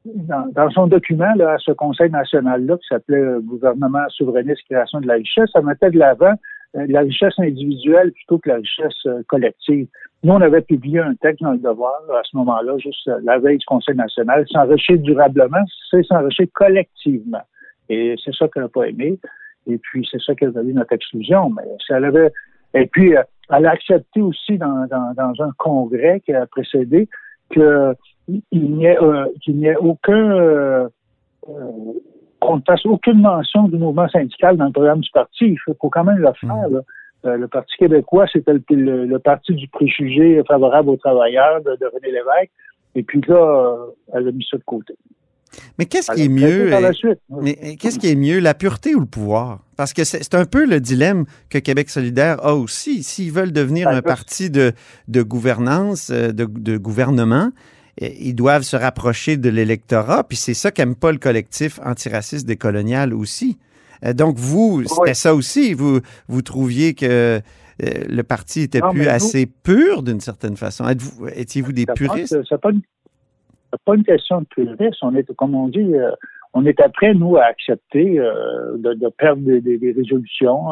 dans, 0.05 0.71
son 0.71 0.87
document 0.87 1.33
là, 1.37 1.53
à 1.53 1.59
ce 1.59 1.73
Conseil 1.73 2.11
national-là, 2.11 2.77
qui 2.77 2.87
s'appelait 2.89 3.41
Gouvernement 3.43 4.05
souverainiste 4.11 4.63
création 4.69 5.01
de 5.01 5.07
la 5.07 5.15
richesse, 5.15 5.51
ça 5.53 5.63
mettait 5.63 5.91
de 5.91 5.99
l'avant 5.99 6.35
euh, 6.77 6.87
la 6.89 7.01
richesse 7.01 7.39
individuelle 7.39 8.13
plutôt 8.13 8.39
que 8.39 8.51
la 8.51 8.57
richesse 8.57 9.07
euh, 9.07 9.23
collective. 9.29 9.87
Nous, 10.23 10.33
on 10.33 10.41
avait 10.41 10.61
publié 10.61 11.01
un 11.01 11.15
texte 11.15 11.43
dans 11.43 11.53
le 11.53 11.59
devoir 11.59 12.01
à 12.11 12.23
ce 12.25 12.37
moment-là, 12.37 12.77
juste 12.79 13.09
euh, 13.09 13.21
la 13.23 13.39
veille 13.39 13.59
du 13.59 13.67
Conseil 13.67 13.95
national. 13.95 14.45
S'enrichir 14.49 14.99
durablement, 14.99 15.65
c'est 15.91 16.05
s'enrichir 16.05 16.47
collectivement. 16.53 17.43
Et 17.89 18.15
c'est 18.23 18.35
ça 18.35 18.49
qu'elle 18.49 18.65
n'a 18.65 18.69
pas 18.69 18.85
aimé. 18.89 19.19
Et 19.67 19.79
puis, 19.79 20.07
c'est 20.11 20.21
ça 20.21 20.35
qu'elle 20.35 20.57
a 20.57 20.63
eu 20.63 20.75
notre 20.75 20.93
exclusion. 20.93 21.51
Mais 21.51 21.63
ça 21.87 21.97
avait. 21.97 22.31
Et 22.75 22.87
puis, 22.87 23.15
elle 23.51 23.67
a 23.67 23.71
accepté 23.71 24.21
aussi 24.21 24.59
dans, 24.59 24.87
dans, 24.87 25.15
dans 25.15 25.45
un 25.45 25.51
congrès 25.59 26.21
qui 26.21 26.33
a 26.33 26.47
précédé 26.47 27.09
qu'il 28.27 28.43
n'y 28.53 28.87
ait, 28.87 28.99
qu'il 29.43 29.57
n'y 29.57 29.67
ait 29.67 29.77
aucun 29.77 30.89
qu'on 32.45 32.57
ne 32.57 32.63
fasse 32.67 32.85
aucune 32.87 33.21
mention 33.21 33.69
du 33.69 33.79
mouvement 33.79 34.09
syndical 34.09 34.57
dans 34.57 34.67
le 34.67 34.73
programme 34.73 35.01
du 35.01 35.11
parti. 35.11 35.45
Il 35.45 35.59
faut 35.67 35.89
quand 35.89 36.05
même 36.05 36.19
le 36.19 36.33
faire. 36.41 36.69
Mm. 36.71 36.83
Euh, 37.27 37.37
le 37.39 37.49
Parti 37.49 37.75
québécois, 37.79 38.27
c'était 38.31 38.53
le, 38.69 39.17
parti 39.19 39.55
du 39.55 39.67
préjugé 39.69 40.43
favorable 40.47 40.91
aux 40.91 40.97
travailleurs 40.97 41.63
de, 41.63 41.71
René 41.71 42.09
Lévesque. 42.09 42.53
Et 42.95 43.03
puis 43.03 43.21
là, 43.27 43.35
euh, 43.35 43.77
elle 44.13 44.29
a 44.29 44.31
mis 44.31 44.47
ça 44.51 44.59
de 44.59 44.63
côté. 44.65 44.95
Mais 45.79 45.87
qu'est-ce 45.87 46.13
qui 46.13 46.25
est 46.25 46.29
mieux? 46.29 46.71
Mais 47.31 47.77
qu'est-ce 47.77 47.99
qui 47.99 48.11
est 48.11 48.17
mieux, 48.17 48.41
la 48.41 48.55
pureté 48.55 48.95
ou 48.95 49.01
le 49.01 49.07
pouvoir? 49.07 49.61
Parce 49.77 49.95
que 49.95 50.05
c'est 50.05 50.35
un 50.35 50.45
peu 50.45 50.67
le 50.67 50.81
dilemme 50.81 51.25
que 51.49 51.59
Québec 51.59 51.89
solidaire 51.89 52.45
a 52.45 52.55
aussi. 52.55 53.03
S'ils 53.03 53.33
veulent 53.33 53.53
devenir 53.53 53.89
un 53.89 54.03
parti 54.03 54.51
de, 54.51 54.75
gouvernance, 55.09 56.11
euh, 56.11 56.33
de, 56.33 56.45
de 56.45 56.77
gouvernement, 56.77 57.51
ils 58.01 58.35
doivent 58.35 58.63
se 58.63 58.77
rapprocher 58.77 59.37
de 59.37 59.49
l'électorat, 59.49 60.25
puis 60.25 60.37
c'est 60.37 60.55
ça 60.55 60.71
qu'aime 60.71 60.97
pas 60.97 61.13
le 61.13 61.19
collectif 61.19 61.79
antiraciste 61.85 62.47
décolonial 62.47 63.15
aussi. 63.15 63.59
Euh, 64.05 64.13
donc, 64.13 64.37
vous, 64.37 64.85
c'était 64.85 65.15
ça 65.15 65.35
aussi. 65.35 65.75
Vous, 65.75 66.01
vous 66.29 66.43
trouviez 66.43 66.95
que 66.95 67.07
euh, 67.37 67.41
le 67.81 68.23
parti 68.23 68.63
était 68.63 68.81
plus 68.81 69.07
assez 69.07 69.47
pur 69.47 70.03
d'une 70.03 70.21
certaine 70.21 70.57
façon. 70.57 70.89
Êtes-vous, 70.89 71.29
étiez-vous 71.29 71.73
des 71.73 71.87
puristes? 71.87 72.37
C'est 72.49 72.61
pas, 72.61 72.71
pas, 73.85 73.95
une 73.95 74.05
question 74.05 74.41
de 74.41 74.47
puriste. 74.47 74.99
On 75.03 75.15
est, 75.15 75.33
comme 75.35 75.55
on 75.55 75.69
dit, 75.69 75.95
euh, 75.95 76.11
on 76.53 76.67
est 76.67 76.81
après, 76.81 77.15
nous, 77.15 77.37
à 77.37 77.45
accepter 77.45 78.17
de, 78.17 79.09
perdre 79.19 79.43
des, 79.43 79.93
résolutions 79.97 80.67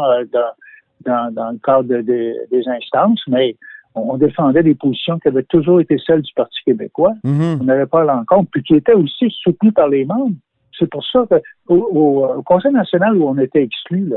dans, 1.05 1.33
dans, 1.33 1.51
le 1.51 1.59
cadre 1.59 2.01
des 2.03 2.69
instances, 2.69 3.21
mais 3.27 3.57
on 3.95 4.17
défendait 4.17 4.63
des 4.63 4.75
positions 4.75 5.19
qui 5.19 5.29
avaient 5.29 5.43
toujours 5.45 5.81
été 5.81 5.97
celles 6.05 6.23
du 6.23 6.33
Parti 6.35 6.59
québécois. 6.65 7.13
Mm-hmm. 7.25 7.59
On 7.61 7.65
n'avait 7.65 7.87
pas 7.87 8.05
l'encontre, 8.05 8.51
puis 8.51 8.63
qui 8.63 8.75
étaient 8.75 8.95
aussi 8.95 9.31
soutenues 9.43 9.73
par 9.73 9.89
les 9.89 10.05
membres. 10.05 10.35
C'est 10.79 10.91
pour 10.91 11.05
ça 11.05 11.27
qu'au 11.67 11.75
au, 11.75 12.43
Conseil 12.43 12.73
national 12.73 13.17
où 13.17 13.29
on 13.29 13.39
était 13.39 13.63
exclu, 13.63 14.13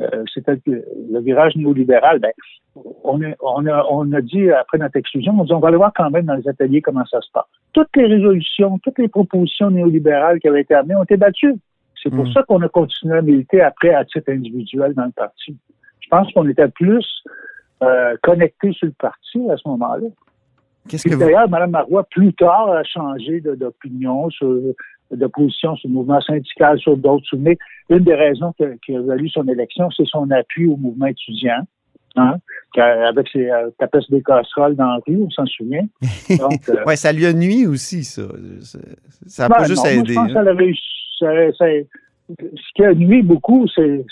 euh, 0.00 0.24
c'était 0.32 0.58
le, 0.66 1.20
virage 1.20 1.54
néolibéral, 1.56 2.18
ben, 2.18 2.32
on, 3.04 3.22
a, 3.22 3.84
on, 3.90 4.12
a, 4.12 4.20
dit 4.20 4.50
après 4.50 4.78
notre 4.78 4.96
exclusion, 4.96 5.34
on 5.38 5.44
dit 5.44 5.52
on 5.52 5.60
va 5.60 5.68
aller 5.68 5.76
voir 5.76 5.92
quand 5.94 6.10
même 6.10 6.26
dans 6.26 6.34
les 6.34 6.48
ateliers 6.48 6.80
comment 6.80 7.04
ça 7.06 7.20
se 7.20 7.30
passe. 7.32 7.44
Toutes 7.72 7.94
les 7.96 8.06
résolutions, 8.06 8.78
toutes 8.78 8.98
les 8.98 9.08
propositions 9.08 9.70
néolibérales 9.70 10.40
qui 10.40 10.48
avaient 10.48 10.62
été 10.62 10.74
amenées 10.74 10.96
ont 10.96 11.02
été 11.02 11.16
battues. 11.16 11.54
C'est 12.02 12.10
pour 12.10 12.24
mm. 12.24 12.32
ça 12.32 12.42
qu'on 12.44 12.62
a 12.62 12.68
continué 12.68 13.18
à 13.18 13.22
militer 13.22 13.60
après 13.60 13.94
à 13.94 14.04
titre 14.04 14.30
individuel 14.30 14.94
dans 14.94 15.04
le 15.04 15.12
parti. 15.12 15.56
Je 16.00 16.08
pense 16.08 16.32
qu'on 16.32 16.48
était 16.48 16.68
plus 16.68 17.06
euh, 17.82 18.16
connecté 18.22 18.72
sur 18.72 18.86
le 18.86 18.92
parti 18.92 19.38
à 19.50 19.56
ce 19.56 19.68
moment-là. 19.68 20.06
Qu'est-ce 20.88 21.08
que 21.08 21.14
D'ailleurs, 21.14 21.48
Mme 21.48 21.70
Marois, 21.70 22.04
plus 22.04 22.32
tard, 22.34 22.70
a 22.70 22.82
changé 22.84 23.40
d'opinion, 23.40 24.28
de 25.10 25.26
position 25.26 25.76
sur 25.76 25.88
le 25.88 25.94
mouvement 25.94 26.20
syndical, 26.20 26.78
sur 26.78 26.96
d'autres. 26.96 27.24
Souvenez, 27.26 27.58
une 27.88 28.00
des 28.00 28.14
raisons 28.14 28.52
qui 28.84 28.96
a 28.96 29.00
valu 29.00 29.28
son 29.28 29.46
élection, 29.48 29.90
c'est 29.90 30.06
son 30.06 30.30
appui 30.30 30.66
au 30.66 30.76
mouvement 30.76 31.06
étudiant. 31.06 31.62
Hein, 32.16 32.34
avec 32.76 33.28
ses 33.32 33.48
euh, 33.50 33.70
des 34.10 34.22
casseroles 34.22 34.74
dans 34.74 34.86
la 34.86 34.98
rue, 35.06 35.22
on 35.22 35.30
s'en 35.30 35.46
souvient. 35.46 35.86
Euh, 36.30 36.84
oui, 36.86 36.96
ça 36.96 37.12
lui 37.12 37.26
a 37.26 37.32
nuit 37.32 37.66
aussi, 37.66 38.04
ça. 38.04 38.22
Ça 39.26 39.42
n'a 39.42 39.48
pas 39.48 39.62
ben 39.62 39.68
juste 39.68 39.84
aidé. 39.84 40.12
je 40.12 40.14
pense 40.14 40.30
hein. 40.30 40.44
que 40.44 41.52
ça, 41.56 41.64
ce 42.38 42.72
qui 42.74 42.84
a 42.84 42.94
nuit 42.94 43.22
beaucoup, 43.22 43.66
c'est 43.68 44.04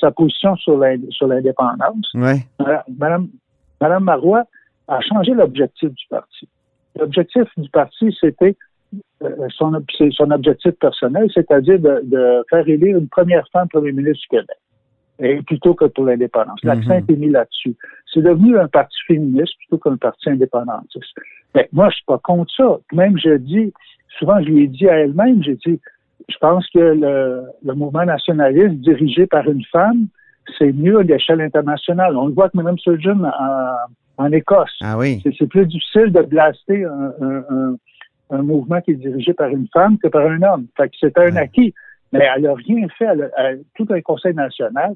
sa, 0.00 0.10
position 0.10 0.56
sur 0.56 0.76
l'indépendance. 0.76 2.12
Ouais. 2.14 2.44
Madame, 2.98 3.28
Madame 3.80 4.04
Marois 4.04 4.44
a 4.88 5.00
changé 5.00 5.32
l'objectif 5.32 5.90
du 5.90 6.04
parti. 6.08 6.48
L'objectif 6.98 7.44
du 7.56 7.68
parti, 7.70 8.16
c'était 8.20 8.56
euh, 9.22 9.48
son, 9.50 9.72
son 10.12 10.30
objectif 10.30 10.72
personnel, 10.72 11.28
c'est-à-dire 11.32 11.78
de, 11.78 12.44
faire 12.50 12.66
élire 12.68 12.98
une 12.98 13.08
première 13.08 13.46
femme 13.52 13.68
premier 13.68 13.92
ministre 13.92 14.22
du 14.22 14.28
Québec, 14.28 14.56
et 15.18 15.42
plutôt 15.42 15.74
que 15.74 15.84
pour 15.84 16.04
l'indépendance. 16.04 16.58
L'accent 16.62 16.98
mm-hmm. 16.98 17.12
est 17.12 17.16
mis 17.16 17.30
là-dessus. 17.30 17.76
C'est 18.12 18.22
devenu 18.22 18.58
un 18.58 18.68
parti 18.68 18.96
féministe 19.06 19.54
plutôt 19.58 19.78
qu'un 19.78 19.96
parti 19.96 20.30
indépendantiste. 20.30 21.14
Mais 21.54 21.68
moi, 21.72 21.90
je 21.90 21.96
suis 21.96 22.04
pas 22.06 22.18
contre 22.18 22.52
ça. 22.56 22.78
Même 22.92 23.18
je 23.18 23.36
dis, 23.36 23.72
souvent 24.18 24.40
je 24.40 24.48
lui 24.48 24.64
ai 24.64 24.66
dit 24.68 24.88
à 24.88 25.00
elle-même, 25.00 25.42
j'ai 25.42 25.56
dit, 25.56 25.80
je 26.28 26.36
pense 26.38 26.66
que 26.70 26.78
le, 26.78 27.74
mouvement 27.74 28.04
nationaliste 28.04 28.80
dirigé 28.80 29.26
par 29.26 29.48
une 29.48 29.64
femme, 29.72 30.06
c'est 30.58 30.72
mieux 30.72 30.98
à 30.98 31.02
l'échelle 31.02 31.40
internationale. 31.40 32.16
On 32.16 32.26
le 32.26 32.32
voit 32.32 32.44
avec 32.44 32.54
Mme 32.54 32.78
Surgeon 32.78 33.24
en, 33.24 34.24
en 34.24 34.32
Écosse. 34.32 34.78
Ah 34.82 34.96
oui. 34.96 35.22
C'est 35.38 35.46
plus 35.46 35.66
difficile 35.66 36.12
de 36.12 36.22
blaster 36.22 36.84
un, 36.84 37.76
un, 38.30 38.42
mouvement 38.42 38.80
qui 38.80 38.92
est 38.92 38.94
dirigé 38.94 39.32
par 39.32 39.48
une 39.48 39.68
femme 39.72 39.98
que 39.98 40.08
par 40.08 40.26
un 40.26 40.42
homme. 40.42 40.66
Fait 40.76 40.88
que 40.88 40.96
c'est 41.00 41.18
un 41.18 41.36
acquis. 41.36 41.74
Mais 42.12 42.26
elle 42.34 42.42
n'a 42.42 42.54
rien 42.54 42.86
fait. 42.96 43.06
Elle, 43.36 43.62
tout 43.74 43.86
un 43.90 44.00
conseil 44.00 44.34
national, 44.34 44.94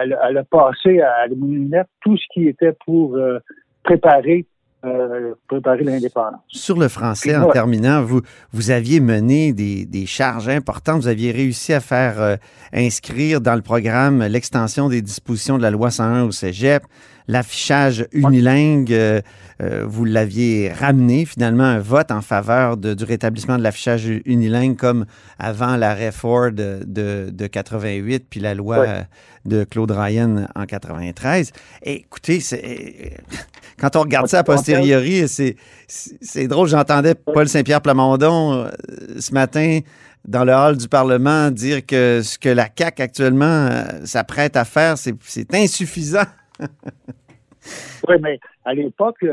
elle, 0.00 0.36
a 0.38 0.44
passé 0.44 1.00
à 1.00 1.26
la 1.26 1.84
tout 2.00 2.16
ce 2.16 2.24
qui 2.32 2.48
était 2.48 2.74
pour 2.84 3.16
euh, 3.16 3.38
préparer 3.82 4.46
euh, 4.84 5.34
préparer 5.46 5.84
l'indépendance. 5.84 6.40
Sur 6.48 6.78
le 6.78 6.88
français, 6.88 7.36
en 7.36 7.50
terminant, 7.50 8.02
vous, 8.02 8.22
vous 8.52 8.70
aviez 8.70 9.00
mené 9.00 9.52
des, 9.52 9.84
des, 9.84 10.06
charges 10.06 10.48
importantes. 10.48 11.02
Vous 11.02 11.08
aviez 11.08 11.32
réussi 11.32 11.74
à 11.74 11.80
faire 11.80 12.20
euh, 12.20 12.36
inscrire 12.72 13.42
dans 13.42 13.54
le 13.54 13.60
programme 13.60 14.22
l'extension 14.22 14.88
des 14.88 15.02
dispositions 15.02 15.58
de 15.58 15.62
la 15.62 15.70
loi 15.70 15.90
101 15.90 16.24
au 16.24 16.30
cégep, 16.30 16.84
l'affichage 17.30 18.06
unilingue, 18.12 18.92
euh, 18.92 19.20
euh, 19.62 19.84
vous 19.86 20.04
l'aviez 20.04 20.72
ramené 20.72 21.24
finalement 21.24 21.64
un 21.64 21.78
vote 21.78 22.10
en 22.10 22.22
faveur 22.22 22.76
du 22.76 23.04
rétablissement 23.04 23.56
de 23.56 23.62
l'affichage 23.62 24.06
unilingue 24.24 24.76
comme 24.76 25.06
avant 25.38 25.76
l'arrêt 25.76 26.12
Ford 26.12 26.50
de, 26.50 26.80
de, 26.84 27.46
88 27.46 28.26
puis 28.28 28.40
la 28.40 28.54
loi 28.54 29.04
de 29.44 29.64
Claude 29.64 29.90
Ryan 29.90 30.46
en 30.54 30.66
93. 30.66 31.52
écoutez, 31.82 32.40
quand 33.78 33.96
on 33.96 34.00
regarde 34.00 34.28
ça 34.28 34.40
a 34.40 34.44
posteriori, 34.44 35.26
c'est 35.28 36.48
drôle. 36.48 36.68
J'entendais 36.68 37.14
Paul 37.14 37.48
Saint-Pierre 37.48 37.80
Plamondon 37.80 38.54
euh, 38.54 38.70
ce 39.18 39.32
matin 39.32 39.80
dans 40.26 40.44
le 40.44 40.52
hall 40.52 40.76
du 40.76 40.88
Parlement 40.88 41.50
dire 41.50 41.84
que 41.86 42.20
ce 42.22 42.38
que 42.38 42.48
la 42.48 42.68
CAQ 42.76 43.02
actuellement 43.02 43.70
s'apprête 44.04 44.56
à 44.56 44.64
faire, 44.64 44.96
c'est 44.98 45.54
insuffisant. 45.54 46.24
oui, 48.08 48.16
mais 48.20 48.40
à 48.64 48.74
l'époque, 48.74 49.24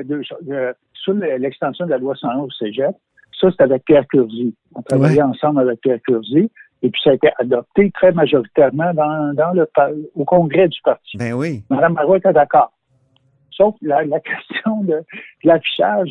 sur 0.94 1.14
l'extension 1.14 1.86
de 1.86 1.92
la 1.92 1.98
loi 1.98 2.16
101 2.16 2.40
au 2.40 2.50
cégep, 2.52 2.96
ça, 3.40 3.52
c'était 3.52 3.64
avec 3.64 3.86
Pierre 3.86 4.08
Curzi. 4.08 4.56
On 4.76 4.82
travaillait 4.82 5.22
ensemble 5.22 5.62
avec 5.62 5.82
Pierre 5.82 6.00
Curzi. 6.06 6.50
Et 6.82 6.90
puis, 6.90 7.02
ça 7.04 7.12
a 7.12 7.14
été 7.14 7.30
adopté 7.40 7.92
très 7.92 8.12
majoritairement 8.12 8.94
dans, 8.94 9.34
dans 9.34 9.52
le, 9.54 9.68
au 10.16 10.26
congrès 10.26 10.68
du 10.68 10.80
parti. 10.84 11.18
Ben 11.18 11.34
oui. 11.34 11.64
Mme 11.70 11.94
Marois 11.94 12.18
était 12.18 12.34
d'accord. 12.34 12.72
Sauf 13.52 13.76
la, 13.82 14.04
la 14.06 14.20
question 14.22 14.84
de, 14.84 15.02
l'affichage, 15.44 16.10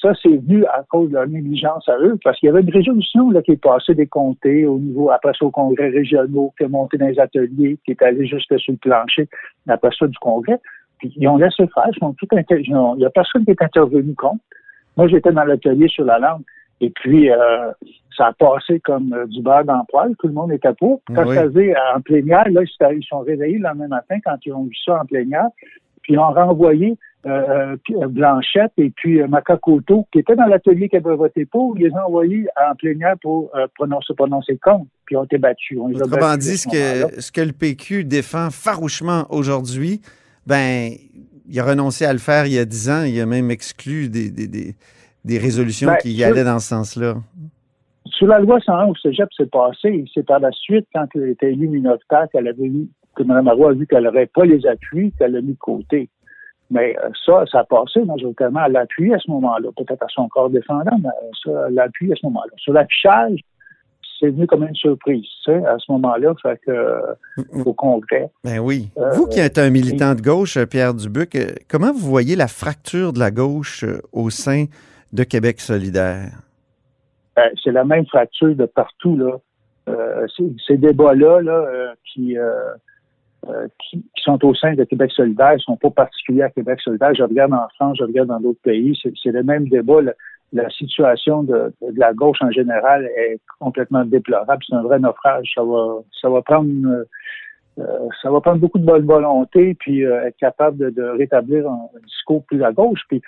ça, 0.00 0.12
c'est 0.22 0.28
venu 0.28 0.64
à 0.66 0.82
cause 0.88 1.10
de 1.10 1.14
leur 1.14 1.26
négligence 1.26 1.86
à 1.88 1.98
eux, 1.98 2.18
parce 2.24 2.38
qu'il 2.38 2.46
y 2.46 2.50
avait 2.50 2.62
une 2.62 2.70
résolution 2.70 3.30
là, 3.30 3.42
qui 3.42 3.52
est 3.52 3.62
passée 3.62 3.94
des 3.94 4.06
comtés 4.06 4.64
au 4.64 4.78
niveau, 4.78 5.10
après 5.10 5.32
ça, 5.38 5.44
au 5.44 5.50
congrès 5.50 5.90
régionaux, 5.90 6.54
qui 6.56 6.64
est 6.64 6.68
monté 6.68 6.96
dans 6.96 7.06
les 7.06 7.18
ateliers, 7.18 7.78
qui 7.84 7.90
est 7.90 8.02
allé 8.02 8.26
jusque 8.26 8.58
sur 8.58 8.72
le 8.72 8.78
plancher, 8.78 9.28
après 9.68 9.90
ça, 9.98 10.06
du 10.06 10.16
congrès. 10.18 10.58
Puis 11.00 11.12
ils 11.16 11.26
ont 11.26 11.38
laissé 11.38 11.66
faire, 11.74 11.88
ils 11.92 11.98
sont 11.98 12.12
tout 12.12 12.28
il 12.32 12.96
n'y 12.96 13.04
a 13.04 13.10
personne 13.10 13.44
qui 13.44 13.50
est 13.50 13.62
intervenu 13.62 14.14
contre. 14.14 14.42
Moi, 14.96 15.08
j'étais 15.08 15.32
dans 15.32 15.44
l'atelier 15.44 15.88
sur 15.88 16.04
la 16.04 16.18
langue. 16.18 16.42
Et 16.82 16.90
puis, 16.90 17.30
euh, 17.30 17.72
ça 18.16 18.26
a 18.26 18.32
passé 18.32 18.80
comme 18.80 19.12
euh, 19.12 19.26
du 19.26 19.42
beurre 19.42 19.64
dans 19.64 19.84
poil. 19.88 20.14
Tout 20.18 20.28
le 20.28 20.34
monde 20.34 20.52
était 20.52 20.74
pour. 20.74 21.00
Quand 21.14 21.26
ça 21.26 21.44
faisait 21.44 21.74
euh, 21.74 21.96
en 21.96 22.00
plénière, 22.00 22.48
là, 22.50 22.62
ils 22.92 23.04
sont 23.04 23.20
réveillés 23.20 23.58
le 23.58 23.64
lendemain 23.64 23.88
matin 23.88 24.18
quand 24.24 24.36
ils 24.44 24.52
ont 24.52 24.64
vu 24.64 24.76
ça 24.84 25.00
en 25.00 25.06
plénière. 25.06 25.48
Puis, 26.02 26.14
ils 26.14 26.18
ont 26.18 26.32
renvoyé 26.32 26.96
euh, 27.26 27.76
Blanchette 28.08 28.72
et 28.78 28.90
puis 28.90 29.22
Macacoto, 29.22 30.06
qui 30.12 30.20
étaient 30.20 30.36
dans 30.36 30.46
l'atelier 30.46 30.88
qui 30.88 30.96
avait 30.96 31.14
voté 31.14 31.44
pour, 31.44 31.76
ils 31.76 31.84
les 31.84 31.92
ont 31.92 32.06
envoyés 32.06 32.46
en 32.56 32.74
plénière 32.74 33.16
pour 33.20 33.50
prononcer, 33.74 34.14
prononcer 34.14 34.56
contre, 34.56 34.86
puis 35.04 35.14
ils 35.14 35.18
ont 35.18 35.24
été 35.24 35.36
battus. 35.36 35.78
On 35.78 35.92
Autrement 35.92 36.36
dit, 36.38 36.56
ce 36.56 36.66
que, 36.66 37.20
ce 37.20 37.30
que 37.30 37.42
le 37.42 37.52
PQ 37.52 38.04
défend 38.04 38.48
farouchement 38.50 39.26
aujourd'hui, 39.28 40.00
ben, 40.46 40.90
il 41.48 41.60
a 41.60 41.64
renoncé 41.64 42.04
à 42.04 42.12
le 42.12 42.18
faire 42.18 42.46
il 42.46 42.52
y 42.52 42.58
a 42.58 42.64
dix 42.64 42.88
ans, 42.90 43.04
il 43.04 43.20
a 43.20 43.26
même 43.26 43.50
exclu 43.50 44.08
des, 44.08 44.30
des, 44.30 44.46
des, 44.46 44.74
des 45.24 45.38
résolutions 45.38 45.88
ben, 45.88 45.96
qui 45.96 46.22
allaient 46.22 46.44
dans 46.44 46.58
ce 46.58 46.68
sens-là. 46.68 47.16
Sur 48.06 48.26
la 48.26 48.38
loi 48.40 48.60
101 48.60 48.86
au 48.86 48.94
cégep, 48.96 49.28
c'est 49.36 49.50
passé. 49.50 50.04
C'est 50.12 50.26
par 50.26 50.40
la 50.40 50.50
suite, 50.52 50.86
quand 50.94 51.06
elle 51.14 51.30
était 51.30 51.52
élue 51.52 51.68
minoritaire, 51.68 52.26
qu'elle 52.32 52.48
avait 52.48 52.68
vu, 52.68 52.88
que 53.16 53.22
Mme 53.22 53.44
Marois 53.44 53.70
a 53.70 53.72
vu 53.74 53.86
qu'elle 53.86 54.04
n'aurait 54.04 54.26
pas 54.26 54.44
les 54.44 54.66
appuis, 54.66 55.12
qu'elle 55.18 55.32
l'a 55.32 55.40
mis 55.40 55.54
de 55.54 55.58
côté. 55.58 56.08
Mais 56.70 56.96
euh, 56.98 57.08
ça, 57.26 57.44
ça 57.50 57.60
a 57.60 57.64
passé 57.64 58.04
majoritairement 58.04 58.60
à 58.60 58.68
l'appui 58.68 59.12
à 59.12 59.18
ce 59.18 59.30
moment-là. 59.30 59.70
Peut-être 59.76 60.02
à 60.02 60.08
son 60.08 60.28
corps 60.28 60.50
défendant, 60.50 60.98
mais 61.02 61.08
ça, 61.44 61.66
à 61.66 61.70
l'appui 61.70 62.12
à 62.12 62.16
ce 62.16 62.26
moment-là. 62.26 62.52
Sur 62.56 62.72
l'affichage, 62.72 63.40
c'est 64.20 64.28
venu 64.28 64.46
comme 64.46 64.64
une 64.64 64.74
surprise, 64.74 65.26
tu 65.44 65.52
sais, 65.52 65.64
à 65.64 65.76
ce 65.78 65.90
moment-là, 65.92 66.34
fait 66.42 66.60
que, 66.64 66.70
euh, 66.70 67.64
au 67.64 67.72
Congrès. 67.72 68.30
Ben 68.44 68.58
oui. 68.58 68.90
Euh, 68.98 69.10
vous 69.12 69.26
qui 69.26 69.40
êtes 69.40 69.58
un 69.58 69.70
militant 69.70 70.14
de 70.14 70.20
gauche, 70.20 70.62
Pierre 70.66 70.94
Dubuc, 70.94 71.36
comment 71.68 71.92
vous 71.92 72.08
voyez 72.08 72.36
la 72.36 72.48
fracture 72.48 73.12
de 73.12 73.18
la 73.18 73.30
gauche 73.30 73.84
au 74.12 74.30
sein 74.30 74.66
de 75.12 75.24
Québec 75.24 75.60
solidaire? 75.60 76.30
Ben, 77.34 77.50
c'est 77.64 77.72
la 77.72 77.84
même 77.84 78.06
fracture 78.06 78.54
de 78.54 78.66
partout, 78.66 79.16
là. 79.16 79.38
ces 80.66 80.76
débats-là, 80.76 81.40
là, 81.40 81.94
qui 82.04 82.36
euh, 83.48 83.68
qui, 83.88 84.04
sont 84.22 84.44
au 84.44 84.54
sein 84.54 84.74
de 84.74 84.84
Québec 84.84 85.10
solidaire 85.12 85.54
ne 85.54 85.58
sont 85.58 85.76
pas 85.76 85.88
particuliers 85.88 86.42
à 86.42 86.50
Québec 86.50 86.78
solidaire. 86.82 87.14
Je 87.14 87.22
regarde 87.22 87.54
en 87.54 87.68
France, 87.76 87.96
je 87.98 88.04
regarde 88.04 88.28
dans 88.28 88.38
d'autres 88.38 88.60
pays. 88.60 88.98
C'est 89.02 89.32
le 89.32 89.42
même 89.42 89.66
débat. 89.66 90.00
La 90.52 90.68
situation 90.70 91.42
de, 91.42 91.72
la 91.96 92.12
gauche 92.12 92.38
en 92.40 92.50
général 92.50 93.06
est 93.16 93.40
complètement 93.58 94.04
déplorable. 94.04 94.62
C'est 94.68 94.74
un 94.74 94.82
vrai 94.82 94.98
naufrage. 94.98 95.50
Ça 95.54 95.62
va, 95.62 95.98
ça 96.20 96.28
va 96.28 96.42
prendre 96.42 97.04
euh, 97.78 98.08
ça 98.22 98.30
va 98.30 98.40
prendre 98.40 98.58
beaucoup 98.58 98.78
de 98.78 98.84
bonne 98.84 99.06
volonté, 99.06 99.74
puis 99.74 100.04
euh, 100.04 100.26
être 100.26 100.36
capable 100.36 100.92
de, 100.92 101.02
rétablir 101.02 101.68
un, 101.68 101.88
discours 102.04 102.44
plus 102.44 102.62
à 102.62 102.72
gauche. 102.72 103.00
Puis 103.08 103.22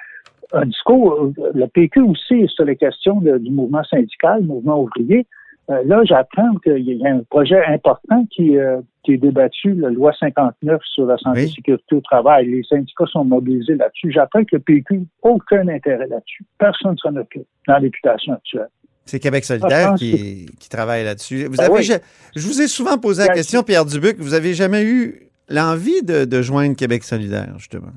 un 0.52 0.66
discours, 0.66 1.32
le 1.54 1.66
PQ 1.66 2.00
aussi, 2.02 2.46
sur 2.48 2.64
les 2.64 2.76
questions 2.76 3.20
du 3.20 3.50
mouvement 3.50 3.84
syndical, 3.84 4.42
mouvement 4.42 4.80
ouvrier. 4.82 5.26
Euh, 5.70 5.82
là, 5.84 6.02
j'apprends 6.04 6.56
qu'il 6.62 6.80
y 6.80 7.06
a 7.06 7.10
un 7.10 7.22
projet 7.30 7.64
important 7.66 8.26
qui, 8.30 8.58
euh, 8.58 8.80
qui 9.02 9.14
est 9.14 9.18
débattu, 9.18 9.74
la 9.74 9.90
loi 9.90 10.12
59 10.18 10.80
sur 10.84 11.06
la 11.06 11.18
santé 11.18 11.40
et 11.40 11.46
la 11.46 11.50
sécurité 11.50 11.94
au 11.94 12.00
travail. 12.00 12.46
Les 12.50 12.62
syndicats 12.64 13.06
sont 13.06 13.24
mobilisés 13.24 13.74
là-dessus. 13.74 14.12
J'apprends 14.12 14.44
que 14.44 14.56
le 14.56 14.60
PQ 14.60 14.98
n'a 14.98 15.04
aucun 15.22 15.66
intérêt 15.68 16.06
là-dessus. 16.06 16.44
Personne 16.58 16.92
ne 16.92 16.96
s'en 16.96 17.16
occupe 17.16 17.46
dans 17.66 17.74
la 17.74 17.80
députation 17.80 18.34
actuelle. 18.34 18.68
C'est 19.04 19.18
Québec 19.18 19.44
solidaire 19.44 19.94
qui, 19.94 20.46
qui, 20.60 20.68
travaille 20.68 21.04
là-dessus. 21.04 21.46
Vous 21.46 21.56
ben 21.56 21.72
avez, 21.72 21.82
je, 21.82 22.46
vous 22.46 22.62
ai 22.62 22.68
souvent 22.68 22.98
posé 22.98 23.26
la 23.26 23.34
question, 23.34 23.64
Pierre 23.64 23.84
Dubuc, 23.84 24.16
vous 24.18 24.34
avez 24.34 24.54
jamais 24.54 24.84
eu 24.84 25.28
l'envie 25.48 26.02
de, 26.02 26.24
de, 26.24 26.40
joindre 26.40 26.76
Québec 26.76 27.02
solidaire, 27.02 27.52
justement? 27.58 27.90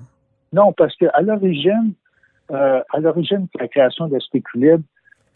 Non, 0.51 0.73
parce 0.73 0.95
qu'à 0.95 1.21
l'origine, 1.21 1.93
euh, 2.51 2.81
à 2.91 2.99
l'origine 2.99 3.47
de 3.53 3.59
la 3.59 3.67
création 3.67 4.07
de 4.07 4.17
Libre, 4.55 4.83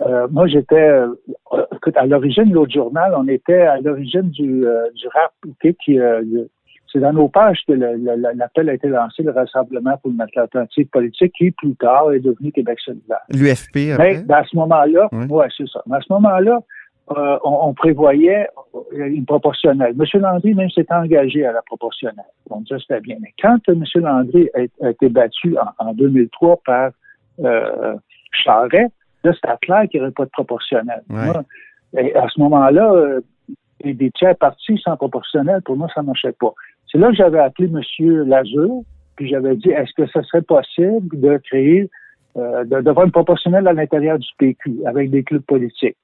euh, 0.02 0.28
moi, 0.32 0.47
j'étais, 0.47 0.76
euh, 0.76 1.14
à 1.95 2.06
l'origine, 2.06 2.52
l'autre 2.52 2.72
journal, 2.72 3.14
on 3.18 3.28
était 3.28 3.62
à 3.62 3.80
l'origine 3.80 4.30
du, 4.30 4.66
euh, 4.66 4.89
du 4.95 5.08
rap, 5.10 5.34
qui, 5.84 6.00
c'est 6.91 7.00
dans 7.00 7.14
nos 7.14 7.28
pages 7.28 7.60
que 7.68 7.74
l'appel 7.74 8.70
a 8.70 8.74
été 8.74 8.88
lancé, 8.88 9.22
le 9.22 9.32
Rassemblement 9.32 9.97
pour 9.97 10.12
une 10.12 10.22
alternative 10.22 10.88
politique, 10.88 11.34
qui 11.38 11.52
plus 11.52 11.76
tard 11.76 12.12
est 12.14 12.20
devenu 12.20 12.52
Québec 12.52 12.80
solidaire. 12.80 13.20
L'UFP, 13.30 13.97
Mais 14.00 14.24
à 14.34 14.43
ce 14.43 14.56
moment-là, 14.56 15.10
ouais, 15.30 15.47
c'est 15.56 15.68
ça. 15.68 15.84
Mais 15.86 15.97
à 15.97 16.02
ce 16.02 16.12
moment-là, 16.14 16.60
on, 17.43 17.74
prévoyait 17.74 18.47
une 18.93 19.26
proportionnelle. 19.26 19.93
M. 20.00 20.22
Landry 20.22 20.56
même 20.56 20.70
s'est 20.72 20.91
engagé 20.91 21.45
à 21.45 21.52
la 21.52 21.62
proportionnelle. 21.62 22.26
Donc 22.50 22.68
ça, 22.68 22.78
c'était 22.80 23.02
bien. 23.02 23.18
Mais 23.22 23.34
quand 23.39 23.60
M. 23.68 23.84
Landry 23.95 24.50
a, 24.56 24.89
été 24.89 25.10
battu 25.10 25.58
en, 25.60 25.86
en 25.89 25.93
2003 25.93 26.62
par 26.66 26.91
Charret, 28.32 28.88
Là, 29.24 29.34
c'était 29.34 29.57
clair 29.61 29.84
qu'il 29.89 29.99
n'y 29.99 30.05
aurait 30.05 30.13
pas 30.13 30.26
de 30.26 30.30
proportionnel. 30.30 31.01
et 31.97 32.15
à 32.15 32.28
ce 32.30 32.39
moment-là, 32.39 32.93
euh, 32.93 33.22
des 33.84 34.11
tiers 34.11 34.36
partis 34.36 34.80
sans 34.84 34.95
proportionnel, 34.97 35.61
pour 35.63 35.78
moi, 35.78 35.88
ça 35.93 36.01
ne 36.01 36.07
marchait 36.07 36.34
pas. 36.39 36.53
C'est 36.91 36.97
là 36.97 37.09
que 37.09 37.15
j'avais 37.15 37.39
appelé 37.39 37.70
M. 37.70 37.82
Lazur, 38.28 38.82
puis 39.15 39.30
j'avais 39.30 39.55
dit, 39.55 39.70
est-ce 39.70 39.93
que 39.95 40.07
ce 40.07 40.22
serait 40.24 40.41
possible 40.41 41.20
de 41.20 41.38
créer, 41.38 41.89
euh, 42.38 42.63
d'avoir 42.65 43.05
une 43.05 43.11
proportionnelle 43.11 43.67
à 43.67 43.74
l'intérieur 43.74 44.17
du 44.17 44.28
PQ, 44.38 44.86
avec 44.86 45.09
des 45.11 45.24
clubs 45.24 45.43
politiques? 45.43 45.97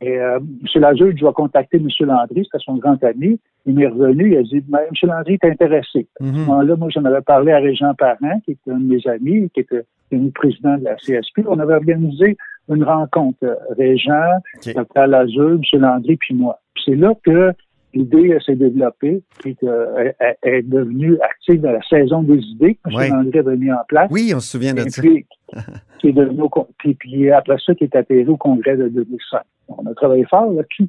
Et 0.00 0.18
euh, 0.18 0.38
M. 0.38 0.80
Lazur, 0.80 1.12
je 1.14 1.24
vais 1.24 1.32
contacter 1.32 1.76
M. 1.76 1.88
Landry, 2.00 2.44
c'était 2.44 2.64
son 2.64 2.76
grand 2.76 3.02
ami. 3.04 3.38
Il 3.66 3.74
m'est 3.74 3.86
revenu, 3.86 4.32
il 4.32 4.36
a 4.38 4.42
dit, 4.42 4.64
M. 4.72 4.88
Landry 5.02 5.34
est 5.34 5.44
intéressé. 5.44 6.06
À 6.20 6.24
ce 6.24 6.30
mhm. 6.30 6.38
moment-là, 6.38 6.76
moi, 6.76 6.88
j'en 6.90 7.04
avais 7.04 7.20
parlé 7.20 7.52
à 7.52 7.58
Régent 7.58 7.94
Parent, 7.94 8.40
qui 8.44 8.52
était 8.52 8.70
un 8.70 8.78
de 8.78 8.94
mes 8.94 9.06
amis, 9.06 9.50
qui 9.50 9.60
était 9.60 9.84
le 10.10 10.30
président 10.30 10.78
de 10.78 10.84
la 10.84 10.94
CSP. 10.96 11.42
On 11.46 11.58
avait 11.58 11.74
organisé 11.74 12.36
une 12.70 12.84
rencontre, 12.84 13.58
Régent, 13.76 14.40
Dr. 14.64 15.06
Lazur, 15.06 15.58
M. 15.72 15.80
Landry, 15.80 16.16
puis 16.16 16.34
moi. 16.34 16.58
c'est 16.84 16.94
là 16.94 17.14
que 17.24 17.52
l'idée 17.94 18.36
s'est 18.44 18.54
développée, 18.54 19.22
puis 19.40 19.56
qu'elle 19.56 20.14
est 20.42 20.62
devenue 20.62 21.18
active 21.20 21.60
dans 21.60 21.72
la 21.72 21.82
saison 21.88 22.22
des 22.22 22.38
idées 22.38 22.76
que 22.76 22.90
M. 22.90 23.12
Landry 23.12 23.38
avait 23.38 23.56
mis 23.56 23.72
en 23.72 23.84
place. 23.88 24.08
Oui, 24.10 24.32
on 24.34 24.40
se 24.40 24.52
souvient 24.52 24.74
de 24.74 24.88
ça. 24.88 25.02
Puis, 25.02 25.26
qui 25.98 26.08
est 26.08 26.12
devenu 26.12 26.42
puis, 26.78 26.94
puis, 26.94 27.30
après 27.30 27.56
ça, 27.64 27.74
qui 27.74 27.84
est 27.84 27.96
atterri 27.96 28.26
au 28.26 28.36
congrès 28.36 28.76
de 28.76 28.88
2005. 28.88 29.40
On 29.68 29.86
a 29.86 29.94
travaillé 29.94 30.24
fort 30.26 30.52
là-dessus. 30.52 30.88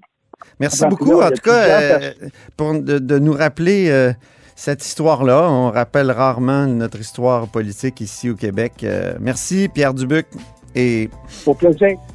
Merci 0.60 0.86
beaucoup, 0.88 1.22
en 1.22 1.30
tout 1.30 1.42
cas, 1.44 2.00
euh, 2.00 2.12
pour 2.58 2.74
de, 2.74 3.20
nous 3.20 3.34
rappeler 3.34 3.90
euh, 3.90 4.12
cette 4.56 4.84
histoire-là. 4.84 5.50
On 5.50 5.70
rappelle 5.70 6.12
rarement 6.12 6.66
notre 6.66 7.00
histoire 7.00 7.48
politique 7.48 8.02
ici 8.02 8.30
au 8.30 8.36
Québec. 8.36 8.74
Euh, 8.84 9.14
merci, 9.20 9.70
Pierre 9.74 9.94
Dubuc. 9.94 10.26
Et 10.76 11.10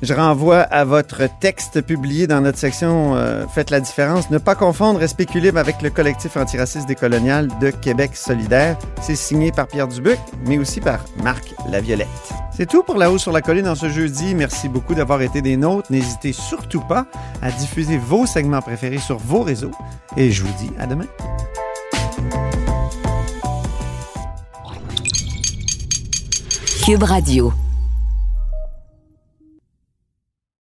je 0.03 0.15
renvoie 0.15 0.61
à 0.61 0.85
votre 0.85 1.25
texte 1.41 1.83
publié 1.83 2.27
dans 2.27 2.41
notre 2.41 2.59
section 2.59 3.15
euh, 3.15 3.45
Faites 3.55 3.71
la 3.71 3.81
différence. 3.81 4.31
Ne 4.31 4.39
pas 4.39 4.55
confondre 4.55 4.99
Respect 4.99 5.27
avec 5.57 5.83
le 5.83 5.91
collectif 5.91 6.37
antiraciste 6.37 6.89
décolonial 6.89 7.49
de 7.61 7.71
Québec 7.71 8.13
solidaire. 8.15 8.79
C'est 9.03 9.17
signé 9.17 9.53
par 9.53 9.67
Pierre 9.67 9.89
Dubuc, 9.89 10.19
mais 10.47 10.59
aussi 10.59 10.81
par 10.81 11.05
Marc 11.23 11.55
Laviolette. 11.71 12.07
C'est 12.57 12.67
tout 12.67 12.83
pour 12.83 12.97
La 12.97 13.11
Haut 13.11 13.19
sur 13.19 13.33
la 13.33 13.43
Colline 13.43 13.69
en 13.69 13.75
ce 13.75 13.91
jeudi. 13.91 14.35
Merci 14.35 14.71
beaucoup 14.71 14.95
d'avoir 14.95 15.21
été 15.21 15.43
des 15.43 15.59
nôtres. 15.59 15.93
N'hésitez 15.93 16.33
surtout 16.33 16.81
pas 16.81 17.07
à 17.43 17.51
diffuser 17.51 17.99
vos 17.99 18.25
segments 18.25 18.63
préférés 18.63 18.99
sur 18.99 19.19
vos 19.19 19.43
réseaux. 19.43 19.73
Et 20.17 20.31
je 20.31 20.43
vous 20.43 20.55
dis 20.59 20.71
à 20.79 20.87
demain. 20.87 21.05
Cube 26.87 27.03
Radio. 27.03 27.53